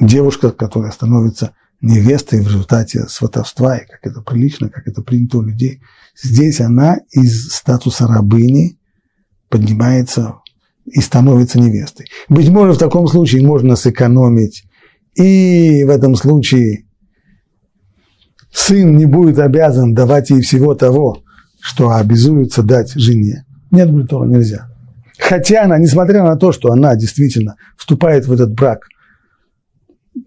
девушка, 0.00 0.50
которая 0.50 0.92
становится 0.92 1.54
невестой 1.80 2.40
в 2.40 2.46
результате 2.46 3.06
сватовства, 3.08 3.76
и 3.76 3.86
как 3.86 4.00
это 4.02 4.22
прилично, 4.22 4.68
как 4.68 4.86
это 4.88 5.02
принято 5.02 5.38
у 5.38 5.42
людей. 5.42 5.82
Здесь 6.20 6.60
она 6.60 6.98
из 7.10 7.52
статуса 7.52 8.06
рабыни 8.06 8.78
поднимается 9.48 10.36
и 10.86 11.00
становится 11.00 11.60
невестой. 11.60 12.06
Быть 12.28 12.48
может, 12.48 12.76
в 12.76 12.80
таком 12.80 13.06
случае 13.06 13.46
можно 13.46 13.76
сэкономить, 13.76 14.64
и 15.14 15.84
в 15.84 15.90
этом 15.90 16.16
случае 16.16 16.86
сын 18.52 18.96
не 18.96 19.06
будет 19.06 19.38
обязан 19.38 19.94
давать 19.94 20.30
ей 20.30 20.40
всего 20.40 20.74
того, 20.74 21.22
что 21.60 21.90
обязуется 21.90 22.62
дать 22.62 22.92
жене. 22.92 23.44
Нет, 23.70 23.90
говорит 23.90 24.10
нельзя. 24.10 24.70
Хотя 25.18 25.64
она, 25.64 25.78
несмотря 25.78 26.22
на 26.22 26.36
то, 26.36 26.52
что 26.52 26.70
она 26.70 26.96
действительно 26.96 27.56
вступает 27.76 28.26
в 28.26 28.32
этот 28.32 28.52
брак, 28.52 28.86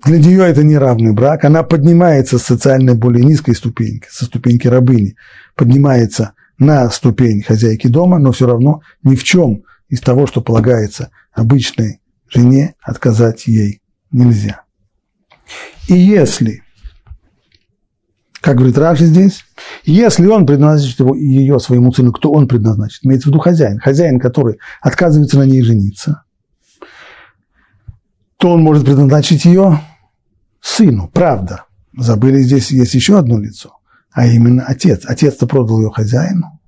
для 0.04 0.20
нее 0.20 0.44
это 0.44 0.64
неравный 0.64 1.14
брак, 1.14 1.46
она 1.46 1.64
поднимается 1.64 2.38
с 2.38 2.44
социальной 2.44 2.96
более 2.96 3.26
низкой 3.26 3.56
ступеньки, 3.56 4.08
со 4.10 4.26
ступеньки 4.26 4.68
рабыни, 4.68 5.16
поднимается 5.56 6.34
на 6.60 6.90
ступень 6.90 7.44
хозяйки 7.44 7.88
дома, 7.88 8.20
но 8.20 8.32
все 8.32 8.48
равно 8.48 8.82
ни 9.04 9.16
в 9.16 9.24
чем 9.24 9.64
из 9.90 10.02
того, 10.02 10.28
что 10.28 10.42
полагается 10.42 11.12
обычной 11.34 12.02
жене, 12.30 12.76
отказать 12.82 13.48
ей 13.48 13.82
нельзя. 14.12 14.64
И 15.88 15.94
если 15.94 16.64
как 18.48 18.56
говорит 18.58 18.78
Раши 18.78 19.06
здесь, 19.06 19.44
если 19.84 20.26
он 20.28 20.46
предназначит 20.46 21.00
его, 21.00 21.14
ее 21.16 21.60
своему 21.60 21.92
сыну, 21.92 22.14
кто 22.14 22.32
он 22.32 22.48
предназначит? 22.48 23.04
Имеется 23.04 23.28
в 23.28 23.32
виду 23.32 23.40
хозяин. 23.40 23.78
Хозяин, 23.80 24.22
который 24.22 24.60
отказывается 24.82 25.38
на 25.38 25.44
ней 25.44 25.64
жениться, 25.64 26.24
то 28.38 28.52
он 28.52 28.62
может 28.62 28.86
предназначить 28.86 29.45
ее 29.45 29.82
сыну. 30.62 31.10
Правда. 31.13 31.65
Забыли, 31.97 32.41
здесь 32.41 32.71
есть 32.71 32.93
еще 32.93 33.17
одно 33.17 33.39
лицо, 33.39 33.78
а 34.12 34.28
именно 34.28 34.63
отец. 34.63 35.04
Отец-то 35.06 35.47
продал 35.47 35.80
ее 35.82 35.89
хозяину. 35.89 36.60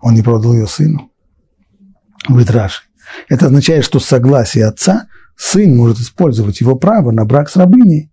Он 0.00 0.14
не 0.14 0.22
продал 0.22 0.54
ее 0.54 0.66
сыну. 0.66 1.10
Говорит. 2.26 2.50
Это 3.28 3.46
означает, 3.46 3.84
что 3.84 4.00
с 4.00 4.06
согласия 4.06 4.66
отца 4.66 5.08
сын 5.36 5.76
может 5.76 5.98
использовать 5.98 6.60
его 6.60 6.76
право 6.76 7.10
на 7.10 7.24
брак 7.24 7.50
с 7.50 7.56
рабыней 7.56 8.10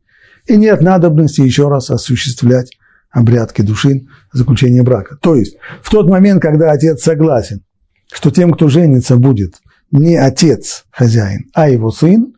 и 0.48 0.58
нет 0.58 0.82
надобности 0.82 1.42
еще 1.42 1.70
раз 1.70 1.90
осуществлять 1.90 2.72
обрядки 3.10 3.62
души 3.62 4.08
заключения 4.34 4.84
брака. 4.84 5.18
То 5.18 5.36
есть 5.36 5.58
в 5.82 5.90
тот 5.90 6.10
момент, 6.10 6.42
когда 6.42 6.72
отец 6.72 7.02
согласен, 7.02 7.64
что 8.12 8.32
тем, 8.32 8.52
кто 8.52 8.68
женится, 8.68 9.16
будет 9.16 9.62
не 10.00 10.16
отец 10.16 10.86
хозяин, 10.92 11.50
а 11.54 11.70
его 11.70 11.92
сын, 11.92 12.34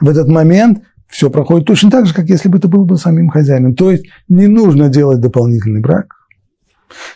в 0.00 0.08
этот 0.08 0.28
момент 0.28 0.82
все 1.08 1.30
проходит 1.30 1.66
точно 1.66 1.90
так 1.90 2.06
же, 2.06 2.14
как 2.14 2.28
если 2.28 2.48
бы 2.48 2.58
это 2.58 2.68
был 2.68 2.84
бы 2.84 2.96
самим 2.96 3.28
хозяином. 3.28 3.74
То 3.74 3.90
есть 3.90 4.04
не 4.28 4.46
нужно 4.46 4.88
делать 4.88 5.20
дополнительный 5.20 5.80
брак, 5.80 6.14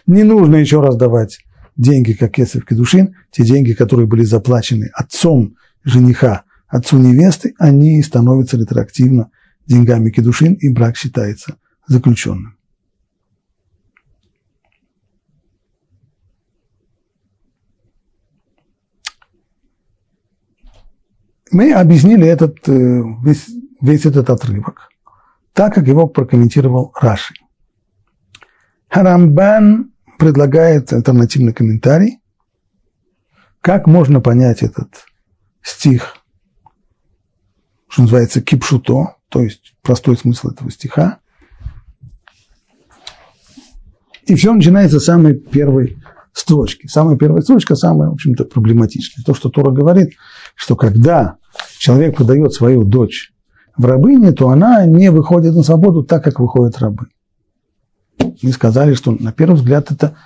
не 0.07 0.23
нужно 0.23 0.57
еще 0.57 0.81
раз 0.81 0.97
давать 0.97 1.39
деньги, 1.77 2.13
как 2.13 2.33
Кесов 2.33 2.65
Кедушин, 2.65 3.15
те 3.31 3.43
деньги, 3.43 3.73
которые 3.73 4.07
были 4.07 4.23
заплачены 4.23 4.91
отцом 4.95 5.57
жениха, 5.85 6.45
отцу 6.69 6.99
невесты, 6.99 7.55
они 7.59 8.03
становятся 8.03 8.57
ретроактивно 8.57 9.31
деньгами 9.67 10.11
кедушин, 10.11 10.55
и 10.55 10.69
брак 10.69 10.97
считается 10.97 11.57
заключенным. 11.87 12.56
Мы 21.57 21.73
объяснили 21.73 22.27
этот, 22.27 22.69
э, 22.69 23.03
весь, 23.25 23.49
весь 23.81 24.05
этот 24.05 24.29
отрывок, 24.29 24.91
так 25.55 25.75
как 25.75 25.89
его 25.89 26.07
прокомментировал 26.07 26.93
Раши. 27.01 27.33
Харамбан 28.91 29.91
предлагает 30.19 30.93
альтернативный 30.93 31.55
комментарий, 31.55 32.21
как 33.63 33.87
можно 33.87 34.21
понять 34.21 34.63
этот 34.63 35.07
стих, 35.63 36.19
что 37.89 38.03
называется 38.03 38.43
кипшуто, 38.43 39.17
то 39.31 39.41
есть 39.41 39.77
простой 39.81 40.19
смысл 40.19 40.51
этого 40.51 40.71
стиха. 40.71 41.21
И 44.27 44.35
все 44.35 44.53
начинается 44.53 45.01
с 45.01 45.07
самой 45.07 45.33
первой 45.33 45.97
строчки. 46.35 46.87
Самая 46.87 47.17
первая 47.17 47.41
строчка 47.41 47.77
самая, 47.77 48.11
в 48.11 48.13
общем-то, 48.13 48.45
проблематичная. 48.45 49.25
То, 49.25 49.33
что 49.33 49.49
Тора 49.49 49.71
говорит, 49.71 50.11
что 50.55 50.77
когда 50.77 51.39
человек 51.79 52.17
продает 52.17 52.53
свою 52.53 52.85
дочь 52.85 53.33
в 53.77 53.85
рабыне, 53.85 54.33
то 54.33 54.49
она 54.49 54.87
не 54.87 55.11
выходит 55.11 55.55
на 55.55 55.63
свободу 55.63 56.03
так, 56.03 56.25
как 56.25 56.41
выходят 56.41 56.79
рабы. 56.79 57.07
Мы 58.43 58.53
сказали, 58.53 58.95
что 58.95 59.11
на 59.13 59.33
первый 59.33 59.57
взгляд 59.57 59.91
это 59.91 60.17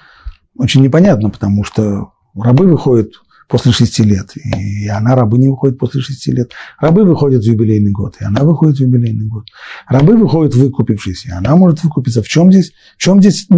очень 0.56 0.82
непонятно, 0.82 1.30
потому 1.30 1.64
что 1.64 2.12
рабы 2.34 2.66
выходят 2.66 3.12
после 3.48 3.72
шести 3.72 4.04
лет, 4.04 4.30
и 4.36 4.86
она, 4.86 5.16
рабы 5.16 5.36
не 5.36 5.48
выходит 5.48 5.76
после 5.78 6.00
шести 6.00 6.30
лет. 6.30 6.52
Рабы 6.78 7.04
выходят 7.04 7.42
в 7.42 7.46
юбилейный 7.46 7.90
год, 7.90 8.14
и 8.20 8.24
она 8.24 8.44
выходит 8.44 8.76
в 8.76 8.80
юбилейный 8.80 9.26
год. 9.26 9.44
Рабы 9.88 10.16
выходят 10.16 10.54
выкупившись, 10.54 11.26
и 11.26 11.32
она 11.32 11.56
может 11.56 11.82
выкупиться. 11.82 12.22
В 12.22 12.28
чем 12.28 12.52
здесь, 12.52 12.72
в 12.96 13.02
чем 13.02 13.20
здесь, 13.20 13.48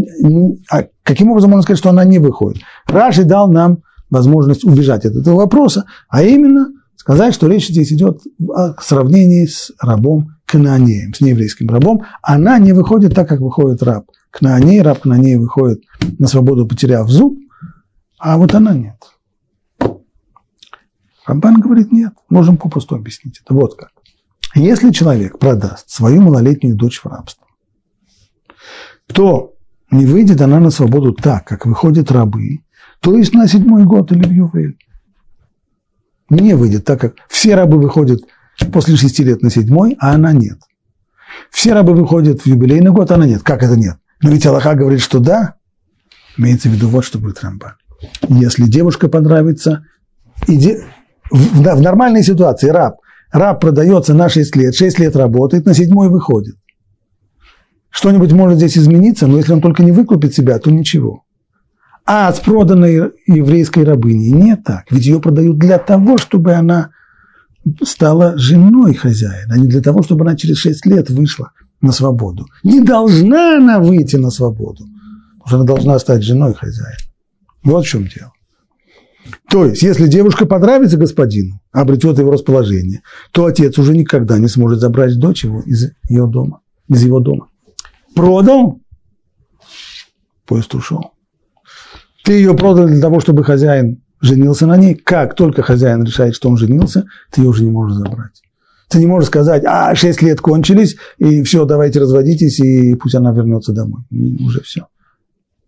а 0.70 0.86
каким 1.02 1.30
образом 1.30 1.50
можно 1.50 1.62
сказать, 1.62 1.78
что 1.78 1.90
она 1.90 2.04
не 2.04 2.18
выходит? 2.18 2.62
Раши 2.86 3.24
дал 3.24 3.52
нам 3.52 3.82
возможность 4.08 4.64
убежать 4.64 5.04
от 5.04 5.14
этого 5.14 5.36
вопроса, 5.36 5.84
а 6.08 6.22
именно 6.22 6.68
сказать, 7.02 7.34
что 7.34 7.48
речь 7.48 7.68
здесь 7.68 7.92
идет 7.92 8.22
о 8.48 8.80
сравнении 8.80 9.46
с 9.46 9.72
рабом 9.80 10.36
Кнаанеем, 10.46 11.12
с 11.12 11.20
нееврейским 11.20 11.68
рабом. 11.68 12.04
Она 12.22 12.58
не 12.58 12.72
выходит 12.72 13.12
так, 13.12 13.28
как 13.28 13.40
выходит 13.40 13.82
раб 13.82 14.06
Кнааней, 14.30 14.82
раб 14.82 15.00
Кнааней 15.00 15.36
выходит 15.36 15.82
на 16.20 16.28
свободу, 16.28 16.64
потеряв 16.64 17.08
зуб, 17.08 17.36
а 18.18 18.38
вот 18.38 18.54
она 18.54 18.72
нет. 18.72 18.96
Рамбан 21.26 21.60
говорит, 21.60 21.90
нет, 21.90 22.12
можем 22.28 22.56
попросту 22.56 22.94
объяснить 22.94 23.40
это. 23.44 23.52
Вот 23.52 23.74
как. 23.76 23.90
Если 24.54 24.92
человек 24.92 25.40
продаст 25.40 25.90
свою 25.90 26.22
малолетнюю 26.22 26.76
дочь 26.76 27.00
в 27.00 27.06
рабство, 27.06 27.46
то 29.06 29.54
не 29.90 30.06
выйдет 30.06 30.40
она 30.40 30.60
на 30.60 30.70
свободу 30.70 31.12
так, 31.14 31.46
как 31.46 31.66
выходят 31.66 32.12
рабы, 32.12 32.60
то 33.00 33.16
есть 33.16 33.34
на 33.34 33.48
седьмой 33.48 33.84
год 33.84 34.12
или 34.12 34.24
в 34.24 34.30
Ювель. 34.30 34.76
Не 36.32 36.54
выйдет 36.54 36.86
так, 36.86 36.98
как 36.98 37.14
все 37.28 37.54
рабы 37.54 37.78
выходят 37.78 38.22
после 38.72 38.96
шести 38.96 39.22
лет 39.22 39.42
на 39.42 39.50
седьмой, 39.50 39.98
а 40.00 40.14
она 40.14 40.32
нет. 40.32 40.58
Все 41.50 41.74
рабы 41.74 41.92
выходят 41.92 42.40
в 42.40 42.46
юбилейный 42.46 42.90
год, 42.90 43.10
а 43.10 43.16
она 43.16 43.26
нет. 43.26 43.42
Как 43.42 43.62
это 43.62 43.76
нет? 43.76 43.96
Но 44.22 44.30
ведь 44.30 44.46
Аллаха 44.46 44.74
говорит, 44.74 45.02
что 45.02 45.18
да. 45.18 45.56
Имеется 46.38 46.70
в 46.70 46.72
виду 46.72 46.88
вот 46.88 47.04
что 47.04 47.18
будет 47.18 47.42
Рамбан. 47.42 47.74
Если 48.28 48.64
девушка 48.64 49.08
понравится, 49.08 49.84
иди, 50.46 50.78
в, 51.30 51.60
в 51.60 51.80
нормальной 51.82 52.22
ситуации 52.22 52.70
раб, 52.70 52.96
раб 53.30 53.60
продается 53.60 54.14
на 54.14 54.30
6 54.30 54.56
лет, 54.56 54.74
6 54.74 55.00
лет 55.00 55.14
работает, 55.14 55.66
на 55.66 55.74
седьмой 55.74 56.08
выходит. 56.08 56.56
Что-нибудь 57.90 58.32
может 58.32 58.56
здесь 58.56 58.78
измениться, 58.78 59.26
но 59.26 59.36
если 59.36 59.52
он 59.52 59.60
только 59.60 59.82
не 59.82 59.92
выкупит 59.92 60.34
себя, 60.34 60.58
то 60.58 60.70
ничего. 60.70 61.24
А 62.04 62.32
с 62.32 62.40
проданной 62.40 63.12
еврейской 63.26 63.84
рабыней 63.84 64.32
не 64.32 64.56
так. 64.56 64.90
Ведь 64.90 65.06
ее 65.06 65.20
продают 65.20 65.58
для 65.58 65.78
того, 65.78 66.18
чтобы 66.18 66.52
она 66.52 66.90
стала 67.82 68.36
женой 68.36 68.94
хозяина, 68.94 69.54
а 69.54 69.58
не 69.58 69.68
для 69.68 69.80
того, 69.80 70.02
чтобы 70.02 70.24
она 70.24 70.36
через 70.36 70.56
6 70.58 70.86
лет 70.86 71.10
вышла 71.10 71.52
на 71.80 71.92
свободу. 71.92 72.46
Не 72.64 72.80
должна 72.80 73.58
она 73.58 73.78
выйти 73.78 74.16
на 74.16 74.30
свободу, 74.30 74.84
потому 75.38 75.46
что 75.46 75.56
она 75.56 75.64
должна 75.64 75.98
стать 75.98 76.22
женой 76.24 76.54
хозяина. 76.54 76.98
Вот 77.62 77.84
в 77.84 77.88
чем 77.88 78.08
дело. 78.08 78.32
То 79.48 79.64
есть, 79.66 79.82
если 79.82 80.08
девушка 80.08 80.46
понравится 80.46 80.96
господину, 80.96 81.60
обретет 81.70 82.18
его 82.18 82.32
расположение, 82.32 83.02
то 83.30 83.46
отец 83.46 83.78
уже 83.78 83.96
никогда 83.96 84.38
не 84.38 84.48
сможет 84.48 84.80
забрать 84.80 85.16
дочь 85.18 85.44
его 85.44 85.60
из 85.60 85.92
ее 86.08 86.26
дома, 86.26 86.60
из 86.88 87.04
его 87.04 87.20
дома. 87.20 87.48
Продал, 88.14 88.80
поезд 90.46 90.74
ушел. 90.74 91.12
Ты 92.24 92.34
ее 92.34 92.54
продал 92.56 92.86
для 92.86 93.00
того, 93.00 93.20
чтобы 93.20 93.44
хозяин 93.44 94.02
женился 94.20 94.66
на 94.66 94.76
ней. 94.76 94.94
Как 94.94 95.34
только 95.34 95.62
хозяин 95.62 96.04
решает, 96.04 96.34
что 96.34 96.48
он 96.48 96.56
женился, 96.56 97.04
ты 97.30 97.42
ее 97.42 97.48
уже 97.48 97.64
не 97.64 97.70
можешь 97.70 97.96
забрать. 97.96 98.42
Ты 98.88 98.98
не 98.98 99.06
можешь 99.06 99.28
сказать, 99.28 99.64
а, 99.64 99.94
шесть 99.94 100.22
лет 100.22 100.40
кончились, 100.40 100.96
и 101.18 101.42
все, 101.42 101.64
давайте 101.64 101.98
разводитесь, 101.98 102.60
и 102.60 102.94
пусть 102.94 103.14
она 103.14 103.32
вернется 103.32 103.72
домой. 103.72 104.02
Уже 104.40 104.60
все. 104.60 104.86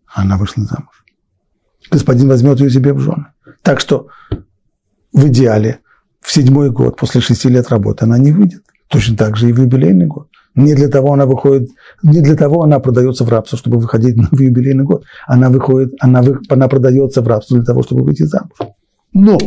Она 0.07 0.37
вышла 0.37 0.65
замуж. 0.65 1.05
Господин 1.91 2.29
возьмет 2.29 2.61
ее 2.61 2.71
себе 2.71 2.93
в 2.93 3.01
жены. 3.01 3.27
Так 3.63 3.81
что 3.81 4.09
в 5.13 5.27
идеале 5.29 5.81
в 6.21 6.33
седьмой 6.33 6.71
год 6.71 6.97
после 6.97 7.21
шести 7.21 7.49
лет 7.49 7.69
работы 7.69 8.05
она 8.05 8.19
не 8.19 8.33
выйдет. 8.33 8.63
Точно 8.89 9.17
так 9.17 9.37
же 9.37 9.49
и 9.49 9.53
в 9.53 9.61
юбилейный 9.61 10.07
год. 10.07 10.29
Не 10.55 10.75
для 10.75 10.89
того 10.89 11.13
она 11.13 11.27
выходит, 11.27 11.71
не 12.03 12.21
для 12.21 12.37
того 12.37 12.63
она 12.63 12.79
продается 12.79 13.25
в 13.25 13.29
рабство, 13.29 13.59
чтобы 13.59 13.79
выходить 13.79 14.17
в 14.31 14.41
юбилейный 14.41 14.85
год. 14.85 15.05
Она 15.27 15.51
выходит, 15.51 15.95
она, 16.01 16.23
вы, 16.23 16.39
она 16.49 16.69
продается 16.69 17.23
в 17.23 17.29
рабство 17.29 17.57
для 17.57 17.67
того, 17.67 17.83
чтобы 17.83 18.05
выйти 18.05 18.23
замуж. 18.23 18.53
Но 19.13 19.39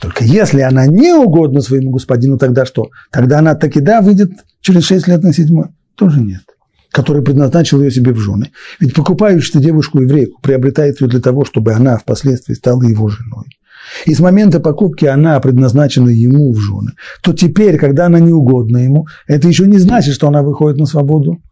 только 0.00 0.24
если 0.24 0.60
она 0.60 0.86
не 0.86 1.12
угодна 1.12 1.60
своему 1.60 1.90
господину, 1.90 2.38
тогда 2.38 2.66
что? 2.66 2.88
Тогда 3.10 3.38
она 3.38 3.54
таки 3.54 3.80
да 3.80 4.00
выйдет 4.00 4.32
через 4.60 4.84
шесть 4.84 5.08
лет 5.08 5.22
на 5.22 5.32
седьмой. 5.32 5.68
Тоже 5.94 6.20
нет. 6.20 6.42
Который 6.92 7.22
предназначил 7.22 7.82
ее 7.82 7.90
себе 7.90 8.12
в 8.12 8.18
жены. 8.18 8.50
Ведь 8.80 8.94
покупающий 8.94 9.60
девушку-еврейку 9.60 10.40
приобретает 10.42 11.00
ее 11.00 11.08
для 11.08 11.20
того, 11.20 11.44
чтобы 11.44 11.72
она 11.72 11.96
впоследствии 11.96 12.54
стала 12.54 12.82
его 12.82 13.08
женой 13.08 13.46
и 14.06 14.14
с 14.14 14.20
момента 14.20 14.60
покупки 14.60 15.04
она 15.04 15.38
предназначена 15.40 16.10
ему 16.10 16.52
в 16.52 16.58
жены, 16.58 16.92
то 17.22 17.32
теперь, 17.32 17.78
когда 17.78 18.06
она 18.06 18.20
не 18.20 18.32
угодна 18.32 18.78
ему, 18.78 19.06
это 19.26 19.48
еще 19.48 19.66
не 19.66 19.78
значит, 19.78 20.14
что 20.14 20.28
она 20.28 20.42
выходит 20.42 20.78
на 20.78 20.86
свободу. 20.86 21.42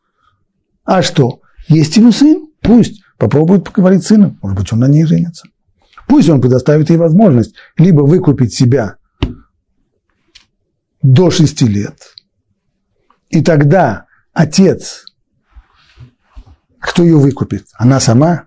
А 0.85 1.03
что? 1.03 1.41
Есть 1.69 1.97
его 1.97 2.13
сын? 2.13 2.47
Пусть 2.63 3.03
попробует 3.19 3.65
поговорить 3.65 4.05
с 4.05 4.09
сыном. 4.09 4.39
Может 4.43 4.59
быть, 4.59 4.73
он 4.73 4.81
на 4.81 4.89
ней 4.89 5.05
женится. 5.05 5.49
Пусть 6.07 6.29
он 6.29 6.41
предоставит 6.41 6.91
ей 6.91 6.97
возможность 6.97 7.55
либо 7.77 8.03
выкупить 8.03 8.55
себя 8.55 8.97
до 11.03 11.31
шести 11.31 11.67
лет, 11.67 11.99
и 13.29 13.43
тогда 13.43 14.07
отец, 14.33 15.05
кто 16.79 17.03
ее 17.03 17.17
выкупит? 17.17 17.67
Она 17.75 18.01
сама? 18.01 18.47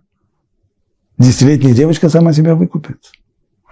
Десятилетняя 1.18 1.76
девочка 1.76 2.10
сама 2.10 2.32
себя 2.32 2.56
выкупит. 2.56 3.12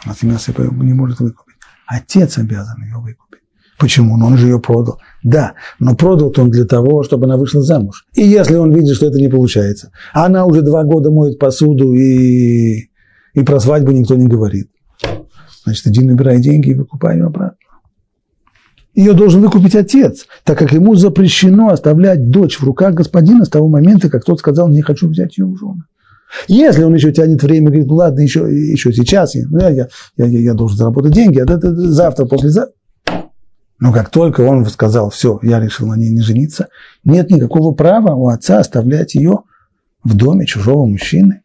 Она 0.03 0.13
себя 0.13 0.65
не 0.81 0.93
может 0.93 1.19
выкупить. 1.19 1.57
Отец 1.87 2.37
обязан 2.37 2.83
ее 2.83 2.97
выкупить. 2.97 3.41
Почему? 3.77 4.17
Ну, 4.17 4.25
он 4.25 4.37
же 4.37 4.47
ее 4.47 4.59
продал. 4.59 4.99
Да, 5.23 5.53
но 5.79 5.95
продал 5.95 6.33
он 6.35 6.49
для 6.49 6.65
того, 6.65 7.03
чтобы 7.03 7.25
она 7.25 7.37
вышла 7.37 7.61
замуж. 7.61 8.05
И 8.13 8.23
если 8.23 8.55
он 8.55 8.73
видит, 8.73 8.95
что 8.95 9.07
это 9.07 9.17
не 9.17 9.27
получается, 9.27 9.91
она 10.13 10.45
уже 10.45 10.61
два 10.61 10.83
года 10.83 11.11
моет 11.11 11.37
посуду 11.37 11.93
и, 11.93 12.89
и 13.33 13.43
про 13.45 13.59
свадьбу 13.59 13.91
никто 13.91 14.15
не 14.15 14.27
говорит, 14.27 14.71
значит, 15.63 15.85
иди 15.87 16.03
набирай 16.03 16.39
деньги 16.41 16.71
и 16.71 16.73
выкупай 16.73 17.17
ее 17.17 17.25
обратно. 17.25 17.57
Ее 18.95 19.13
должен 19.13 19.41
выкупить 19.41 19.75
отец, 19.75 20.25
так 20.43 20.57
как 20.57 20.71
ему 20.71 20.95
запрещено 20.95 21.69
оставлять 21.69 22.31
дочь 22.31 22.57
в 22.57 22.63
руках 22.63 22.95
господина 22.95 23.45
с 23.45 23.49
того 23.49 23.69
момента, 23.69 24.09
как 24.09 24.25
тот 24.25 24.39
сказал, 24.39 24.69
не 24.69 24.81
хочу 24.81 25.07
взять 25.07 25.37
ее 25.37 25.45
в 25.45 25.55
жены. 25.55 25.83
Если 26.47 26.83
он 26.83 26.93
еще 26.93 27.11
тянет 27.11 27.41
время, 27.41 27.67
говорит, 27.67 27.87
ну 27.87 27.95
ладно, 27.95 28.19
еще, 28.19 28.41
еще 28.49 28.91
сейчас, 28.91 29.35
я, 29.35 29.45
я, 29.51 29.69
я, 29.69 29.87
я, 30.17 30.25
я 30.25 30.53
должен 30.53 30.77
заработать 30.77 31.13
деньги, 31.13 31.39
а 31.39 31.43
это, 31.43 31.53
это, 31.53 31.73
завтра, 31.73 32.25
послезавтра. 32.25 32.73
Но 33.79 33.93
как 33.93 34.09
только 34.09 34.41
он 34.41 34.65
сказал, 34.65 35.09
все, 35.09 35.39
я 35.43 35.59
решил 35.59 35.87
на 35.87 35.95
ней 35.95 36.09
не 36.11 36.21
жениться, 36.21 36.67
нет 37.03 37.29
никакого 37.29 37.73
права 37.73 38.15
у 38.15 38.27
отца 38.27 38.59
оставлять 38.59 39.15
ее 39.15 39.39
в 40.03 40.15
доме 40.15 40.45
чужого 40.45 40.85
мужчины 40.85 41.43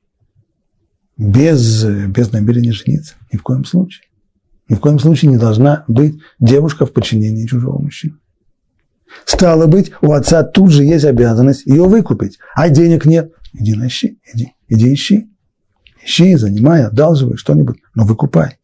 без, 1.16 1.85
без 1.85 2.33
намерения 2.33 2.73
жениться. 2.73 3.14
Ни 3.33 3.38
в 3.38 3.42
коем 3.42 3.64
случае. 3.64 4.07
Ни 4.68 4.75
в 4.75 4.81
коем 4.81 4.99
случае 4.99 5.31
не 5.31 5.37
должна 5.37 5.85
быть 5.88 6.18
девушка 6.40 6.87
в 6.87 6.92
подчинении 6.92 7.47
чужого 7.47 7.81
мужчины. 7.83 8.16
Стало 9.27 9.66
быть, 9.66 9.92
у 10.01 10.12
отца 10.12 10.42
тут 10.42 10.71
же 10.71 10.85
есть 10.85 11.05
обязанность 11.05 11.66
ее 11.66 11.85
выкупить, 11.85 12.38
а 12.55 12.71
денег 12.71 13.05
нет. 13.05 13.33
Иди 13.53 13.75
на 13.75 13.88
ищи, 13.88 14.18
иди, 14.33 14.55
иди 14.73 14.93
ищи. 14.93 15.29
Ищи, 16.05 16.37
занимай, 16.37 16.85
одалживай 16.85 17.37
что-нибудь, 17.37 17.77
но 17.95 18.05
выкупай. 18.05 18.59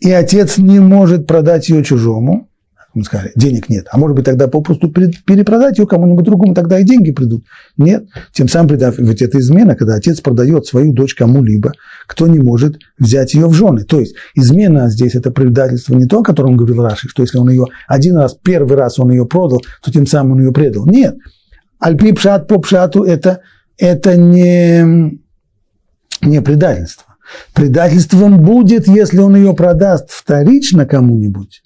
И 0.00 0.10
отец 0.12 0.58
не 0.58 0.78
может 0.78 1.26
продать 1.26 1.68
ее 1.68 1.82
чужому, 1.82 2.48
мы 2.96 3.04
сказали, 3.04 3.30
денег 3.36 3.68
нет. 3.68 3.86
А 3.90 3.98
может 3.98 4.16
быть, 4.16 4.24
тогда 4.24 4.48
попросту 4.48 4.88
перепродать 4.88 5.78
ее 5.78 5.86
кому-нибудь 5.86 6.24
другому, 6.24 6.54
тогда 6.54 6.78
и 6.78 6.84
деньги 6.84 7.12
придут. 7.12 7.44
Нет. 7.76 8.06
Тем 8.32 8.48
самым, 8.48 8.74
ведь 8.74 9.20
это 9.20 9.38
измена, 9.38 9.76
когда 9.76 9.96
отец 9.96 10.22
продает 10.22 10.64
свою 10.64 10.94
дочь 10.94 11.14
кому-либо, 11.14 11.72
кто 12.06 12.26
не 12.26 12.38
может 12.38 12.78
взять 12.98 13.34
ее 13.34 13.48
в 13.48 13.52
жены. 13.52 13.84
То 13.84 14.00
есть 14.00 14.14
измена 14.34 14.88
здесь 14.88 15.14
это 15.14 15.30
предательство 15.30 15.94
не 15.94 16.06
то, 16.06 16.20
о 16.20 16.24
котором 16.24 16.56
говорил 16.56 16.82
Раши, 16.82 17.08
что 17.08 17.22
если 17.22 17.36
он 17.36 17.50
ее 17.50 17.66
один 17.86 18.16
раз, 18.16 18.34
первый 18.42 18.78
раз 18.78 18.98
он 18.98 19.10
ее 19.10 19.26
продал, 19.26 19.62
то 19.82 19.92
тем 19.92 20.06
самым 20.06 20.32
он 20.32 20.40
ее 20.44 20.52
предал. 20.52 20.86
Нет. 20.86 21.16
Альпи 21.78 22.12
пшат 22.12 22.48
по 22.48 22.58
пшату 22.60 23.02
это 23.02 23.40
это 23.78 24.16
не, 24.16 25.18
не 26.22 26.42
предательство. 26.42 27.16
Предательством 27.54 28.40
будет, 28.40 28.86
если 28.86 29.18
он 29.18 29.36
ее 29.36 29.54
продаст 29.54 30.10
вторично 30.10 30.86
кому-нибудь, 30.86 31.62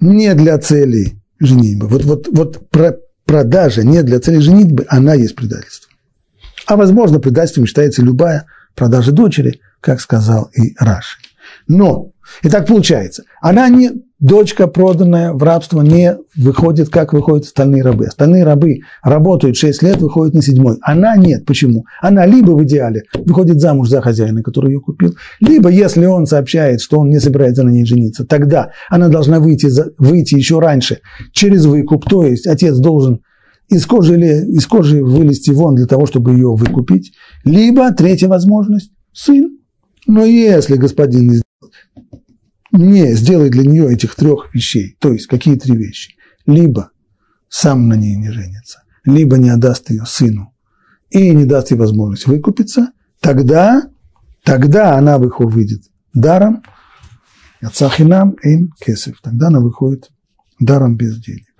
не 0.00 0.34
для 0.34 0.58
цели 0.58 1.14
женитьбы. 1.40 1.88
Вот, 1.88 2.04
вот, 2.04 2.28
вот 2.30 2.68
про, 2.68 2.98
продажа 3.24 3.82
не 3.82 4.02
для 4.02 4.20
цели 4.20 4.38
женитьбы, 4.38 4.84
она 4.88 5.14
есть 5.14 5.34
предательство. 5.34 5.90
А 6.66 6.76
возможно, 6.76 7.18
предательством 7.18 7.66
считается 7.66 8.02
любая 8.02 8.46
продажа 8.74 9.12
дочери, 9.12 9.60
как 9.80 10.00
сказал 10.00 10.50
и 10.54 10.74
Раши. 10.78 11.18
Но, 11.66 12.10
и 12.42 12.48
так 12.48 12.66
получается, 12.66 13.24
она 13.40 13.68
не, 13.68 13.90
дочка, 14.20 14.66
проданная 14.66 15.32
в 15.32 15.42
рабство, 15.42 15.82
не 15.82 16.16
выходит, 16.36 16.88
как 16.88 17.12
выходят 17.12 17.44
остальные 17.44 17.82
рабы. 17.82 18.06
Остальные 18.06 18.44
рабы 18.44 18.80
работают 19.02 19.56
6 19.56 19.82
лет, 19.82 20.00
выходят 20.00 20.34
на 20.34 20.42
седьмой. 20.42 20.78
Она 20.82 21.16
нет. 21.16 21.44
Почему? 21.44 21.84
Она 22.00 22.26
либо 22.26 22.52
в 22.52 22.62
идеале 22.64 23.02
выходит 23.14 23.60
замуж 23.60 23.88
за 23.88 24.00
хозяина, 24.00 24.42
который 24.42 24.72
ее 24.72 24.80
купил, 24.80 25.14
либо, 25.40 25.68
если 25.68 26.06
он 26.06 26.26
сообщает, 26.26 26.80
что 26.80 26.98
он 26.98 27.10
не 27.10 27.20
собирается 27.20 27.62
на 27.62 27.70
ней 27.70 27.84
жениться, 27.84 28.24
тогда 28.24 28.70
она 28.88 29.08
должна 29.08 29.40
выйти, 29.40 29.66
за, 29.66 29.92
выйти 29.98 30.34
еще 30.34 30.58
раньше 30.58 31.00
через 31.32 31.66
выкуп, 31.66 32.08
то 32.08 32.24
есть 32.24 32.46
отец 32.46 32.76
должен 32.76 33.20
из 33.68 33.86
кожи, 33.86 34.18
из 34.18 34.66
кожи 34.66 35.02
вылезти 35.02 35.50
вон 35.50 35.74
для 35.74 35.86
того, 35.86 36.06
чтобы 36.06 36.32
ее 36.32 36.54
выкупить. 36.54 37.12
Либо, 37.44 37.90
третья 37.92 38.28
возможность, 38.28 38.90
сын. 39.12 39.58
Но 40.06 40.24
если 40.24 40.76
господин 40.76 41.42
не 42.74 43.14
сделает 43.14 43.52
для 43.52 43.64
нее 43.64 43.92
этих 43.92 44.14
трех 44.14 44.54
вещей, 44.54 44.96
то 44.98 45.12
есть 45.12 45.26
какие 45.26 45.56
три 45.56 45.76
вещи, 45.76 46.14
либо 46.44 46.90
сам 47.48 47.88
на 47.88 47.94
ней 47.94 48.16
не 48.16 48.30
женится, 48.30 48.82
либо 49.04 49.38
не 49.38 49.48
отдаст 49.48 49.90
ее 49.90 50.04
сыну 50.06 50.52
и 51.10 51.30
не 51.30 51.46
даст 51.46 51.70
ей 51.70 51.76
возможность 51.76 52.26
выкупиться, 52.26 52.88
тогда, 53.20 53.82
тогда 54.42 54.98
она 54.98 55.18
выходит 55.18 55.82
даром, 56.12 56.62
Яцахинам 57.64 58.36
ин 58.42 58.70
кесев. 58.78 59.20
Тогда 59.22 59.46
она 59.46 59.60
выходит 59.60 60.10
даром 60.60 60.96
без 60.96 61.18
денег. 61.18 61.53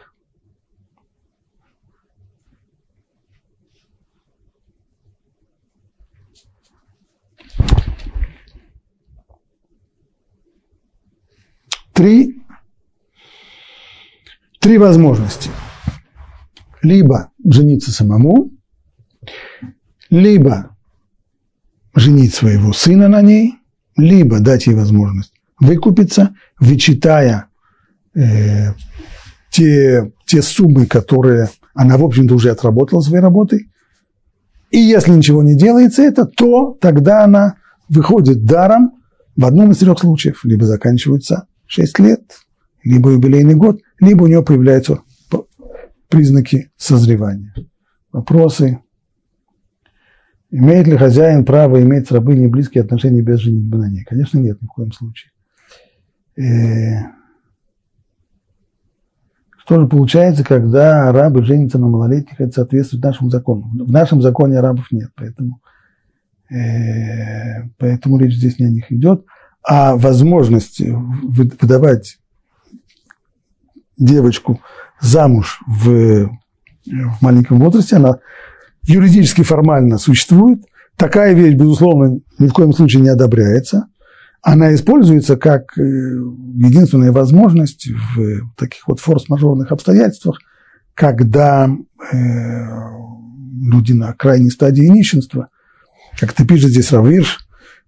Три, 11.94 12.42
три 14.60 14.76
возможности. 14.76 15.48
Либо 16.82 17.30
жениться 17.42 17.92
самому, 17.92 18.50
либо 20.10 20.76
женить 21.94 22.34
своего 22.34 22.74
сына 22.74 23.08
на 23.08 23.22
ней, 23.22 23.54
либо 23.96 24.40
дать 24.40 24.66
ей 24.66 24.74
возможность 24.74 25.32
выкупиться, 25.58 26.34
вычитая 26.58 27.46
э, 28.14 28.72
те, 29.50 30.12
те 30.26 30.42
суммы, 30.42 30.86
которые 30.86 31.48
она, 31.74 31.96
в 31.96 32.04
общем-то, 32.04 32.34
уже 32.34 32.50
отработала 32.50 33.00
своей 33.00 33.22
работой. 33.22 33.70
И 34.70 34.78
если 34.78 35.12
ничего 35.12 35.42
не 35.42 35.56
делается 35.56 36.02
это, 36.02 36.26
то 36.26 36.76
тогда 36.80 37.24
она 37.24 37.56
выходит 37.88 38.44
даром 38.44 38.94
в 39.36 39.46
одном 39.46 39.70
из 39.70 39.78
трех 39.78 39.98
случаев. 40.00 40.44
Либо 40.44 40.66
заканчиваются 40.66 41.46
6 41.66 41.98
лет, 42.00 42.22
либо 42.82 43.10
юбилейный 43.10 43.54
год, 43.54 43.80
либо 44.00 44.24
у 44.24 44.26
него 44.26 44.42
появляются 44.42 45.00
признаки 46.08 46.70
созревания. 46.76 47.54
Вопросы. 48.12 48.80
Имеет 50.50 50.86
ли 50.86 50.96
хозяин 50.96 51.44
право 51.44 51.82
иметь 51.82 52.06
с 52.06 52.12
рабыней 52.12 52.46
близкие 52.46 52.84
отношения 52.84 53.22
без 53.22 53.40
женитьбы 53.40 53.78
на 53.78 53.90
ней? 53.90 54.04
Конечно, 54.04 54.38
нет, 54.38 54.62
ни 54.62 54.66
в 54.66 54.70
коем 54.70 54.92
случае. 54.92 55.32
Э, 56.36 57.06
что 59.58 59.80
же 59.80 59.88
получается, 59.88 60.44
когда 60.44 61.08
арабы 61.08 61.42
женятся 61.42 61.78
на 61.78 61.88
малолетних, 61.88 62.40
это 62.40 62.52
соответствует 62.52 63.02
нашему 63.02 63.30
закону. 63.30 63.68
В 63.72 63.90
нашем 63.90 64.22
законе 64.22 64.58
арабов 64.58 64.92
нет, 64.92 65.10
поэтому, 65.16 65.60
э, 66.50 67.64
поэтому 67.78 68.18
речь 68.18 68.34
здесь 68.34 68.60
не 68.60 68.66
о 68.66 68.70
них 68.70 68.92
идет 68.92 69.24
а 69.64 69.96
возможность 69.96 70.80
выдавать 70.80 72.18
девочку 73.96 74.60
замуж 75.00 75.60
в, 75.66 76.28
в 76.86 77.22
маленьком 77.22 77.58
возрасте, 77.60 77.96
она 77.96 78.18
юридически 78.82 79.42
формально 79.42 79.98
существует. 79.98 80.62
Такая 80.96 81.34
вещь, 81.34 81.54
безусловно, 81.54 82.20
ни 82.38 82.46
в 82.46 82.52
коем 82.52 82.72
случае 82.72 83.02
не 83.02 83.08
одобряется. 83.08 83.86
Она 84.42 84.74
используется 84.74 85.36
как 85.36 85.76
э, 85.78 85.82
единственная 85.82 87.12
возможность 87.12 87.88
в 87.88 88.54
таких 88.56 88.86
вот 88.86 89.00
форс-мажорных 89.00 89.72
обстоятельствах, 89.72 90.38
когда 90.92 91.66
э, 91.66 92.16
люди 93.62 93.92
на 93.92 94.12
крайней 94.12 94.50
стадии 94.50 94.84
нищенства, 94.84 95.48
как 96.20 96.34
ты 96.34 96.46
пишешь 96.46 96.70
здесь 96.70 96.92
Равирш, 96.92 97.43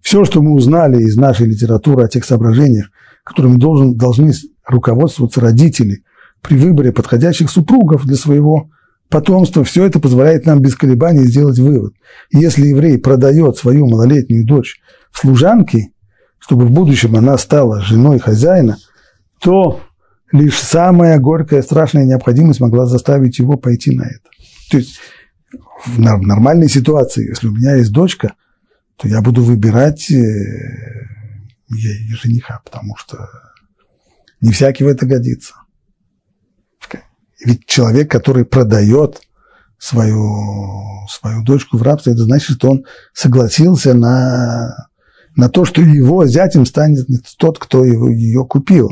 все, 0.07 0.23
что 0.23 0.41
мы 0.41 0.53
узнали 0.53 1.03
из 1.03 1.17
нашей 1.17 1.47
литературы 1.47 2.05
о 2.05 2.07
тех 2.07 2.23
соображениях, 2.23 2.91
которыми 3.25 3.57
должен, 3.57 3.97
должны 3.97 4.31
руководствоваться 4.65 5.41
родители 5.41 6.05
при 6.41 6.55
выборе 6.55 6.93
подходящих 6.93 7.49
супругов 7.49 8.05
для 8.05 8.15
своего 8.15 8.69
потомства, 9.09 9.65
все 9.65 9.83
это 9.83 9.99
позволяет 9.99 10.45
нам 10.45 10.61
без 10.61 10.75
колебаний 10.75 11.25
сделать 11.25 11.59
вывод. 11.59 11.93
Если 12.31 12.67
еврей 12.67 12.97
продает 12.97 13.57
свою 13.57 13.85
малолетнюю 13.85 14.45
дочь 14.45 14.79
служанке, 15.11 15.89
чтобы 16.39 16.67
в 16.67 16.71
будущем 16.71 17.17
она 17.17 17.37
стала 17.37 17.81
женой 17.81 18.19
хозяина, 18.19 18.77
то 19.41 19.81
лишь 20.31 20.57
самая 20.57 21.19
горькая, 21.19 21.61
страшная 21.61 22.05
необходимость 22.05 22.61
могла 22.61 22.85
заставить 22.85 23.39
его 23.39 23.57
пойти 23.57 23.93
на 23.93 24.03
это. 24.03 24.29
То 24.71 24.77
есть 24.77 24.99
в 25.85 25.99
нормальной 25.99 26.69
ситуации, 26.69 27.27
если 27.27 27.49
у 27.49 27.51
меня 27.51 27.75
есть 27.75 27.91
дочка– 27.91 28.35
то 28.97 29.07
я 29.07 29.21
буду 29.21 29.43
выбирать 29.43 30.09
ей 30.09 30.25
э, 31.69 32.15
жениха, 32.15 32.61
потому 32.65 32.95
что 32.97 33.29
не 34.41 34.51
всякий 34.51 34.83
в 34.83 34.87
это 34.87 35.05
годится. 35.05 35.53
Ведь 37.43 37.65
человек, 37.67 38.09
который 38.09 38.45
продает 38.45 39.21
свою, 39.77 41.07
свою 41.09 41.43
дочку 41.43 41.77
в 41.77 41.83
рабство, 41.83 42.09
это 42.09 42.23
значит, 42.23 42.57
что 42.57 42.71
он 42.71 42.85
согласился 43.13 43.93
на, 43.93 44.89
на 45.35 45.49
то, 45.49 45.65
что 45.65 45.81
его 45.81 46.25
зятем 46.25 46.65
станет 46.65 47.07
не 47.09 47.19
тот, 47.37 47.59
кто 47.59 47.85
его, 47.85 48.09
ее 48.09 48.43
купил. 48.45 48.91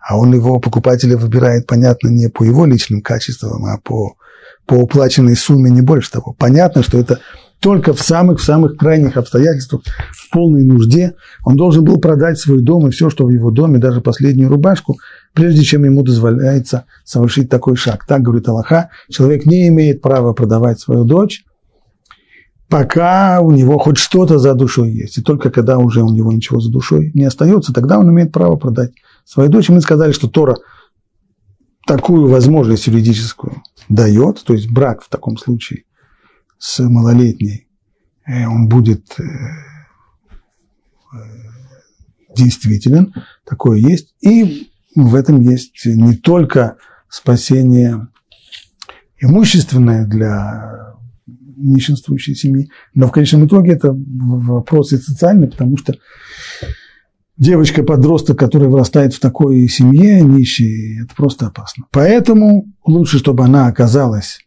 А 0.00 0.18
он 0.18 0.34
его 0.34 0.58
покупателя 0.58 1.16
выбирает, 1.16 1.66
понятно, 1.68 2.08
не 2.08 2.28
по 2.28 2.42
его 2.42 2.66
личным 2.66 3.02
качествам, 3.02 3.64
а 3.66 3.78
по, 3.78 4.16
по 4.66 4.74
уплаченной 4.74 5.36
сумме, 5.36 5.70
не 5.70 5.82
больше 5.82 6.10
того. 6.10 6.34
Понятно, 6.36 6.82
что 6.82 6.98
это 6.98 7.20
только 7.60 7.92
в 7.92 8.00
самых-самых 8.00 8.76
крайних 8.76 9.16
обстоятельствах, 9.16 9.82
в 10.12 10.30
полной 10.30 10.64
нужде, 10.64 11.14
он 11.44 11.56
должен 11.56 11.84
был 11.84 11.98
продать 11.98 12.38
свой 12.38 12.62
дом 12.62 12.88
и 12.88 12.90
все, 12.90 13.10
что 13.10 13.26
в 13.26 13.30
его 13.30 13.50
доме, 13.50 13.78
даже 13.78 14.00
последнюю 14.00 14.48
рубашку, 14.48 14.98
прежде 15.34 15.62
чем 15.62 15.84
ему 15.84 16.02
дозволяется 16.02 16.86
совершить 17.04 17.50
такой 17.50 17.76
шаг. 17.76 18.06
Так 18.06 18.22
говорит 18.22 18.48
Аллаха, 18.48 18.90
человек 19.10 19.44
не 19.44 19.68
имеет 19.68 20.00
права 20.00 20.32
продавать 20.32 20.80
свою 20.80 21.04
дочь, 21.04 21.44
пока 22.68 23.40
у 23.42 23.50
него 23.50 23.78
хоть 23.78 23.98
что-то 23.98 24.38
за 24.38 24.54
душой 24.54 24.90
есть. 24.90 25.18
И 25.18 25.22
только 25.22 25.50
когда 25.50 25.76
уже 25.78 26.02
у 26.02 26.10
него 26.10 26.32
ничего 26.32 26.60
за 26.60 26.70
душой 26.70 27.10
не 27.14 27.24
остается, 27.24 27.74
тогда 27.74 27.98
он 27.98 28.08
имеет 28.10 28.32
право 28.32 28.56
продать 28.56 28.92
свою 29.26 29.50
дочь. 29.50 29.68
И 29.68 29.72
мы 29.72 29.82
сказали, 29.82 30.12
что 30.12 30.28
Тора 30.28 30.56
такую 31.86 32.28
возможность 32.28 32.86
юридическую 32.86 33.62
дает, 33.90 34.42
то 34.44 34.54
есть 34.54 34.70
брак 34.70 35.02
в 35.02 35.10
таком 35.10 35.36
случае 35.36 35.82
с 36.60 36.78
малолетней, 36.78 37.66
э, 38.26 38.46
он 38.46 38.68
будет 38.68 39.18
э, 39.18 39.22
э, 39.22 41.16
действителен, 42.36 43.14
такое 43.44 43.78
есть. 43.78 44.14
И 44.20 44.70
в 44.94 45.14
этом 45.14 45.40
есть 45.40 45.84
не 45.86 46.16
только 46.16 46.76
спасение 47.08 48.08
имущественное 49.18 50.06
для 50.06 50.94
нищенствующей 51.56 52.34
семьи, 52.34 52.70
но 52.94 53.08
в 53.08 53.12
конечном 53.12 53.46
итоге 53.46 53.72
это 53.72 53.94
вопрос 53.94 54.92
и 54.92 54.98
социальный, 54.98 55.48
потому 55.48 55.76
что 55.78 55.94
девочка-подросток, 57.38 58.38
которая 58.38 58.68
вырастает 58.68 59.14
в 59.14 59.20
такой 59.20 59.66
семье 59.68 60.20
нищей, 60.20 61.02
это 61.02 61.14
просто 61.14 61.46
опасно. 61.46 61.86
Поэтому 61.90 62.66
лучше, 62.84 63.18
чтобы 63.18 63.44
она 63.44 63.66
оказалась 63.66 64.40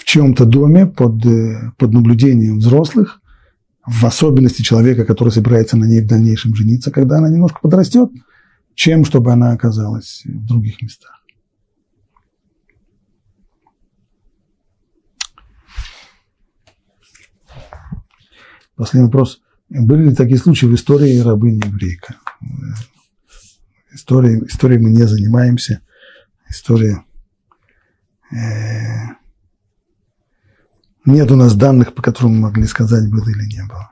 в 0.00 0.04
чем-то 0.04 0.46
доме 0.46 0.86
под, 0.86 1.26
э, 1.26 1.72
под 1.76 1.92
наблюдением 1.92 2.58
взрослых, 2.58 3.20
в 3.86 4.06
особенности 4.06 4.62
человека, 4.62 5.04
который 5.04 5.28
собирается 5.28 5.76
на 5.76 5.84
ней 5.84 6.00
в 6.00 6.06
дальнейшем 6.06 6.54
жениться, 6.54 6.90
когда 6.90 7.18
она 7.18 7.28
немножко 7.28 7.60
подрастет, 7.60 8.10
чем 8.74 9.04
чтобы 9.04 9.30
она 9.30 9.52
оказалась 9.52 10.22
в 10.24 10.46
других 10.46 10.80
местах. 10.80 11.22
Последний 18.74 19.04
вопрос. 19.04 19.42
Были 19.68 20.08
ли 20.08 20.14
такие 20.14 20.38
случаи 20.38 20.64
в 20.64 20.74
истории 20.74 21.18
рабыни 21.18 21.60
еврейка? 21.66 22.16
Историей, 23.92 24.46
историей 24.46 24.78
мы 24.78 24.88
не 24.88 25.06
занимаемся. 25.06 25.82
История 26.48 27.04
э, 28.32 29.19
нет 31.06 31.30
у 31.30 31.36
нас 31.36 31.54
данных, 31.54 31.94
по 31.94 32.02
которым 32.02 32.34
мы 32.34 32.40
могли 32.48 32.66
сказать, 32.66 33.10
было 33.10 33.28
или 33.28 33.46
не 33.46 33.66
было. 33.66 33.90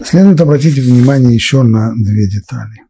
Следует 0.00 0.40
обратить 0.40 0.78
внимание 0.78 1.34
еще 1.34 1.62
на 1.62 1.92
две 1.94 2.28
детали. 2.28 2.82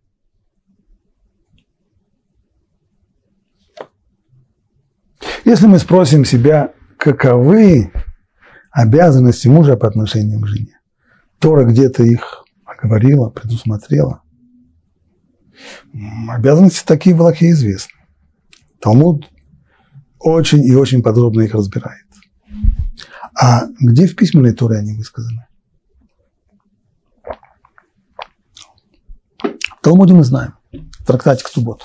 Если 5.45 5.67
мы 5.67 5.79
спросим 5.79 6.25
себя, 6.25 6.73
каковы 6.99 7.93
обязанности 8.71 9.47
мужа 9.47 9.77
по 9.77 9.87
отношению 9.87 10.41
к 10.41 10.47
жене, 10.47 10.81
Тора 11.39 11.65
где-то 11.65 12.03
их 12.03 12.45
оговорила, 12.65 13.29
предусмотрела. 13.29 14.24
Обязанности 16.29 16.85
такие 16.85 17.15
в 17.15 17.21
Аллахе 17.21 17.51
известны. 17.51 17.93
Талмуд 18.81 19.31
очень 20.19 20.65
и 20.65 20.75
очень 20.75 21.03
подробно 21.03 21.43
их 21.43 21.55
разбирает. 21.55 22.05
А 23.35 23.67
где 23.81 24.07
в 24.07 24.15
письменной 24.17 24.53
Торе 24.53 24.79
они 24.79 24.95
высказаны? 24.95 25.47
В 29.43 29.83
Талмуде 29.83 30.15
мы 30.15 30.25
знаем, 30.25 30.55
в 30.73 31.05
трактате 31.05 31.45
к 31.45 31.49
субботу. 31.49 31.85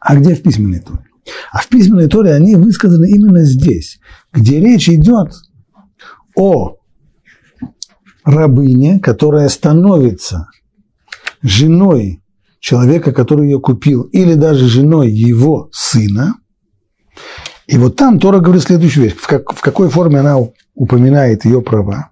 А 0.00 0.16
где 0.16 0.34
в 0.34 0.42
письменной 0.42 0.80
Торе? 0.80 1.04
А 1.52 1.58
в 1.58 1.68
письменной 1.68 2.08
Торе 2.08 2.32
они 2.32 2.56
высказаны 2.56 3.08
именно 3.08 3.44
здесь, 3.44 3.98
где 4.32 4.60
речь 4.60 4.88
идет 4.88 5.32
о 6.36 6.76
рабыне, 8.24 9.00
которая 9.00 9.48
становится 9.48 10.48
женой 11.44 12.22
человека, 12.58 13.12
который 13.12 13.46
ее 13.46 13.60
купил, 13.60 14.02
или 14.02 14.34
даже 14.34 14.66
женой 14.66 15.10
его 15.10 15.68
сына. 15.72 16.34
И 17.66 17.78
вот 17.78 17.96
там 17.96 18.18
Тора 18.18 18.40
говорит 18.40 18.62
следующую 18.62 19.04
вещь. 19.04 19.14
В, 19.14 19.26
как, 19.26 19.52
в 19.52 19.60
какой 19.60 19.88
форме 19.90 20.20
она 20.20 20.38
упоминает 20.74 21.44
ее 21.44 21.60
права. 21.62 22.10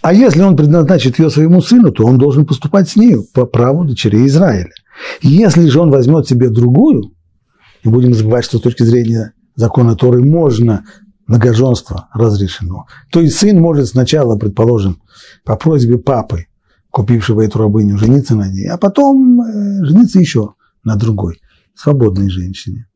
А 0.00 0.12
если 0.12 0.42
он 0.42 0.56
предназначит 0.56 1.18
ее 1.18 1.30
своему 1.30 1.60
сыну, 1.60 1.92
то 1.92 2.04
он 2.04 2.18
должен 2.18 2.46
поступать 2.46 2.88
с 2.88 2.96
ней 2.96 3.16
по 3.34 3.46
праву 3.46 3.84
дочерей 3.84 4.26
Израиля. 4.26 4.72
Если 5.20 5.66
же 5.66 5.80
он 5.80 5.90
возьмет 5.90 6.26
себе 6.26 6.48
другую, 6.48 7.12
не 7.84 7.90
будем 7.90 8.14
забывать, 8.14 8.44
что 8.44 8.58
с 8.58 8.62
точки 8.62 8.82
зрения 8.84 9.32
закона 9.54 9.96
Торы 9.96 10.24
можно 10.24 10.84
многоженство 11.26 12.08
разрешено, 12.12 12.86
то 13.10 13.20
есть 13.20 13.38
сын 13.38 13.60
может 13.60 13.88
сначала, 13.88 14.36
предположим, 14.36 15.00
по 15.44 15.56
просьбе 15.56 15.98
папы, 15.98 16.46
купившего 16.92 17.40
эту 17.40 17.58
рабыню, 17.58 17.96
жениться 17.96 18.36
на 18.36 18.48
ней, 18.48 18.68
а 18.68 18.76
потом 18.76 19.40
э, 19.40 19.84
жениться 19.84 20.20
еще 20.20 20.54
на 20.84 20.94
другой, 20.94 21.40
свободной 21.74 22.28
женщине. 22.28 22.86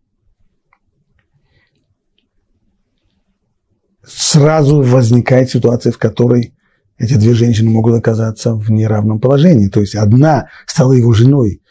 Сразу 4.07 4.83
возникает 4.83 5.51
ситуация, 5.51 5.93
в 5.93 5.99
которой 5.99 6.55
эти 6.99 7.15
две 7.15 7.33
женщины 7.35 7.71
могут 7.71 7.95
оказаться 7.95 8.55
в 8.55 8.71
неравном 8.71 9.19
положении. 9.19 9.69
То 9.69 9.81
есть 9.81 9.95
одна 9.95 10.51
стала 10.67 10.93
его 10.93 11.13
женой, 11.13 11.63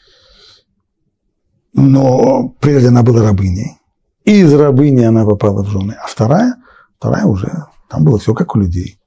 но 1.73 2.49
прежде 2.59 2.87
она 2.89 3.03
была 3.03 3.21
рабыней. 3.21 3.77
И 4.23 4.41
из 4.41 4.51
рабыни 4.51 5.03
она 5.03 5.25
попала 5.25 5.63
в 5.63 5.69
жены. 5.69 5.95
А 6.03 6.07
вторая, 6.07 6.55
вторая 6.97 7.25
уже, 7.25 7.65
там 7.87 8.03
было 8.03 8.17
все 8.17 8.33
как 8.33 8.55
у 8.55 8.59
людей. 8.59 8.99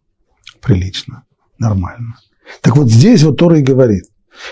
Прилично, 0.61 1.25
нормально. 1.59 2.15
Так 2.61 2.77
вот 2.77 2.91
здесь 2.91 3.23
вот 3.23 3.39
Тора 3.39 3.59
и 3.59 3.63
говорит, 3.63 4.05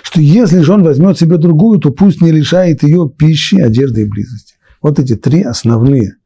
что 0.03 0.21
если 0.21 0.61
же 0.61 0.73
он 0.73 0.83
возьмет 0.83 1.19
себе 1.19 1.39
другую, 1.39 1.79
то 1.79 1.91
пусть 1.91 2.21
не 2.21 2.31
лишает 2.31 2.83
ее 2.83 3.09
пищи, 3.09 3.57
одежды 3.57 4.03
и 4.03 4.09
близости. 4.09 4.55
Вот 4.83 4.99
эти 4.99 5.17
три 5.17 5.43
основные 5.43 6.17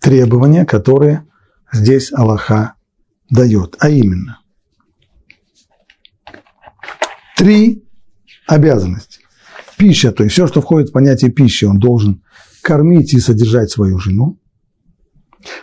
требования, 0.00 0.64
которые 0.64 1.24
здесь 1.72 2.12
Аллаха 2.12 2.74
дает. 3.30 3.76
А 3.78 3.88
именно, 3.88 4.40
три 7.36 7.84
обязанности 8.46 9.22
пища, 9.82 10.12
то 10.12 10.22
есть 10.22 10.34
все, 10.34 10.46
что 10.46 10.60
входит 10.60 10.90
в 10.90 10.92
понятие 10.92 11.32
пищи, 11.32 11.64
он 11.64 11.80
должен 11.80 12.22
кормить 12.62 13.14
и 13.14 13.18
содержать 13.18 13.68
свою 13.68 13.98
жену. 13.98 14.38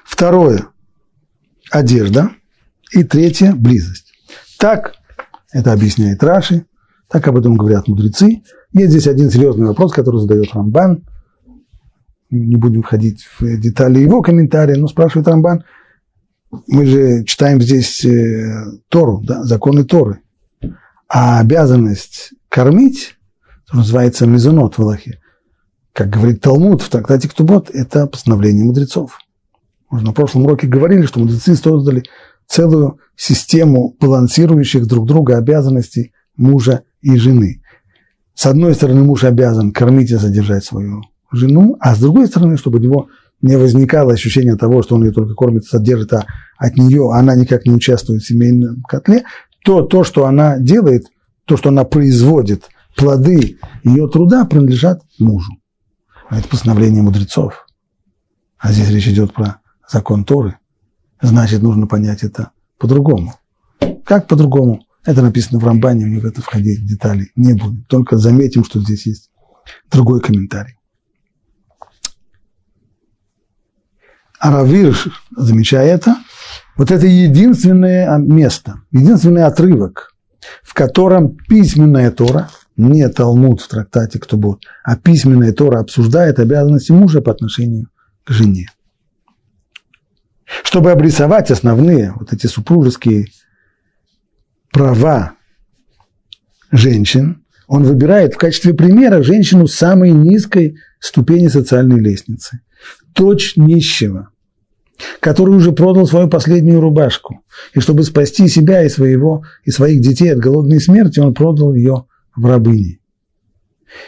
Второе– 0.03 0.67
одежда. 1.71 2.31
И 2.91 3.03
третье– 3.03 3.53
близость. 3.55 4.08
Так 4.59 4.95
это 5.53 5.71
объясняет 5.71 6.21
Раши, 6.21 6.65
так 7.07 7.25
об 7.27 7.37
этом 7.37 7.55
говорят 7.55 7.87
мудрецы. 7.87 8.43
Есть 8.73 8.91
здесь 8.91 9.07
один 9.07 9.31
серьезный 9.31 9.65
вопрос, 9.65 9.93
который 9.93 10.19
задает 10.19 10.53
Рамбан. 10.53 11.05
Не 12.29 12.57
будем 12.57 12.83
входить 12.83 13.25
в 13.39 13.59
детали 13.59 13.99
его 13.99 14.21
комментария, 14.21 14.75
но 14.75 14.87
спрашивает 14.87 15.29
Рамбан. 15.29 15.63
Мы 16.67 16.85
же 16.85 17.23
читаем 17.23 17.61
здесь 17.61 18.03
э, 18.03 18.65
Тору, 18.89 19.21
да, 19.23 19.43
законы 19.45 19.85
Торы. 19.85 20.19
А 21.07 21.39
обязанность 21.39 22.33
кормить 22.49 23.15
называется 23.71 24.27
мезонот 24.27 24.77
в 24.77 24.81
Аллахе. 24.81 25.19
Как 25.93 26.09
говорит 26.09 26.41
Талмуд 26.41 26.81
в 26.81 26.89
трактате 26.89 27.29
Ктубот, 27.29 27.69
это 27.69 28.07
постановление 28.07 28.65
мудрецов. 28.65 29.19
Мы 29.89 30.01
на 30.01 30.11
прошлом 30.11 30.45
уроке 30.45 30.67
говорили, 30.67 31.05
что 31.05 31.19
мудрецы 31.19 31.55
создали 31.55 32.03
целую 32.49 32.99
систему 33.15 33.95
балансирующих 33.99 34.87
друг 34.87 35.07
друга 35.07 35.37
обязанностей 35.37 36.13
мужа 36.35 36.83
и 37.01 37.15
жены. 37.17 37.61
С 38.33 38.45
одной 38.45 38.73
стороны, 38.73 39.03
муж 39.03 39.23
обязан 39.23 39.71
кормить 39.71 40.11
и 40.11 40.17
содержать 40.17 40.65
свою 40.65 41.03
жену, 41.31 41.77
а 41.79 41.95
с 41.95 41.99
другой 41.99 42.27
стороны, 42.27 42.57
чтобы 42.57 42.79
у 42.79 42.81
него 42.81 43.07
не 43.41 43.57
возникало 43.57 44.13
ощущение 44.13 44.55
того, 44.55 44.81
что 44.81 44.95
он 44.95 45.03
ее 45.03 45.11
только 45.11 45.33
кормит 45.33 45.65
содержит, 45.65 46.11
а 46.13 46.25
от 46.57 46.75
нее 46.75 47.11
она 47.13 47.35
никак 47.35 47.65
не 47.65 47.71
участвует 47.71 48.23
в 48.23 48.27
семейном 48.27 48.81
котле, 48.83 49.23
то 49.63 49.83
то, 49.83 50.03
что 50.03 50.25
она 50.25 50.57
делает, 50.57 51.05
то, 51.45 51.55
что 51.55 51.69
она 51.69 51.83
производит– 51.83 52.63
плоды 52.99 53.57
ее 53.83 54.09
труда 54.09 54.45
принадлежат 54.45 55.01
мужу. 55.19 55.53
Это 56.29 56.47
постановление 56.47 57.01
мудрецов. 57.01 57.65
А 58.57 58.71
здесь 58.71 58.89
речь 58.89 59.07
идет 59.07 59.33
про 59.33 59.61
закон 59.89 60.25
Торы. 60.25 60.58
Значит, 61.21 61.61
нужно 61.61 61.87
понять 61.87 62.23
это 62.23 62.51
по-другому. 62.77 63.35
Как 64.05 64.27
по-другому? 64.27 64.85
Это 65.05 65.21
написано 65.21 65.59
в 65.59 65.65
Рамбане, 65.65 66.05
мы 66.05 66.19
в 66.19 66.25
это 66.25 66.41
входить 66.41 66.79
в 66.79 66.85
детали 66.85 67.31
не 67.35 67.53
будем. 67.53 67.83
Только 67.87 68.17
заметим, 68.17 68.63
что 68.63 68.79
здесь 68.79 69.05
есть 69.05 69.31
другой 69.91 70.21
комментарий. 70.21 70.75
Аравир, 74.39 74.97
замечая 75.35 75.87
это, 75.87 76.15
вот 76.77 76.91
это 76.91 77.05
единственное 77.05 78.17
место, 78.17 78.81
единственный 78.91 79.43
отрывок, 79.43 80.13
в 80.63 80.73
котором 80.73 81.35
письменная 81.35 82.09
Тора 82.11 82.49
не 82.77 83.07
Талмуд 83.09 83.59
в 83.59 83.67
трактате 83.67 84.19
Ктубот, 84.19 84.63
а 84.85 84.95
письменная 84.95 85.51
Тора 85.51 85.79
обсуждает 85.79 86.39
обязанности 86.39 86.93
мужа 86.93 87.19
по 87.19 87.31
отношению 87.31 87.87
к 88.23 88.31
жене. 88.31 88.67
Чтобы 90.69 90.91
обрисовать 90.91 91.49
основные 91.49 92.13
вот 92.15 92.31
эти 92.31 92.45
супружеские 92.45 93.25
права 94.71 95.33
женщин, 96.69 97.43
он 97.67 97.85
выбирает 97.85 98.35
в 98.35 98.37
качестве 98.37 98.75
примера 98.75 99.23
женщину 99.23 99.65
самой 99.65 100.11
низкой 100.11 100.77
ступени 100.99 101.47
социальной 101.47 101.99
лестницы. 101.99 102.59
Дочь 103.15 103.53
нищего, 103.55 104.29
который 105.21 105.55
уже 105.55 105.71
продал 105.71 106.05
свою 106.05 106.27
последнюю 106.27 106.81
рубашку. 106.81 107.41
И 107.73 107.79
чтобы 107.79 108.03
спасти 108.03 108.47
себя 108.47 108.83
и, 108.83 108.89
своего, 108.89 109.43
и 109.63 109.71
своих 109.71 110.01
детей 110.01 110.31
от 110.31 110.37
голодной 110.37 110.79
смерти, 110.79 111.19
он 111.19 111.33
продал 111.33 111.73
ее 111.73 112.05
в 112.35 112.45
рабыне. 112.45 112.99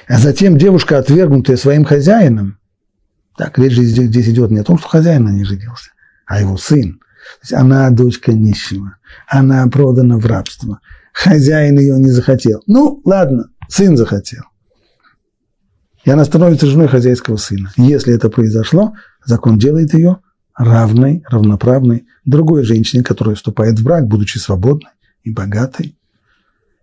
А 0.07 0.19
затем 0.19 0.59
девушка, 0.59 0.99
отвергнутая 0.99 1.57
своим 1.57 1.85
хозяином, 1.85 2.59
так, 3.35 3.57
речь 3.57 3.73
здесь 3.73 4.29
идет 4.29 4.51
не 4.51 4.59
о 4.59 4.63
том, 4.63 4.77
что 4.77 4.87
хозяин 4.87 5.23
на 5.23 5.31
ней 5.31 5.43
женился, 5.43 5.89
а 6.25 6.41
его 6.41 6.57
сын. 6.57 6.99
То 6.99 7.41
есть 7.43 7.53
она 7.53 7.89
дочка 7.91 8.33
нищего, 8.33 8.97
она 9.27 9.65
продана 9.67 10.17
в 10.17 10.25
рабство. 10.25 10.79
Хозяин 11.13 11.79
ее 11.79 11.97
не 11.99 12.09
захотел. 12.09 12.61
Ну, 12.67 13.01
ладно, 13.05 13.49
сын 13.67 13.97
захотел. 13.97 14.43
И 16.03 16.09
она 16.09 16.25
становится 16.25 16.65
женой 16.65 16.87
хозяйского 16.87 17.37
сына. 17.37 17.71
Если 17.77 18.13
это 18.13 18.29
произошло, 18.29 18.93
закон 19.25 19.59
делает 19.59 19.93
ее 19.93 20.19
равной, 20.55 21.23
равноправной 21.29 22.07
другой 22.25 22.63
женщине, 22.63 23.03
которая 23.03 23.35
вступает 23.35 23.79
в 23.79 23.83
брак, 23.83 24.07
будучи 24.07 24.37
свободной 24.37 24.91
и 25.23 25.31
богатой 25.31 25.97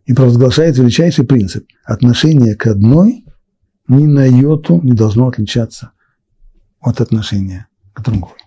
и 0.09 0.15
провозглашает 0.15 0.79
величайший 0.79 1.27
принцип. 1.27 1.67
Отношение 1.85 2.55
к 2.55 2.67
одной 2.67 3.27
ни 3.89 4.07
на 4.07 4.25
йоту 4.25 4.81
не 4.83 4.93
должно 4.93 5.29
отличаться 5.29 5.93
от 6.81 7.01
отношения 7.01 7.69
к 7.93 8.03
другой. 8.03 8.38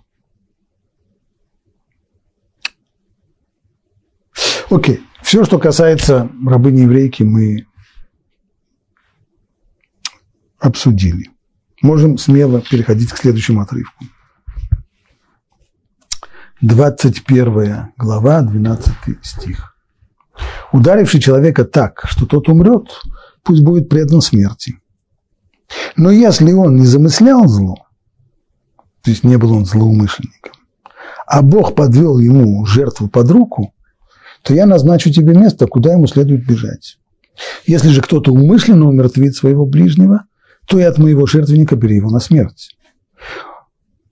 Окей. 4.71 5.01
Все, 5.21 5.43
что 5.43 5.59
касается 5.59 6.31
рабыни-еврейки, 6.47 7.23
мы 7.23 7.67
обсудили. 10.59 11.29
Можем 11.81 12.17
смело 12.17 12.61
переходить 12.61 13.11
к 13.11 13.17
следующему 13.17 13.61
отрывку. 13.61 14.05
21 16.61 17.91
глава, 17.97 18.41
12 18.41 18.93
стих. 19.21 19.75
Ударивший 20.71 21.19
человека 21.19 21.65
так, 21.65 22.05
что 22.07 22.25
тот 22.25 22.47
умрет, 22.47 23.01
пусть 23.43 23.63
будет 23.63 23.89
предан 23.89 24.21
смерти. 24.21 24.79
Но 25.97 26.11
если 26.11 26.53
он 26.53 26.77
не 26.77 26.85
замыслял 26.85 27.45
зло, 27.45 27.75
то 29.01 29.11
есть 29.11 29.25
не 29.25 29.37
был 29.37 29.53
он 29.53 29.65
злоумышленником, 29.65 30.53
а 31.25 31.41
Бог 31.41 31.75
подвел 31.75 32.19
ему 32.19 32.65
жертву 32.65 33.09
под 33.09 33.29
руку, 33.31 33.73
то 34.43 34.53
я 34.53 34.65
назначу 34.65 35.11
тебе 35.11 35.35
место, 35.35 35.67
куда 35.67 35.93
ему 35.93 36.07
следует 36.07 36.45
бежать. 36.45 36.97
Если 37.65 37.89
же 37.89 38.01
кто-то 38.01 38.31
умышленно 38.31 38.87
умертвит 38.87 39.35
своего 39.35 39.65
ближнего, 39.65 40.25
то 40.67 40.79
и 40.79 40.83
от 40.83 40.97
моего 40.97 41.25
жертвенника 41.25 41.75
бери 41.75 41.95
его 41.95 42.09
на 42.09 42.19
смерть. 42.19 42.75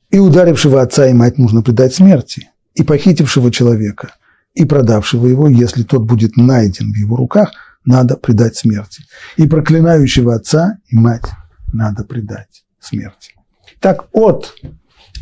И 0.10 0.20
ударившего 0.20 0.82
отца 0.82 1.08
и 1.08 1.14
мать 1.14 1.38
нужно 1.38 1.62
предать 1.62 1.94
смерти, 1.94 2.50
и 2.74 2.84
похитившего 2.84 3.52
человека, 3.52 4.16
и 4.56 4.66
продавшего 4.66 5.28
его, 5.28 5.48
если 5.48 5.84
тот 5.84 6.04
будет 6.04 6.38
найден 6.38 6.92
в 6.92 6.96
его 6.96 7.16
руках, 7.16 7.52
надо 7.86 8.18
предать 8.18 8.56
смерти. 8.56 9.04
И 9.38 9.48
проклинающего 9.48 10.36
отца 10.36 10.78
и 10.88 10.96
мать 10.96 11.26
надо 11.72 12.04
предать 12.04 12.64
смерти. 12.80 13.34
Так 13.80 14.08
от 14.12 14.56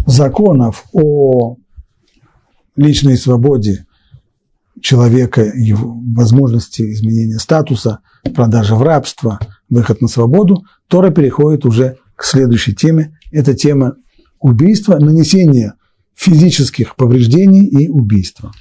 законов 0.05 0.85
о 0.93 1.57
личной 2.75 3.17
свободе 3.17 3.86
человека, 4.81 5.41
его 5.41 5.99
возможности 6.15 6.93
изменения 6.93 7.39
статуса, 7.39 7.99
продажа 8.35 8.75
в 8.75 8.83
рабство, 8.83 9.39
выход 9.69 10.01
на 10.01 10.07
свободу, 10.07 10.65
Тора 10.87 11.11
переходит 11.11 11.65
уже 11.65 11.97
к 12.15 12.23
следующей 12.23 12.73
теме. 12.75 13.17
Это 13.31 13.53
тема 13.53 13.95
убийства, 14.39 14.97
нанесения 14.97 15.75
физических 16.15 16.95
повреждений 16.95 17.65
и 17.65 17.87
убийства. 17.87 18.51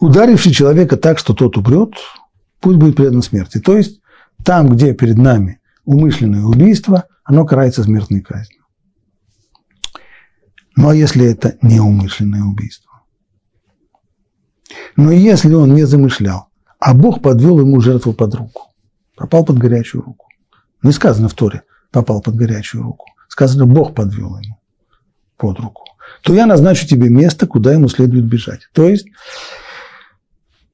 Ударивший 0.00 0.52
человека 0.52 0.96
так, 0.96 1.18
что 1.18 1.34
тот 1.34 1.56
умрет, 1.56 1.94
пусть 2.60 2.78
будет 2.78 2.96
предан 2.96 3.22
смерти. 3.22 3.58
То 3.58 3.76
есть 3.76 4.00
там, 4.44 4.68
где 4.68 4.92
перед 4.92 5.16
нами 5.16 5.60
умышленное 5.84 6.44
убийство, 6.44 7.04
оно 7.24 7.46
карается 7.46 7.82
смертной 7.82 8.20
казнью. 8.20 8.63
Ну 10.76 10.88
а 10.88 10.94
если 10.94 11.26
это 11.26 11.56
неумышленное 11.62 12.42
убийство? 12.42 12.90
Но 14.96 15.12
если 15.12 15.52
он 15.54 15.74
не 15.74 15.84
замышлял, 15.84 16.48
а 16.78 16.94
Бог 16.94 17.22
подвел 17.22 17.60
ему 17.60 17.80
жертву 17.80 18.12
под 18.12 18.34
руку, 18.34 18.72
попал 19.16 19.44
под 19.44 19.58
горячую 19.58 20.02
руку. 20.02 20.28
Не 20.82 20.92
сказано 20.92 21.28
в 21.28 21.34
Торе, 21.34 21.62
попал 21.90 22.20
под 22.20 22.34
горячую 22.34 22.82
руку. 22.82 23.06
Сказано, 23.28 23.66
Бог 23.66 23.94
подвел 23.94 24.38
ему 24.38 24.58
под 25.36 25.58
руку. 25.60 25.84
То 26.22 26.34
я 26.34 26.46
назначу 26.46 26.86
тебе 26.86 27.08
место, 27.08 27.46
куда 27.46 27.72
ему 27.72 27.88
следует 27.88 28.24
бежать. 28.24 28.68
То 28.72 28.88
есть 28.88 29.06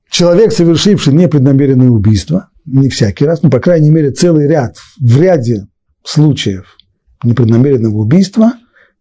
человек, 0.09 0.53
совершивший 0.53 1.15
непреднамеренное 1.15 1.89
убийство, 1.89 2.51
не 2.65 2.89
всякий 2.89 3.25
раз, 3.25 3.43
но, 3.43 3.51
по 3.51 3.61
крайней 3.61 3.91
мере, 3.91 4.11
целый 4.11 4.47
ряд, 4.47 4.77
в 4.99 5.21
ряде 5.21 5.67
случаев 6.05 6.77
непреднамеренного 7.23 7.97
убийства, 7.97 8.55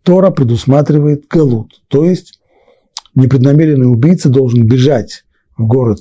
Тора 0.04 0.32
предусматривает 0.32 1.28
галут, 1.28 1.82
то 1.88 2.06
есть 2.06 2.40
непреднамеренный 3.16 3.92
убийца 3.92 4.30
должен 4.30 4.66
бежать 4.66 5.26
в 5.58 5.66
город 5.66 6.00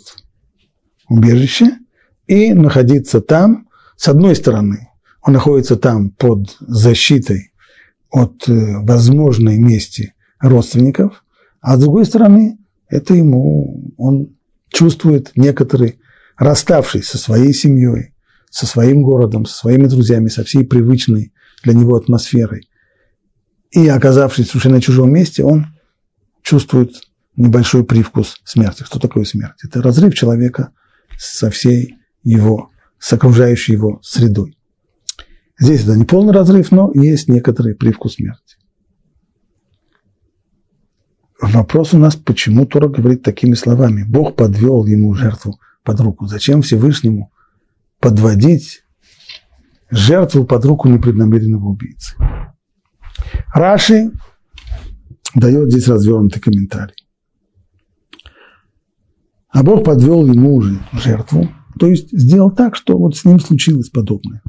убежище 1.08 1.78
и 2.26 2.52
находиться 2.52 3.20
там, 3.20 3.68
с 3.96 4.08
одной 4.08 4.36
стороны, 4.36 4.88
он 5.22 5.32
находится 5.32 5.76
там 5.76 6.10
под 6.10 6.56
защитой 6.60 7.52
от 8.10 8.48
э, 8.48 8.78
возможной 8.78 9.58
мести 9.58 10.14
родственников, 10.40 11.24
а 11.60 11.76
с 11.76 11.80
другой 11.80 12.06
стороны, 12.06 12.58
это 12.88 13.14
ему, 13.14 13.92
он 13.96 14.36
чувствует 14.70 15.32
некоторый, 15.34 16.00
расставшись 16.36 17.08
со 17.08 17.18
своей 17.18 17.52
семьей, 17.52 18.14
со 18.50 18.66
своим 18.66 19.02
городом, 19.02 19.44
со 19.44 19.56
своими 19.56 19.86
друзьями, 19.86 20.28
со 20.28 20.44
всей 20.44 20.64
привычной 20.64 21.32
для 21.62 21.74
него 21.74 21.96
атмосферой, 21.96 22.68
и 23.70 23.86
оказавшись 23.88 24.48
совершенно 24.48 24.80
чужом 24.80 25.12
месте, 25.12 25.44
он 25.44 25.66
чувствует 26.42 26.92
небольшой 27.36 27.84
привкус 27.84 28.40
смерти. 28.44 28.84
Что 28.84 28.98
такое 28.98 29.24
смерть? 29.24 29.56
Это 29.62 29.82
разрыв 29.82 30.14
человека 30.14 30.72
со 31.18 31.50
всей 31.50 31.96
его, 32.22 32.70
с 32.98 33.12
окружающей 33.12 33.72
его 33.72 34.00
средой. 34.02 34.56
Здесь 35.58 35.82
это 35.82 35.96
не 35.96 36.04
полный 36.04 36.32
разрыв, 36.32 36.70
но 36.70 36.90
есть 36.94 37.28
некоторый 37.28 37.74
привкус 37.74 38.14
смерти. 38.14 38.56
Вопрос 41.40 41.94
у 41.94 41.98
нас, 41.98 42.16
почему 42.16 42.66
Тора 42.66 42.88
говорит 42.88 43.22
такими 43.22 43.54
словами. 43.54 44.04
Бог 44.04 44.34
подвел 44.34 44.84
ему 44.86 45.14
жертву 45.14 45.60
под 45.84 46.00
руку. 46.00 46.26
Зачем 46.26 46.62
Всевышнему 46.62 47.32
подводить 48.00 48.82
жертву 49.90 50.44
под 50.44 50.64
руку 50.64 50.88
непреднамеренного 50.88 51.66
убийцы? 51.66 52.16
Раши 53.54 54.10
дает 55.34 55.70
здесь 55.70 55.88
развернутый 55.88 56.40
комментарий. 56.40 56.94
А 59.50 59.62
Бог 59.62 59.84
подвел 59.84 60.26
ему 60.26 60.54
уже 60.54 60.78
жертву, 60.92 61.48
то 61.78 61.86
есть 61.86 62.10
сделал 62.12 62.50
так, 62.50 62.76
что 62.76 62.98
вот 62.98 63.16
с 63.16 63.24
ним 63.24 63.40
случилось 63.40 63.88
подобное. 63.88 64.42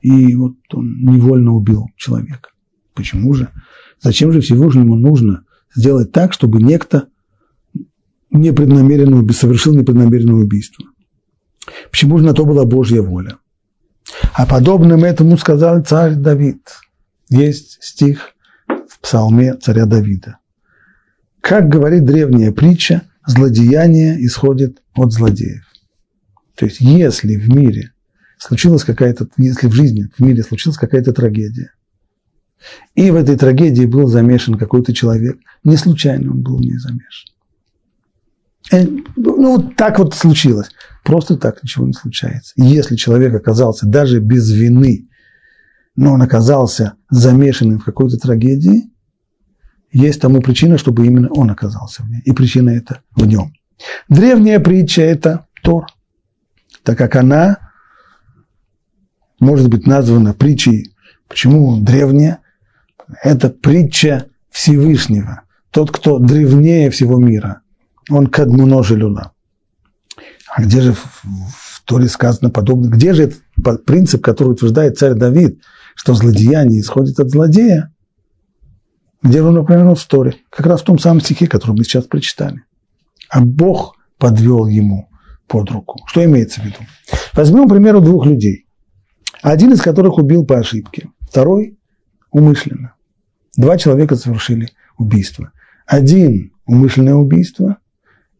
И 0.00 0.34
вот 0.34 0.54
он 0.72 1.02
невольно 1.02 1.54
убил 1.54 1.86
человека. 1.96 2.50
Почему 2.94 3.34
же? 3.34 3.50
Зачем 4.00 4.32
же 4.32 4.40
Всевышнему 4.40 4.96
нужно 4.96 5.44
сделать 5.74 6.12
так, 6.12 6.32
чтобы 6.32 6.62
некто 6.62 7.08
непреднамеренно 8.30 9.30
совершил 9.32 9.74
непреднамеренное 9.74 10.34
убийство? 10.34 10.86
Почему 11.90 12.18
же 12.18 12.24
на 12.24 12.32
то 12.32 12.44
была 12.44 12.64
Божья 12.64 13.02
воля? 13.02 13.36
А 14.32 14.46
подобным 14.46 15.04
этому 15.04 15.36
сказал 15.36 15.82
царь 15.84 16.14
Давид. 16.14 16.62
Есть 17.30 17.78
стих 17.80 18.34
в 18.66 19.00
псалме 19.00 19.54
царя 19.54 19.86
Давида. 19.86 20.38
Как 21.40 21.68
говорит 21.68 22.04
древняя 22.04 22.52
притча, 22.52 23.02
злодеяние 23.26 24.24
исходит 24.26 24.82
от 24.94 25.12
злодеев. 25.12 25.64
То 26.56 26.66
есть, 26.66 26.80
если 26.80 27.36
в 27.36 27.48
мире 27.48 27.92
случилась 28.36 28.84
какая-то, 28.84 29.28
если 29.38 29.68
в 29.68 29.72
жизни, 29.72 30.10
в 30.16 30.20
мире 30.20 30.42
случилась 30.42 30.76
какая-то 30.76 31.12
трагедия, 31.12 31.72
и 32.94 33.10
в 33.10 33.14
этой 33.14 33.36
трагедии 33.36 33.86
был 33.86 34.08
замешан 34.08 34.58
какой-то 34.58 34.92
человек, 34.92 35.38
не 35.64 35.76
случайно 35.76 36.32
он 36.32 36.42
был 36.42 36.58
в 36.58 36.60
ней 36.60 36.76
замешан. 36.76 37.30
Э, 38.72 38.86
ну, 39.16 39.56
вот 39.56 39.76
так 39.76 39.98
вот 39.98 40.14
случилось. 40.14 40.68
Просто 41.04 41.36
так 41.36 41.62
ничего 41.62 41.86
не 41.86 41.92
случается. 41.92 42.52
И 42.56 42.62
если 42.62 42.96
человек 42.96 43.34
оказался 43.34 43.86
даже 43.86 44.20
без 44.20 44.50
вины, 44.50 45.08
но 46.00 46.14
он 46.14 46.22
оказался 46.22 46.94
замешанным 47.10 47.78
в 47.78 47.84
какой-то 47.84 48.16
трагедии, 48.16 48.90
есть 49.92 50.18
тому 50.18 50.40
причина, 50.40 50.78
чтобы 50.78 51.04
именно 51.04 51.28
он 51.28 51.50
оказался 51.50 52.02
в 52.02 52.08
ней. 52.08 52.22
И 52.24 52.32
причина 52.32 52.70
это 52.70 53.02
в 53.14 53.26
нем. 53.26 53.52
Древняя 54.08 54.60
притча– 54.60 55.02
это 55.02 55.46
Тор, 55.62 55.88
так 56.84 56.96
как 56.96 57.16
она 57.16 57.58
может 59.40 59.68
быть 59.68 59.86
названа 59.86 60.32
притчей. 60.32 60.94
Почему 61.28 61.78
древняя? 61.78 62.38
Это 63.22 63.50
притча 63.50 64.28
Всевышнего. 64.48 65.42
Тот, 65.70 65.90
кто 65.90 66.18
древнее 66.18 66.88
всего 66.88 67.18
мира. 67.18 67.60
Он 68.08 68.26
кадмуно 68.28 68.82
желюла. 68.82 69.32
А 70.48 70.62
где 70.62 70.80
же 70.80 70.94
в 70.94 71.82
Торе 71.84 72.08
сказано 72.08 72.48
подобное? 72.48 72.88
Где 72.88 73.12
же 73.12 73.24
этот 73.58 73.84
принцип, 73.84 74.24
который 74.24 74.52
утверждает 74.52 74.96
царь 74.96 75.12
Давид, 75.12 75.60
что 76.00 76.14
злодеяние 76.14 76.80
исходит 76.80 77.20
от 77.20 77.28
злодея? 77.28 77.92
Где 79.22 79.42
он 79.42 79.58
упомянул 79.58 79.94
в 79.94 80.06
Торе? 80.06 80.36
Как 80.48 80.64
раз 80.64 80.80
в 80.80 80.84
том 80.84 80.98
самом 80.98 81.20
стихе, 81.20 81.46
который 81.46 81.72
мы 81.76 81.84
сейчас 81.84 82.06
прочитали. 82.06 82.62
А 83.28 83.42
Бог 83.42 83.96
подвел 84.16 84.64
ему 84.64 85.10
под 85.46 85.70
руку. 85.70 86.00
Что 86.06 86.24
имеется 86.24 86.62
в 86.62 86.64
виду? 86.64 86.78
Возьмем, 87.34 87.66
к 87.66 87.72
примеру, 87.72 88.00
двух 88.00 88.24
людей. 88.24 88.64
Один 89.42 89.74
из 89.74 89.82
которых 89.82 90.16
убил 90.16 90.46
по 90.46 90.56
ошибке, 90.58 91.10
второй 91.20 91.78
умышленно. 92.30 92.94
Два 93.58 93.76
человека 93.76 94.16
совершили 94.16 94.70
убийство. 94.96 95.52
Один 95.84 96.54
умышленное 96.64 97.14
убийство, 97.14 97.76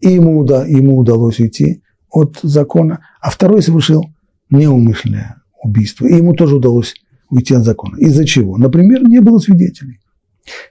и 0.01 0.09
ему, 0.09 0.39
уда, 0.39 0.65
ему 0.65 0.97
удалось 0.97 1.41
уйти 1.41 1.83
от 2.09 2.39
закона, 2.43 3.05
а 3.21 3.29
второй 3.29 3.61
совершил 3.61 4.07
неумышленное 4.49 5.43
убийство, 5.63 6.07
и 6.07 6.15
ему 6.15 6.33
тоже 6.33 6.57
удалось 6.57 6.95
уйти 7.31 7.55
от 7.55 7.65
закона. 7.65 7.97
Из-за 7.97 8.25
чего? 8.25 8.57
Например, 8.59 9.03
не 9.03 9.21
было 9.21 9.39
свидетелей. 9.39 10.01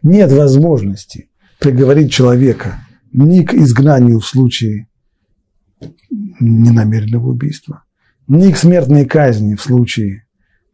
Нет 0.03 0.31
возможности 0.31 1.29
приговорить 1.59 2.11
человека 2.11 2.85
ни 3.11 3.43
к 3.43 3.53
изгнанию 3.53 4.19
в 4.19 4.25
случае 4.25 4.87
ненамеренного 6.39 7.29
убийства, 7.29 7.83
ни 8.27 8.51
к 8.51 8.57
смертной 8.57 9.05
казни 9.05 9.55
в 9.55 9.61
случае 9.61 10.25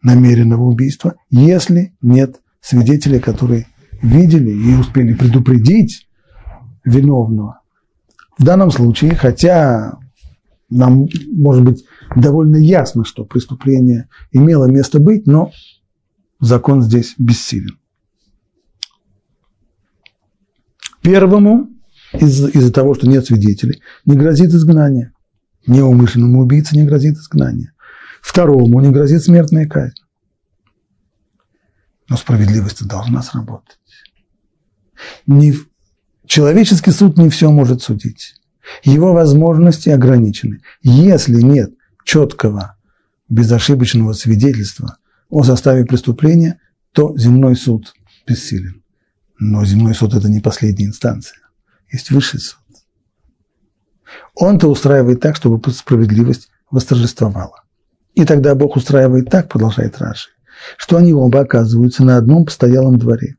намеренного 0.01 0.63
убийства, 0.63 1.15
если 1.29 1.93
нет 2.01 2.41
свидетелей, 2.61 3.19
которые 3.19 3.67
видели 4.01 4.51
и 4.51 4.75
успели 4.75 5.13
предупредить 5.13 6.07
виновного. 6.83 7.61
В 8.37 8.43
данном 8.43 8.71
случае, 8.71 9.15
хотя 9.15 9.97
нам, 10.69 11.07
может 11.31 11.63
быть, 11.63 11.85
довольно 12.15 12.57
ясно, 12.57 13.05
что 13.05 13.23
преступление 13.23 14.09
имело 14.31 14.65
место 14.65 14.99
быть, 14.99 15.25
но 15.25 15.51
закон 16.45 16.81
здесь 16.81 17.15
бессилен. 17.17 17.77
Первому 21.01 21.69
из- 22.13 22.49
из-за 22.55 22.71
того, 22.71 22.95
что 22.95 23.07
нет 23.07 23.25
свидетелей, 23.25 23.81
не 24.05 24.15
грозит 24.15 24.51
изгнание. 24.51 25.11
Неумышленному 25.67 26.41
убийце 26.41 26.75
не 26.75 26.85
грозит 26.85 27.17
изгнание. 27.17 27.71
Второму 28.21 28.79
не 28.81 28.91
грозит 28.91 29.23
смертная 29.23 29.67
казнь. 29.67 29.95
Но 32.09 32.17
справедливость 32.17 32.85
должна 32.87 33.21
сработать. 33.23 33.79
Не, 35.25 35.55
человеческий 36.25 36.91
суд 36.91 37.17
не 37.17 37.29
все 37.29 37.51
может 37.51 37.81
судить. 37.81 38.35
Его 38.83 39.13
возможности 39.13 39.89
ограничены. 39.89 40.61
Если 40.81 41.41
нет 41.41 41.73
четкого, 42.03 42.77
безошибочного 43.29 44.13
свидетельства 44.13 44.97
о 45.29 45.43
составе 45.43 45.85
преступления, 45.85 46.59
то 46.91 47.17
земной 47.17 47.55
суд 47.55 47.93
бессилен. 48.27 48.83
Но 49.37 49.65
земной 49.65 49.93
суд– 49.93 50.13
это 50.15 50.29
не 50.29 50.39
последняя 50.39 50.85
инстанция. 50.85 51.39
Есть 51.91 52.11
высший 52.11 52.39
суд. 52.39 52.59
Он-то 54.33 54.67
устраивает 54.67 55.19
так, 55.19 55.35
чтобы 55.35 55.61
справедливость 55.71 56.49
восторжествовала. 56.71 57.63
И 58.13 58.25
тогда 58.25 58.55
Бог 58.55 58.75
устраивает 58.75 59.29
так, 59.29 59.49
продолжает 59.49 59.97
Раши, 59.99 60.29
что 60.77 60.97
они 60.97 61.13
оба 61.13 61.41
оказываются 61.41 62.03
на 62.03 62.17
одном 62.17 62.45
постоялом 62.45 62.97
дворе. 62.97 63.35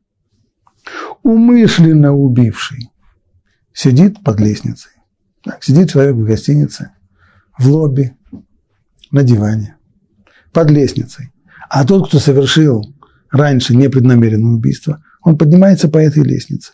Умышленно 1.23 2.13
убивший 2.13 2.91
сидит 3.73 4.23
под 4.23 4.39
лестницей. 4.39 4.91
Так, 5.43 5.63
сидит 5.63 5.89
человек 5.91 6.15
в 6.15 6.23
гостинице, 6.23 6.91
в 7.57 7.67
лобби, 7.69 8.15
на 9.11 9.23
диване, 9.23 9.77
под 10.51 10.69
лестницей. 10.69 11.31
А 11.69 11.85
тот, 11.85 12.07
кто 12.07 12.19
совершил 12.19 12.83
раньше 13.31 13.75
непреднамеренное 13.75 14.51
убийство, 14.51 15.03
он 15.21 15.37
поднимается 15.37 15.89
по 15.89 15.97
этой 15.97 16.23
лестнице, 16.23 16.73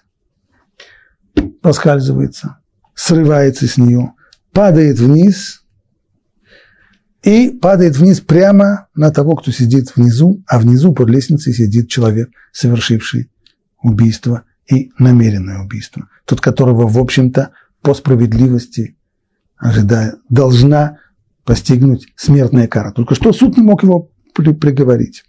поскальзывается, 1.62 2.60
срывается 2.94 3.68
с 3.68 3.78
нее, 3.78 4.14
падает 4.52 5.00
вниз 5.00 5.64
и 7.24 7.50
падает 7.50 7.98
вниз 7.98 8.20
прямо 8.20 8.88
на 8.94 9.10
того, 9.12 9.36
кто 9.36 9.52
сидит 9.52 9.96
внизу, 9.96 10.44
а 10.48 10.60
внизу 10.60 10.94
под 10.94 11.10
лестницей 11.10 11.54
сидит 11.54 11.90
человек, 11.90 12.30
совершивший 12.52 13.32
убийство 13.82 14.44
и 14.70 14.92
намеренное 15.00 15.64
убийство. 15.64 16.08
Тот, 16.26 16.42
которого, 16.42 16.88
в 16.88 16.98
общем-то, 17.00 17.52
по 17.82 17.94
справедливости 17.94 18.96
ожидая, 19.58 20.18
должна 20.30 21.00
постигнуть 21.46 22.08
смертная 22.16 22.68
кара. 22.68 22.92
Только 22.92 23.16
что 23.16 23.34
суд 23.34 23.58
не 23.58 23.64
мог 23.64 23.84
его 23.84 24.12
при 24.34 24.54
приговорить. 24.54 25.24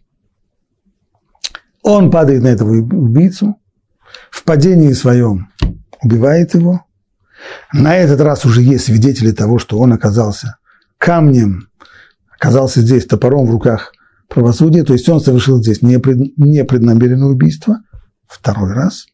Он 1.82 2.10
падает 2.10 2.42
на 2.42 2.48
этого 2.48 2.70
убийцу, 2.70 3.56
в 4.30 4.44
падении 4.44 4.92
своем 4.92 5.48
убивает 6.02 6.54
его. 6.54 6.84
На 7.72 7.96
этот 7.96 8.20
раз 8.20 8.44
уже 8.44 8.62
есть 8.62 8.84
свидетели 8.84 9.32
того, 9.32 9.58
что 9.58 9.78
он 9.78 9.92
оказался 9.92 10.56
камнем, 10.98 11.68
оказался 12.30 12.80
здесь 12.80 13.06
топором 13.06 13.46
в 13.46 13.50
руках 13.50 13.92
правосудия, 14.28 14.84
то 14.84 14.92
есть 14.92 15.08
он 15.08 15.20
совершил 15.20 15.62
здесь 15.62 15.82
непреднамеренное 15.82 17.28
убийство, 17.28 17.82
второй 18.26 18.72
раз. 18.72 19.06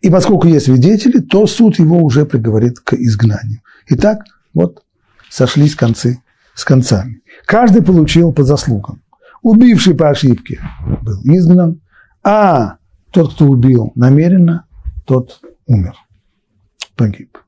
И 0.00 0.10
поскольку 0.10 0.46
есть 0.46 0.66
свидетели, 0.66 1.20
то 1.20 1.46
суд 1.46 1.78
его 1.78 2.02
уже 2.02 2.26
приговорит 2.26 2.80
к 2.80 2.94
изгнанию. 2.94 3.60
Итак, 3.88 4.24
вот 4.52 4.82
сошлись 5.30 5.74
концы 5.74 6.22
с 6.54 6.64
концами. 6.64 7.22
Каждый 7.46 7.82
получил 7.82 8.32
по 8.32 8.42
заслугам. 8.42 9.02
Убивший 9.42 9.94
по 9.94 10.08
ошибке 10.08 10.60
был 11.02 11.20
изгнан, 11.24 11.80
а 12.22 12.78
тот, 13.10 13.34
кто 13.34 13.46
убил 13.46 13.92
намеренно, 13.94 14.66
тот 15.04 15.40
умер, 15.66 15.94
погиб. 16.96 17.38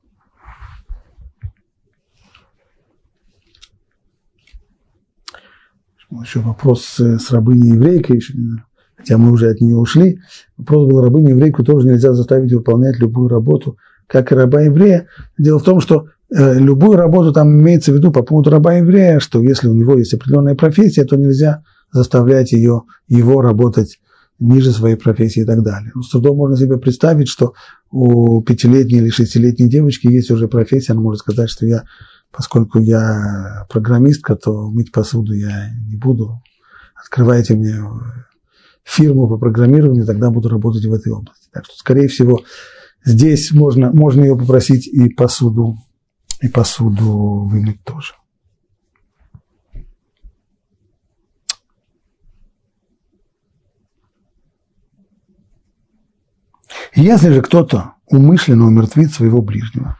Еще 6.21 6.39
вопрос 6.39 6.99
с 6.99 7.31
рабыней 7.31 7.73
еврейкой, 7.73 8.21
хотя 8.95 9.17
мы 9.17 9.31
уже 9.31 9.49
от 9.49 9.59
нее 9.59 9.75
ушли. 9.75 10.21
Вопрос 10.55 10.87
был, 10.87 11.01
рабыню 11.01 11.29
еврейку 11.29 11.63
тоже 11.63 11.87
нельзя 11.87 12.13
заставить 12.13 12.53
выполнять 12.53 12.97
любую 12.99 13.27
работу, 13.27 13.77
как 14.05 14.31
и 14.31 14.35
раба 14.35 14.61
еврея. 14.61 15.07
Дело 15.37 15.59
в 15.59 15.63
том, 15.63 15.81
что 15.81 16.07
любую 16.29 16.97
работу 16.97 17.31
там 17.31 17.61
имеется 17.61 17.91
в 17.91 17.95
виду 17.95 18.11
по 18.11 18.23
поводу 18.23 18.49
раба 18.49 18.73
еврея, 18.73 19.19
что 19.19 19.41
если 19.41 19.67
у 19.67 19.73
него 19.73 19.97
есть 19.97 20.13
определенная 20.13 20.55
профессия, 20.55 21.05
то 21.05 21.15
нельзя 21.15 21.63
заставлять 21.91 22.51
ее, 22.51 22.83
его 23.07 23.41
работать 23.41 23.99
ниже 24.39 24.71
своей 24.71 24.95
профессии 24.95 25.41
и 25.41 25.45
так 25.45 25.63
далее. 25.63 25.91
С 26.01 26.09
трудом 26.09 26.37
можно 26.37 26.57
себе 26.57 26.77
представить, 26.77 27.27
что 27.27 27.53
у 27.91 28.41
пятилетней 28.41 28.99
или 28.99 29.09
шестилетней 29.09 29.67
девочки 29.67 30.07
есть 30.07 30.29
уже 30.29 30.47
профессия, 30.47 30.93
она 30.93 31.01
может 31.01 31.19
сказать, 31.21 31.49
что 31.49 31.65
я, 31.65 31.85
поскольку 32.31 32.79
я 32.79 33.65
программистка, 33.69 34.35
то 34.35 34.69
мыть 34.69 34.91
посуду 34.91 35.33
я 35.33 35.71
не 35.89 35.95
буду. 35.95 36.41
Открывайте 36.95 37.55
мне 37.55 37.75
фирму 38.83 39.27
по 39.27 39.37
программированию, 39.37 40.05
тогда 40.05 40.29
буду 40.29 40.49
работать 40.49 40.85
в 40.85 40.93
этой 40.93 41.11
области. 41.11 41.47
Так 41.51 41.65
что, 41.65 41.75
скорее 41.75 42.07
всего, 42.07 42.41
здесь 43.03 43.51
можно, 43.51 43.91
можно 43.91 44.21
ее 44.21 44.37
попросить 44.37 44.87
и 44.87 45.09
посуду, 45.09 45.77
и 46.41 46.47
посуду 46.47 47.47
вымыть 47.49 47.83
тоже. 47.83 48.13
Если 56.95 57.29
же 57.29 57.41
кто-то 57.41 57.93
умышленно 58.07 58.65
умертвит 58.65 59.13
своего 59.13 59.41
ближнего, 59.41 59.97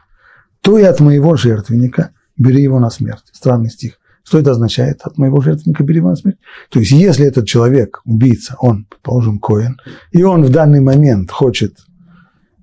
то 0.62 0.78
и 0.78 0.82
от 0.82 1.00
моего 1.00 1.36
жертвенника 1.36 2.10
бери 2.36 2.62
его 2.62 2.80
на 2.80 2.90
смерть. 2.90 3.24
Странный 3.32 3.70
стих. 3.70 3.98
Что 4.24 4.38
это 4.38 4.50
означает? 4.50 5.00
От 5.02 5.16
моего 5.16 5.40
жертвенника 5.40 5.84
бери 5.84 5.98
его 5.98 6.10
на 6.10 6.16
смерть. 6.16 6.38
То 6.70 6.80
есть, 6.80 6.90
если 6.90 7.24
этот 7.24 7.46
человек, 7.46 8.00
убийца, 8.04 8.56
он, 8.58 8.84
предположим, 8.84 9.38
Коин, 9.38 9.80
и 10.10 10.22
он 10.22 10.44
в 10.44 10.50
данный 10.50 10.80
момент 10.80 11.30
хочет 11.30 11.78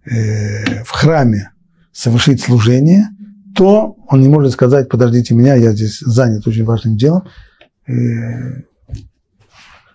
э, 0.06 0.84
в 0.84 0.92
храме 0.92 1.52
совершить 1.92 2.42
служение, 2.42 3.08
то 3.56 3.96
он 4.08 4.22
не 4.22 4.30
может 4.30 4.52
сказать, 4.52 4.90
подождите 4.90 5.34
меня, 5.34 5.56
я 5.56 5.72
здесь 5.72 6.00
занят 6.00 6.46
очень 6.48 6.66
важным 6.66 6.98
делом. 6.98 7.28
Э, 7.88 8.64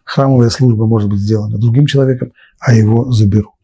храмовая 0.04 0.50
служба 0.50 0.86
может 0.86 1.10
быть 1.10 1.20
сделана 1.20 1.58
другим 1.58 1.86
человеком, 1.86 2.32
а 2.58 2.74
его 2.74 3.12
заберут. 3.12 3.54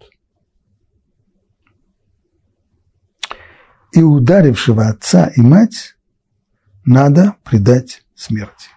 и 3.96 4.02
ударившего 4.02 4.88
отца 4.88 5.32
и 5.34 5.40
мать 5.40 5.96
надо 6.84 7.36
предать 7.44 8.04
смерти. 8.14 8.68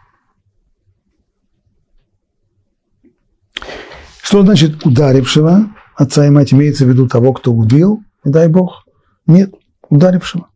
Что 4.21 4.43
значит 4.43 4.85
ударившего 4.85 5.75
отца 5.95 6.25
и 6.25 6.29
мать? 6.29 6.53
Имеется 6.53 6.85
в 6.85 6.89
виду 6.89 7.09
того, 7.09 7.33
кто 7.33 7.51
убил, 7.51 8.01
дай 8.23 8.47
Бог? 8.47 8.87
Нет, 9.27 9.53
ударившего. 9.89 10.48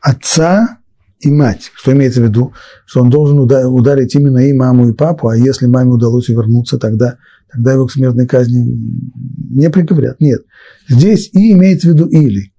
Отца 0.00 0.78
и 1.20 1.30
мать. 1.30 1.70
Что 1.74 1.92
имеется 1.92 2.20
в 2.20 2.24
виду? 2.24 2.52
Что 2.86 3.02
он 3.02 3.10
должен 3.10 3.38
ударить 3.38 4.14
именно 4.14 4.38
и 4.38 4.52
маму, 4.52 4.88
и 4.88 4.92
папу, 4.92 5.28
а 5.28 5.36
если 5.36 5.66
маме 5.66 5.90
удалось 5.90 6.28
вернуться, 6.28 6.78
тогда, 6.78 7.18
тогда 7.50 7.72
его 7.72 7.86
к 7.86 7.92
смертной 7.92 8.26
казни 8.26 8.78
не 9.50 9.68
приговорят. 9.70 10.20
Нет. 10.20 10.42
Здесь 10.88 11.30
и 11.32 11.52
имеется 11.52 11.88
в 11.88 11.90
виду 11.92 12.06
или 12.06 12.52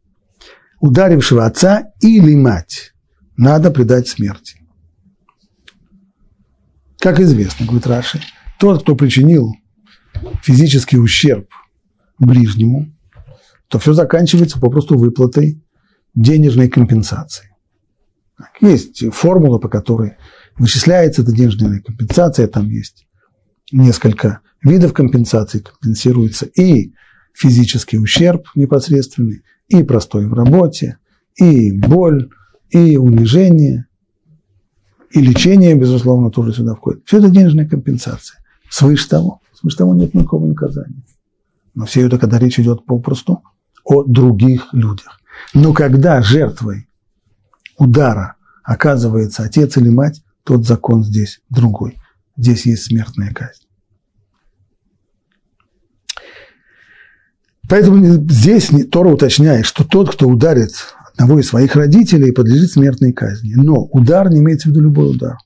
ударившего 0.81 1.45
отца 1.45 1.91
или 2.01 2.35
мать 2.35 2.93
надо 3.37 3.71
предать 3.71 4.07
смерти. 4.07 4.57
Как 6.99 7.19
известно, 7.21 7.65
говорит 7.65 7.87
Раши, 7.87 8.21
тот, 8.59 8.83
кто 8.83 8.95
причинил 8.95 9.53
физический 10.43 10.97
ущерб 10.97 11.47
ближнему, 12.17 12.93
то 13.69 13.79
все 13.79 13.93
заканчивается 13.93 14.59
попросту 14.59 14.97
выплатой 14.97 15.63
денежной 16.15 16.69
компенсации. 16.69 17.49
Есть 18.61 19.03
формула, 19.13 19.57
по 19.57 19.69
которой 19.69 20.17
вычисляется 20.57 21.21
эта 21.21 21.31
денежная 21.31 21.81
компенсация, 21.81 22.47
там 22.47 22.69
есть 22.69 23.07
несколько 23.71 24.41
видов 24.63 24.93
компенсации, 24.93 25.59
компенсируется 25.59 26.45
и 26.45 26.93
физический 27.33 27.97
ущерб 27.97 28.47
непосредственный, 28.55 29.43
и 29.67 29.83
простой 29.83 30.27
в 30.27 30.33
работе, 30.33 30.97
и 31.35 31.71
боль, 31.71 32.29
и 32.69 32.97
унижение. 32.97 33.85
И 35.11 35.21
лечение, 35.21 35.75
безусловно, 35.75 36.29
тоже 36.29 36.53
сюда 36.53 36.75
входит. 36.75 37.03
Все 37.05 37.17
это 37.17 37.29
денежная 37.29 37.67
компенсация. 37.67 38.43
Свыше 38.69 39.09
того, 39.09 39.41
свыше 39.53 39.77
того 39.77 39.95
нет 39.95 40.13
никакого 40.13 40.45
наказания. 40.45 41.03
Но 41.73 41.85
все 41.85 42.05
это, 42.05 42.19
когда 42.19 42.37
речь 42.37 42.59
идет 42.59 42.85
попросту 42.85 43.41
о 43.83 44.03
других 44.03 44.67
людях. 44.73 45.18
Но 45.53 45.73
когда 45.73 46.21
жертвой 46.21 46.87
удара 47.77 48.35
оказывается 48.63 49.43
отец 49.43 49.77
или 49.77 49.89
мать, 49.89 50.21
тот 50.43 50.65
закон 50.65 51.03
здесь 51.03 51.41
другой. 51.49 51.99
Здесь 52.37 52.65
есть 52.65 52.85
смертная 52.85 53.33
казнь. 53.33 53.63
Поэтому 57.69 58.03
здесь 58.29 58.71
Тора 58.91 59.09
уточняет, 59.09 59.65
что 59.65 59.83
тот, 59.83 60.11
кто 60.11 60.27
ударит 60.27 60.71
одного 61.13 61.39
из 61.39 61.47
своих 61.47 61.75
родителей, 61.75 62.31
подлежит 62.31 62.71
смертной 62.71 63.13
казни. 63.13 63.53
Но 63.55 63.83
удар 63.83 64.29
не 64.29 64.39
имеется 64.39 64.69
в 64.69 64.71
виду 64.71 64.81
любой 64.81 65.11
удар. 65.11 65.37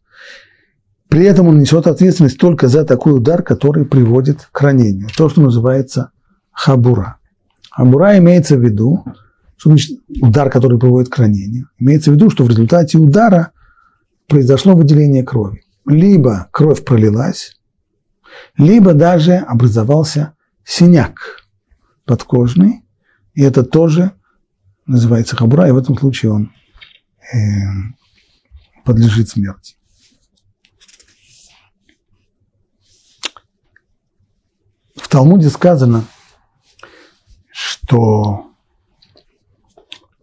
При 1.09 1.25
этом 1.25 1.47
он 1.47 1.59
несет 1.59 1.85
ответственность 1.85 2.37
только 2.37 2.67
за 2.67 2.85
такой 2.85 3.15
удар, 3.15 3.43
который 3.43 3.85
приводит 3.85 4.47
к 4.51 4.61
ранению. 4.61 5.09
То, 5.15 5.29
что 5.29 5.41
называется 5.41 6.11
хабура. 6.51 7.17
Хабура 7.69 8.17
имеется 8.17 8.55
в 8.55 8.61
виду, 8.63 9.03
что 9.57 9.69
значит 9.69 9.99
удар, 10.21 10.49
который 10.49 10.79
приводит 10.79 11.09
к 11.09 11.17
ранению. 11.17 11.69
Имеется 11.79 12.11
в 12.11 12.15
виду, 12.15 12.29
что 12.29 12.43
в 12.43 12.49
результате 12.49 12.97
удара 12.97 13.51
произошло 14.27 14.75
выделение 14.75 15.23
крови. 15.23 15.63
Либо 15.85 16.49
кровь 16.51 16.83
пролилась, 16.83 17.59
либо 18.57 18.93
даже 18.93 19.35
образовался 19.35 20.35
синяк 20.63 21.45
подкожный, 22.05 22.83
и 23.33 23.41
это 23.41 23.63
тоже 23.63 24.13
называется 24.85 25.35
хабура, 25.35 25.67
и 25.67 25.71
в 25.71 25.77
этом 25.77 25.97
случае 25.97 26.31
он 26.31 26.53
э, 27.33 27.37
подлежит 28.85 29.29
смерти. 29.29 29.75
В 34.95 35.07
Талмуде 35.07 35.49
сказано, 35.49 36.05
что 37.51 38.52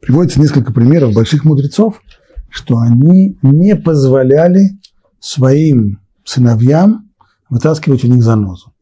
приводится 0.00 0.40
несколько 0.40 0.72
примеров 0.72 1.14
больших 1.14 1.44
мудрецов, 1.44 2.00
что 2.48 2.78
они 2.78 3.38
не 3.42 3.76
позволяли 3.76 4.78
своим 5.18 6.00
сыновьям 6.24 7.10
вытаскивать 7.48 8.04
у 8.04 8.08
них 8.08 8.22
занозу. 8.22 8.72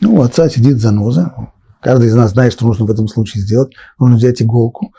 Ну, 0.00 0.16
у 0.16 0.22
отца 0.22 0.48
сидит 0.48 0.78
заноза. 0.78 1.34
Каждый 1.80 2.08
из 2.08 2.14
нас 2.14 2.32
знает, 2.32 2.52
что 2.52 2.66
нужно 2.66 2.86
в 2.86 2.90
этом 2.90 3.08
случае 3.08 3.42
сделать. 3.42 3.74
Нужно 3.98 4.16
взять 4.16 4.42
иголку 4.42 4.92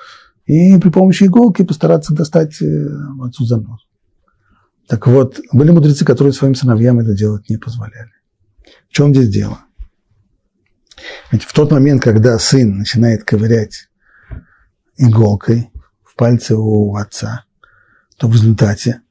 и 0.49 0.79
при 0.79 0.89
помощи 0.89 1.25
иголки 1.25 1.63
постараться 1.63 2.15
достать 2.15 2.59
э, 2.59 2.87
отцу 3.21 3.45
занозу. 3.45 3.85
Так 4.87 5.05
вот, 5.05 5.39
были 5.53 5.69
мудрецы, 5.69 6.03
которые 6.03 6.33
своим 6.33 6.55
сыновьям 6.55 6.99
это 6.99 7.13
делать 7.13 7.47
не 7.49 7.57
позволяли. 7.57 8.09
В 8.89 8.91
чем 8.91 9.13
здесь 9.13 9.29
дело? 9.29 9.59
Ведь 11.31 11.43
в 11.43 11.53
тот 11.53 11.71
момент, 11.71 12.03
когда 12.03 12.37
сын 12.39 12.77
начинает 12.77 13.23
ковырять 13.23 13.89
иголкой 14.97 15.71
в 16.03 16.15
пальце 16.15 16.55
у 16.55 16.95
отца, 16.95 17.45
то 18.17 18.27
в 18.27 18.33
результате 18.33 19.01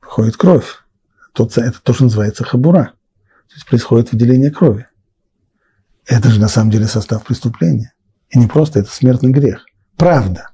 выходит 0.00 0.36
кровь. 0.36 0.82
Это 1.34 1.80
то, 1.82 1.92
что 1.92 2.04
называется 2.04 2.44
хабура. 2.44 2.92
То 3.48 3.54
есть 3.54 3.66
происходит 3.66 4.12
выделение 4.12 4.50
крови. 4.50 4.86
Это 6.06 6.30
же 6.30 6.40
на 6.40 6.48
самом 6.48 6.70
деле 6.70 6.86
состав 6.86 7.24
преступления. 7.24 7.92
И 8.30 8.38
не 8.38 8.46
просто, 8.46 8.80
это 8.80 8.90
смертный 8.90 9.30
грех. 9.30 9.64
Правда. 9.96 10.50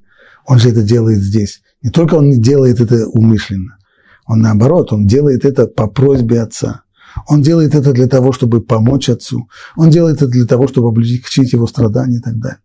Он 0.47 0.59
же 0.59 0.71
это 0.71 0.83
делает 0.83 1.19
здесь. 1.19 1.63
Не 1.83 1.91
только 1.91 2.15
он 2.15 2.31
делает 2.41 2.81
это 2.81 3.07
умышленно. 3.09 3.79
Он 4.27 4.41
наоборот, 4.41 4.93
он 4.93 5.07
делает 5.07 5.45
это 5.45 5.67
по 5.67 5.87
просьбе 5.87 6.41
отца. 6.41 6.82
Он 7.27 7.43
делает 7.43 7.75
это 7.75 7.93
для 7.93 8.09
того, 8.09 8.33
чтобы 8.33 8.61
помочь 8.61 9.09
отцу. 9.09 9.49
Он 9.77 9.91
делает 9.91 10.17
это 10.17 10.29
для 10.29 10.47
того, 10.47 10.69
чтобы 10.69 10.89
облегчить 10.89 11.53
его 11.53 11.67
страдания 11.67 12.19
и 12.19 12.21
так 12.21 12.39
далее. 12.39 12.61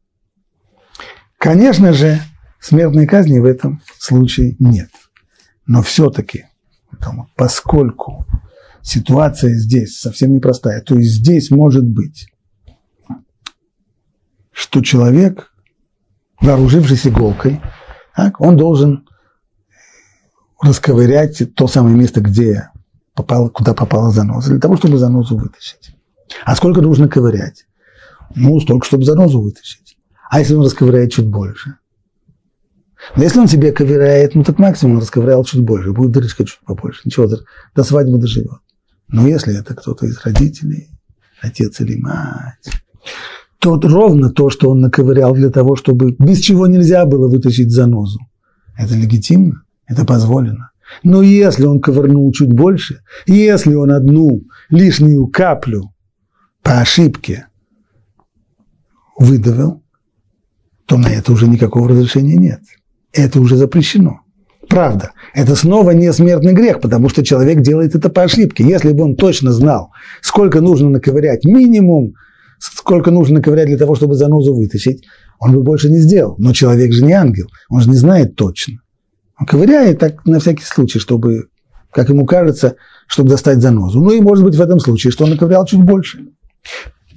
Конечно 1.38 1.94
же, 1.94 2.20
смертной 2.60 3.06
казни 3.06 3.40
в 3.40 3.46
этом 3.46 3.82
случае 4.00 4.56
нет. 4.60 4.90
Но 5.66 5.82
все-таки, 5.82 6.46
поскольку 7.36 8.26
ситуация 8.82 9.54
здесь 9.54 10.00
совсем 10.00 10.34
непростая, 10.34 10.82
то 10.82 10.96
есть 10.96 11.12
здесь 11.12 11.52
может 11.52 11.86
быть 11.86 12.28
что 14.58 14.82
человек, 14.82 15.54
вооружившись 16.42 17.06
иголкой, 17.06 17.62
так, 18.16 18.42
он 18.42 18.58
должен 18.58 19.08
расковырять 20.60 21.54
то 21.54 21.68
самое 21.68 21.96
место, 21.96 22.22
где 22.22 22.72
попал, 23.18 23.50
куда 23.50 23.74
попала 23.74 24.12
заноза, 24.12 24.52
для 24.52 24.60
того, 24.60 24.78
чтобы 24.78 24.98
занозу 24.98 25.36
вытащить. 25.36 25.96
А 26.46 26.56
сколько 26.56 26.82
нужно 26.82 27.10
ковырять? 27.10 27.66
Ну, 28.36 28.60
столько, 28.60 28.86
чтобы 28.86 29.06
занозу 29.06 29.42
вытащить. 29.42 29.98
А 30.30 30.40
если 30.40 30.54
он 30.54 30.64
расковыряет 30.64 31.12
чуть 31.12 31.28
больше? 31.28 31.76
Но 33.16 33.24
если 33.24 33.40
он 33.40 33.48
себе 33.48 33.72
ковыряет, 33.72 34.36
ну 34.36 34.44
так 34.44 34.60
максимум 34.60 34.96
он 34.96 35.02
расковырял 35.02 35.44
чуть 35.46 35.64
больше, 35.64 35.94
будет 35.94 36.12
дырочка 36.12 36.46
чуть 36.46 36.60
побольше. 36.66 37.02
Ничего, 37.06 37.28
до 37.76 37.84
свадьбы 37.84 38.20
доживет. 38.20 38.60
Но 39.08 39.28
если 39.28 39.58
это 39.58 39.74
кто-то 39.74 40.06
из 40.06 40.20
родителей, 40.24 40.90
отец 41.42 41.80
или 41.80 41.96
мать, 41.96 42.70
то 43.60 43.80
ровно 43.82 44.30
то, 44.30 44.50
что 44.50 44.70
он 44.70 44.82
наковырял 44.82 45.34
для 45.34 45.50
того, 45.50 45.76
чтобы 45.76 46.16
без 46.20 46.40
чего 46.40 46.68
нельзя 46.68 47.06
было 47.06 47.28
вытащить 47.28 47.72
занозу. 47.72 48.20
Это 48.78 48.94
легитимно, 48.96 49.64
это 49.88 50.06
позволено. 50.06 50.72
Но 51.04 51.22
если 51.22 51.66
он 51.66 51.80
ковырнул 51.80 52.32
чуть 52.32 52.54
больше, 52.54 53.02
если 53.26 53.74
он 53.74 53.92
одну 53.92 54.42
лишнюю 54.70 55.28
каплю 55.28 55.92
по 56.64 56.80
ошибке 56.80 57.48
выдавил, 59.18 59.84
то 60.86 60.98
на 60.98 61.08
это 61.08 61.32
уже 61.32 61.48
никакого 61.48 61.90
разрешения 61.90 62.38
нет. 62.38 62.62
Это 63.14 63.40
уже 63.42 63.56
запрещено. 63.58 64.22
Правда, 64.70 65.12
это 65.34 65.56
снова 65.56 65.92
не 65.92 66.12
смертный 66.12 66.54
грех, 66.54 66.82
потому 66.82 67.10
что 67.10 67.24
человек 67.24 67.62
делает 67.62 67.96
это 67.96 68.10
по 68.10 68.24
ошибке. 68.24 68.66
Если 68.66 68.92
бы 68.92 69.04
он 69.04 69.16
точно 69.16 69.52
знал, 69.52 69.92
сколько 70.22 70.62
нужно 70.62 70.90
наковырять 70.90 71.46
минимум 71.46 72.14
сколько 72.60 73.12
нужно 73.12 73.42
ковырять 73.42 73.68
для 73.68 73.78
того, 73.78 73.96
чтобы 73.96 74.16
занозу 74.16 74.54
вытащить, 74.54 75.06
он 75.40 75.54
бы 75.54 75.64
больше 75.64 75.90
не 75.90 76.00
сделал. 76.00 76.36
Но 76.38 76.54
человек 76.54 76.92
же 76.94 77.04
не 77.04 77.14
ангел, 77.14 77.48
он 77.70 77.82
же 77.82 77.90
не 77.90 77.98
знает 77.98 78.36
точно. 78.36 78.76
Ковыряет 79.46 80.00
так 80.00 80.26
на 80.26 80.40
всякий 80.40 80.64
случай, 80.64 81.00
чтобы, 81.00 81.50
как 81.92 82.10
ему 82.10 82.26
кажется, 82.26 82.76
чтобы 83.08 83.30
достать 83.30 83.62
занозу. 83.62 84.02
Ну 84.02 84.12
и 84.12 84.22
может 84.22 84.44
быть 84.44 84.56
в 84.56 84.62
этом 84.62 84.80
случае, 84.80 85.12
что 85.12 85.26
он 85.26 85.32
наковырял 85.32 85.66
чуть 85.66 85.84
больше. 85.84 86.28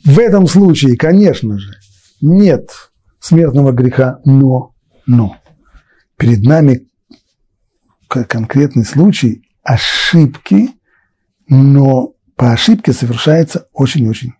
В 0.05 0.19
этом 0.19 0.47
случае, 0.47 0.97
конечно 0.97 1.59
же, 1.59 1.73
нет 2.21 2.71
смертного 3.19 3.73
греха, 3.73 4.21
но, 4.25 4.75
но 5.07 5.37
перед 6.17 6.43
нами 6.43 6.87
конкретный 8.09 8.85
случай 8.85 9.43
ошибки, 9.63 10.71
но 11.49 12.15
по 12.37 12.53
ошибке 12.53 12.93
совершается 12.93 13.69
очень-очень 13.73 14.33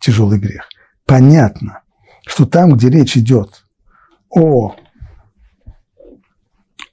тяжелый 0.00 0.38
грех. 0.38 0.68
Понятно, 1.04 1.82
что 2.26 2.46
там, 2.46 2.72
где 2.72 2.88
речь 2.88 3.16
идет 3.16 3.64
о, 4.28 4.76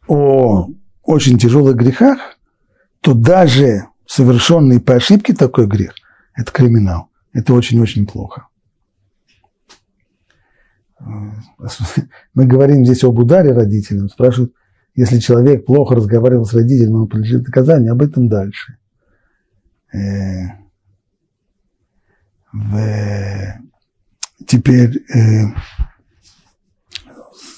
о 0.07 0.69
очень 1.03 1.37
тяжелых 1.37 1.75
грехах, 1.75 2.19
то 3.01 3.13
даже 3.13 3.87
совершенный 4.05 4.79
по 4.79 4.95
ошибке 4.95 5.33
такой 5.33 5.67
грех– 5.67 5.93
это 6.33 6.51
криминал. 6.51 7.09
Это 7.33 7.53
очень-очень 7.53 8.07
плохо. 8.07 8.47
Мы 12.33 12.45
говорим 12.45 12.85
здесь 12.85 13.03
об 13.03 13.19
ударе 13.19 13.51
родителям. 13.51 14.09
Спрашивают, 14.09 14.53
если 14.95 15.19
человек 15.19 15.65
плохо 15.65 15.95
разговаривал 15.95 16.45
с 16.45 16.53
родителями, 16.53 16.93
он 16.93 17.07
подлежит 17.07 17.45
наказанию, 17.45 17.91
об 17.91 18.01
этом 18.01 18.29
дальше. 18.29 18.77
Э. 19.93 20.65
Теперь 24.47 25.03
э, 25.13 25.47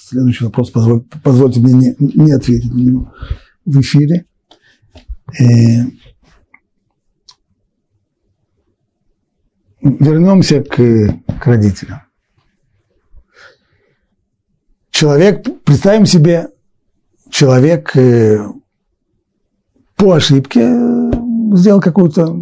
следующий 0.08 0.46
вопрос, 0.46 0.72
позволь, 0.72 1.04
позвольте 1.24 1.60
мне 1.60 1.74
не, 1.74 1.96
не 2.00 2.32
ответить 2.32 2.74
на 2.74 2.80
него 2.80 3.14
в 3.66 3.82
эфире. 3.82 4.26
Э, 5.40 5.84
вернемся 9.82 10.64
к, 10.64 10.76
к 11.40 11.46
родителям. 11.46 12.02
Человек, 14.92 15.46
представим 15.64 16.06
себе, 16.06 16.48
человек 17.30 17.96
э, 17.96 18.48
по 19.96 20.14
ошибке 20.14 20.62
сделал 21.54 21.82
какую-то 21.82 22.34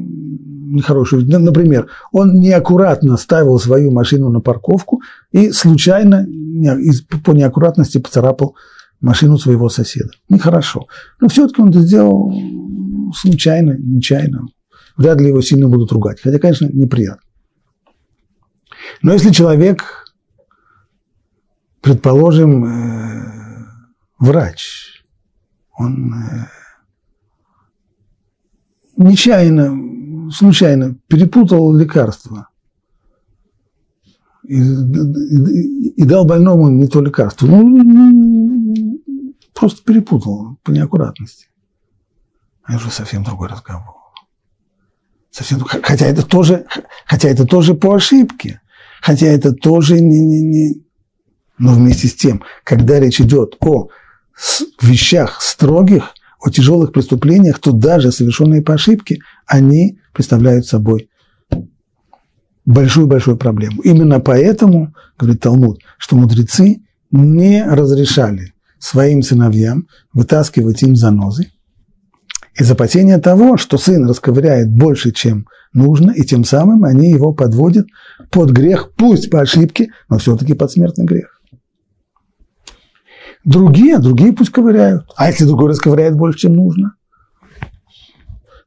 нехорошую. 0.76 1.26
Например, 1.28 1.88
он 2.12 2.34
неаккуратно 2.36 3.18
ставил 3.18 3.60
свою 3.60 3.92
машину 3.92 4.30
на 4.30 4.40
парковку 4.42 5.02
и 5.32 5.52
случайно 5.52 6.26
по 7.24 7.32
неаккуратности 7.32 7.98
поцарапал 7.98 8.56
машину 9.02 9.38
своего 9.38 9.70
соседа. 9.70 10.12
Нехорошо. 10.30 10.88
Но 11.20 11.28
все-таки 11.28 11.62
он 11.62 11.70
это 11.70 11.80
сделал 11.82 12.34
случайно, 13.14 13.76
нечаянно. 13.78 14.48
Вряд 14.98 15.20
ли 15.20 15.28
его 15.28 15.42
сильно 15.42 15.68
будут 15.68 15.92
ругать. 15.92 16.22
Хотя, 16.22 16.40
конечно, 16.40 16.68
неприятно. 16.72 17.22
Но 19.02 19.14
если 19.14 19.32
человек, 19.32 19.84
предположим, 21.82 22.66
э, 22.66 23.66
врач, 24.20 25.04
он 25.78 26.14
э, 26.14 26.48
нечаянно, 28.98 29.95
случайно 30.32 30.96
перепутал 31.08 31.74
лекарство 31.74 32.50
и, 34.44 34.58
и, 34.58 35.90
и 35.90 36.04
дал 36.04 36.26
больному 36.26 36.70
не 36.70 36.88
то 36.88 37.02
лекарство. 37.02 37.48
Ну, 37.48 39.02
просто 39.54 39.84
перепутал 39.84 40.58
по 40.64 40.72
неаккуратности. 40.72 41.48
Это 42.68 42.78
уже 42.78 42.92
совсем 42.92 43.24
другой 43.24 43.50
разговор. 43.50 43.96
Совсем, 45.32 45.60
хотя 45.60 46.06
это 46.06 46.26
тоже, 46.26 46.66
хотя 47.06 47.30
это 47.30 47.46
тоже 47.46 47.74
по 47.74 47.96
ошибке, 47.96 48.62
хотя 49.02 49.28
это 49.28 49.54
тоже 49.54 50.00
не, 50.00 50.20
не, 50.20 50.42
не, 50.42 50.86
но 51.58 51.74
вместе 51.74 52.08
с 52.08 52.16
тем, 52.16 52.44
когда 52.64 53.00
речь 53.00 53.20
идет 53.20 53.58
о 53.60 53.90
вещах 54.82 55.42
строгих, 55.42 56.15
о 56.46 56.52
тяжелых 56.52 56.92
преступлениях, 56.92 57.58
то 57.58 57.72
даже 57.72 58.12
совершенные 58.12 58.62
по 58.62 58.76
ошибке, 58.76 59.18
они 59.48 59.98
представляют 60.14 60.68
собой 60.68 61.10
большую-большую 62.66 63.38
проблему. 63.38 63.82
Именно 63.82 64.20
поэтому, 64.20 64.94
говорит 65.18 65.42
Талмуд, 65.42 65.82
что 65.98 66.16
мудрецы 66.16 66.84
не 67.10 67.64
разрешали 67.64 68.54
своим 68.78 69.24
сыновьям 69.24 69.88
вытаскивать 70.14 70.84
им 70.84 70.96
занозы, 70.96 71.52
из 72.58 72.70
опасения 72.70 73.18
того, 73.18 73.58
что 73.58 73.80
сын 73.80 74.08
расковыряет 74.08 74.72
больше, 74.72 75.12
чем 75.12 75.48
нужно, 75.74 76.12
и 76.12 76.22
тем 76.24 76.44
самым 76.44 76.86
они 76.86 77.10
его 77.10 77.34
подводят 77.34 77.88
под 78.30 78.52
грех, 78.52 78.92
пусть 78.96 79.32
по 79.32 79.42
ошибке, 79.42 79.90
но 80.10 80.20
все-таки 80.20 80.54
под 80.54 80.72
смертный 80.72 81.06
грех. 81.06 81.35
Другие, 83.46 84.00
другие 84.00 84.34
пусть 84.34 84.52
ковыряют. 84.52 85.06
А 85.16 85.28
если 85.28 85.46
другой 85.46 85.70
расковыряет 85.70 86.16
больше, 86.16 86.40
чем 86.40 86.56
нужно, 86.56 86.96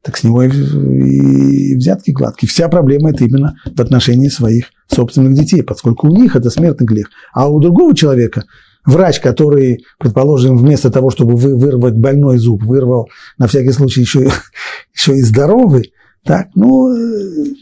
так 0.02 0.16
с 0.16 0.22
него 0.22 0.44
и 0.44 1.74
взятки 1.76 2.12
гладкие. 2.12 2.48
Вся 2.48 2.68
проблема 2.68 3.10
это 3.10 3.24
именно 3.24 3.56
в 3.64 3.80
отношении 3.80 4.28
своих 4.28 4.66
собственных 4.86 5.34
детей, 5.34 5.62
поскольку 5.62 6.06
у 6.06 6.16
них 6.16 6.36
это 6.36 6.48
смертный 6.48 6.86
грех. 6.86 7.10
А 7.32 7.48
у 7.48 7.60
другого 7.60 7.94
человека 7.94 8.44
врач, 8.86 9.20
который, 9.20 9.84
предположим, 9.98 10.56
вместо 10.56 10.90
того, 10.90 11.10
чтобы 11.10 11.34
вырвать 11.34 11.94
больной 11.94 12.38
зуб, 12.38 12.62
вырвал 12.62 13.08
на 13.36 13.48
всякий 13.48 13.72
случай 13.72 14.02
еще, 14.02 14.30
еще 14.94 15.16
и 15.16 15.22
здоровый, 15.22 15.92
так, 16.24 16.48
ну, 16.54 16.88
э, 16.94 17.54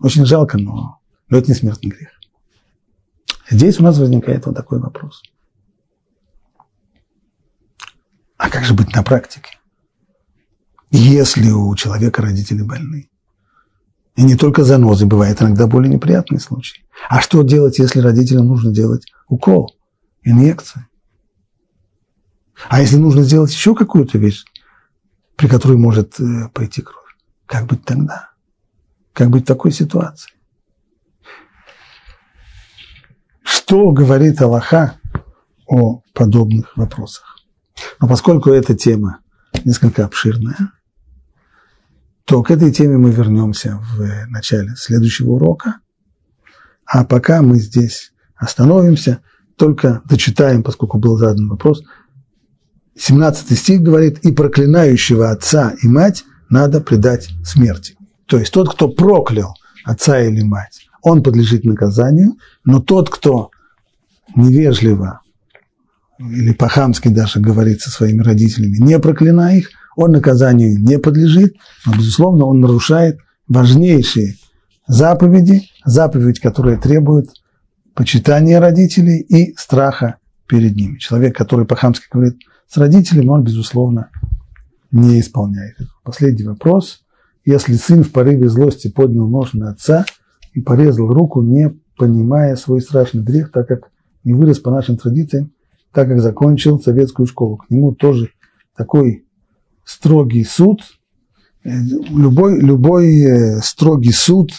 очень 0.00 0.26
жалко, 0.26 0.58
но, 0.58 0.98
но 1.30 1.38
это 1.38 1.50
не 1.50 1.54
смертный 1.54 1.90
грех. 1.90 2.10
Здесь 3.48 3.80
у 3.80 3.82
нас 3.82 3.98
возникает 3.98 4.44
вот 4.44 4.54
такой 4.54 4.80
вопрос. 4.80 5.22
А 8.44 8.50
как 8.50 8.64
же 8.64 8.74
быть 8.74 8.94
на 8.94 9.02
практике? 9.02 9.58
Если 10.90 11.50
у 11.50 11.74
человека 11.76 12.20
родители 12.20 12.60
больны. 12.60 13.08
И 14.16 14.22
не 14.22 14.36
только 14.36 14.64
занозы, 14.64 15.06
бывает 15.06 15.40
иногда 15.40 15.66
более 15.66 15.90
неприятные 15.90 16.40
случаи. 16.40 16.84
А 17.08 17.22
что 17.22 17.42
делать, 17.42 17.78
если 17.78 18.00
родителям 18.00 18.46
нужно 18.48 18.70
делать 18.70 19.06
укол? 19.28 19.74
инъекция. 20.24 20.88
А 22.68 22.82
если 22.82 22.96
нужно 22.96 23.22
сделать 23.22 23.50
еще 23.50 23.74
какую-то 23.74 24.18
вещь, 24.18 24.44
при 25.36 25.48
которой 25.48 25.78
может 25.78 26.20
э, 26.20 26.50
пойти 26.52 26.82
кровь, 26.82 27.16
как 27.46 27.64
быть 27.66 27.84
тогда? 27.86 28.30
Как 29.14 29.30
быть 29.30 29.44
в 29.44 29.46
такой 29.46 29.72
ситуации? 29.72 30.32
Что 33.42 33.90
говорит 33.90 34.42
Аллаха 34.42 34.96
о 35.66 36.02
подобных 36.12 36.76
вопросах? 36.76 37.34
Но 38.00 38.08
поскольку 38.08 38.50
эта 38.50 38.74
тема 38.74 39.18
несколько 39.64 40.04
обширная, 40.04 40.72
то 42.24 42.42
к 42.42 42.50
этой 42.50 42.72
теме 42.72 42.96
мы 42.96 43.10
вернемся 43.10 43.80
в 43.94 44.30
начале 44.30 44.74
следующего 44.76 45.32
урока. 45.32 45.80
А 46.86 47.04
пока 47.04 47.42
мы 47.42 47.58
здесь 47.58 48.12
остановимся– 48.36 49.20
только 49.56 50.02
дочитаем, 50.06 50.62
поскольку 50.62 50.98
был 50.98 51.16
задан 51.16 51.48
вопрос. 51.48 51.82
17 52.96 53.58
стих 53.58 53.82
говорит, 53.82 54.18
и 54.20 54.32
проклинающего 54.32 55.30
отца 55.30 55.74
и 55.82 55.88
мать 55.88 56.24
надо 56.48 56.80
предать 56.80 57.28
смерти. 57.44 57.96
То 58.26 58.38
есть 58.38 58.52
тот, 58.52 58.72
кто 58.72 58.88
проклял 58.88 59.54
отца 59.84 60.20
или 60.20 60.42
мать, 60.42 60.86
он 61.02 61.22
подлежит 61.22 61.64
наказанию, 61.64 62.34
но 62.64 62.80
тот, 62.80 63.10
кто 63.10 63.50
невежливо 64.34 65.20
или 66.18 66.52
по-хамски 66.52 67.08
даже 67.08 67.40
говорит 67.40 67.80
со 67.80 67.90
своими 67.90 68.22
родителями, 68.22 68.76
не 68.78 68.98
проклиная 68.98 69.58
их, 69.58 69.70
он 69.96 70.12
наказанию 70.12 70.78
не 70.78 70.98
подлежит, 70.98 71.56
но, 71.86 71.94
безусловно, 71.94 72.46
он 72.46 72.60
нарушает 72.60 73.18
важнейшие 73.48 74.34
заповеди, 74.86 75.62
заповедь, 75.84 76.40
которая 76.40 76.78
требует 76.78 77.30
почитания 77.94 78.60
родителей 78.60 79.20
и 79.20 79.54
страха 79.56 80.16
перед 80.46 80.74
ними. 80.74 80.98
Человек, 80.98 81.36
который 81.36 81.64
по-хамски 81.64 82.06
говорит 82.10 82.38
с 82.68 82.76
родителями, 82.76 83.28
он, 83.28 83.44
безусловно, 83.44 84.10
не 84.90 85.20
исполняет. 85.20 85.76
Последний 86.02 86.44
вопрос. 86.44 87.02
Если 87.44 87.74
сын 87.74 88.02
в 88.02 88.10
порыве 88.10 88.48
злости 88.48 88.88
поднял 88.88 89.28
нож 89.28 89.52
на 89.52 89.70
отца 89.70 90.04
и 90.52 90.60
порезал 90.60 91.08
руку, 91.08 91.42
не 91.42 91.74
понимая 91.96 92.56
свой 92.56 92.80
страшный 92.80 93.22
грех, 93.22 93.52
так 93.52 93.68
как 93.68 93.90
не 94.24 94.34
вырос 94.34 94.58
по 94.58 94.70
нашим 94.70 94.96
традициям, 94.96 95.52
так 95.94 96.08
как 96.08 96.20
закончил 96.20 96.80
советскую 96.80 97.26
школу. 97.26 97.56
К 97.56 97.70
нему 97.70 97.92
тоже 97.92 98.30
такой 98.76 99.24
строгий 99.84 100.44
суд, 100.44 100.80
любой, 101.62 102.60
любой 102.60 103.20
э, 103.20 103.60
строгий 103.62 104.12
суд, 104.12 104.50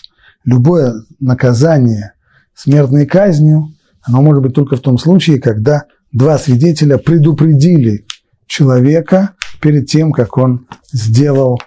любое 0.45 0.93
наказание 1.19 2.13
смертной 2.53 3.05
казнью, 3.05 3.73
оно 4.01 4.21
может 4.21 4.41
быть 4.41 4.53
только 4.53 4.77
в 4.77 4.81
том 4.81 4.97
случае, 4.97 5.41
когда 5.41 5.83
два 6.11 6.37
свидетеля 6.37 6.97
предупредили 6.97 8.05
человека 8.47 9.31
перед 9.61 9.87
тем, 9.87 10.13
как 10.13 10.37
он 10.37 10.67
сделал 10.91 11.59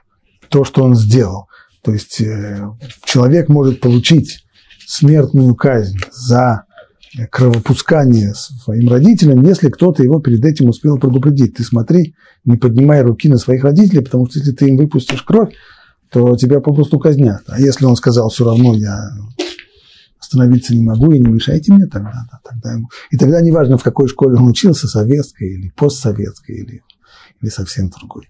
то, 0.49 0.65
что 0.65 0.83
он 0.83 0.95
сделал. 0.95 1.49
То 1.83 1.93
есть 1.93 2.21
э, 2.21 2.67
человек 3.05 3.49
может 3.49 3.81
получить 3.81 4.47
смертную 4.87 5.55
казнь 5.55 5.99
за 6.11 6.65
кровопускание 7.31 8.35
своим 8.35 8.89
родителям, 8.89 9.43
если 9.43 9.69
кто-то 9.69 10.03
его 10.03 10.21
перед 10.21 10.45
этим 10.45 10.69
успел 10.69 10.99
предупредить. 10.99 11.55
Ты 11.55 11.65
смотри, 11.65 12.15
не 12.45 12.57
поднимай 12.57 13.03
руки 13.03 13.29
на 13.29 13.39
своих 13.39 13.65
родителей, 13.65 14.03
потому 14.03 14.27
что 14.27 14.39
если 14.39 14.53
ты 14.53 14.69
им 14.69 14.77
выпустишь 14.77 15.23
кровь, 15.23 15.55
то 16.11 16.37
тебя 16.37 16.61
попросту 16.61 16.99
казнят. 16.99 17.43
А 17.47 17.61
если 17.61 17.85
он 17.85 17.97
сказал, 17.97 18.29
все 18.31 18.45
равно 18.45 18.75
я 18.75 19.11
остановиться 20.19 20.75
не 20.75 20.83
могу, 20.83 21.13
и 21.13 21.19
не 21.19 21.29
мешайте 21.29 21.73
мне 21.73 21.87
тогда. 21.87 22.27
Да, 22.31 22.41
тогда 22.45 22.73
ему. 22.73 22.89
И 23.11 23.17
тогда 23.17 23.41
неважно, 23.41 23.79
в 23.79 23.83
какой 23.83 24.09
школе 24.09 24.37
он 24.37 24.49
учился, 24.49 24.87
советской 24.87 25.55
или 25.55 25.71
постсоветской, 25.71 26.57
или, 26.57 26.83
или 27.41 27.51
совсем 27.51 27.89
другой. 27.91 28.29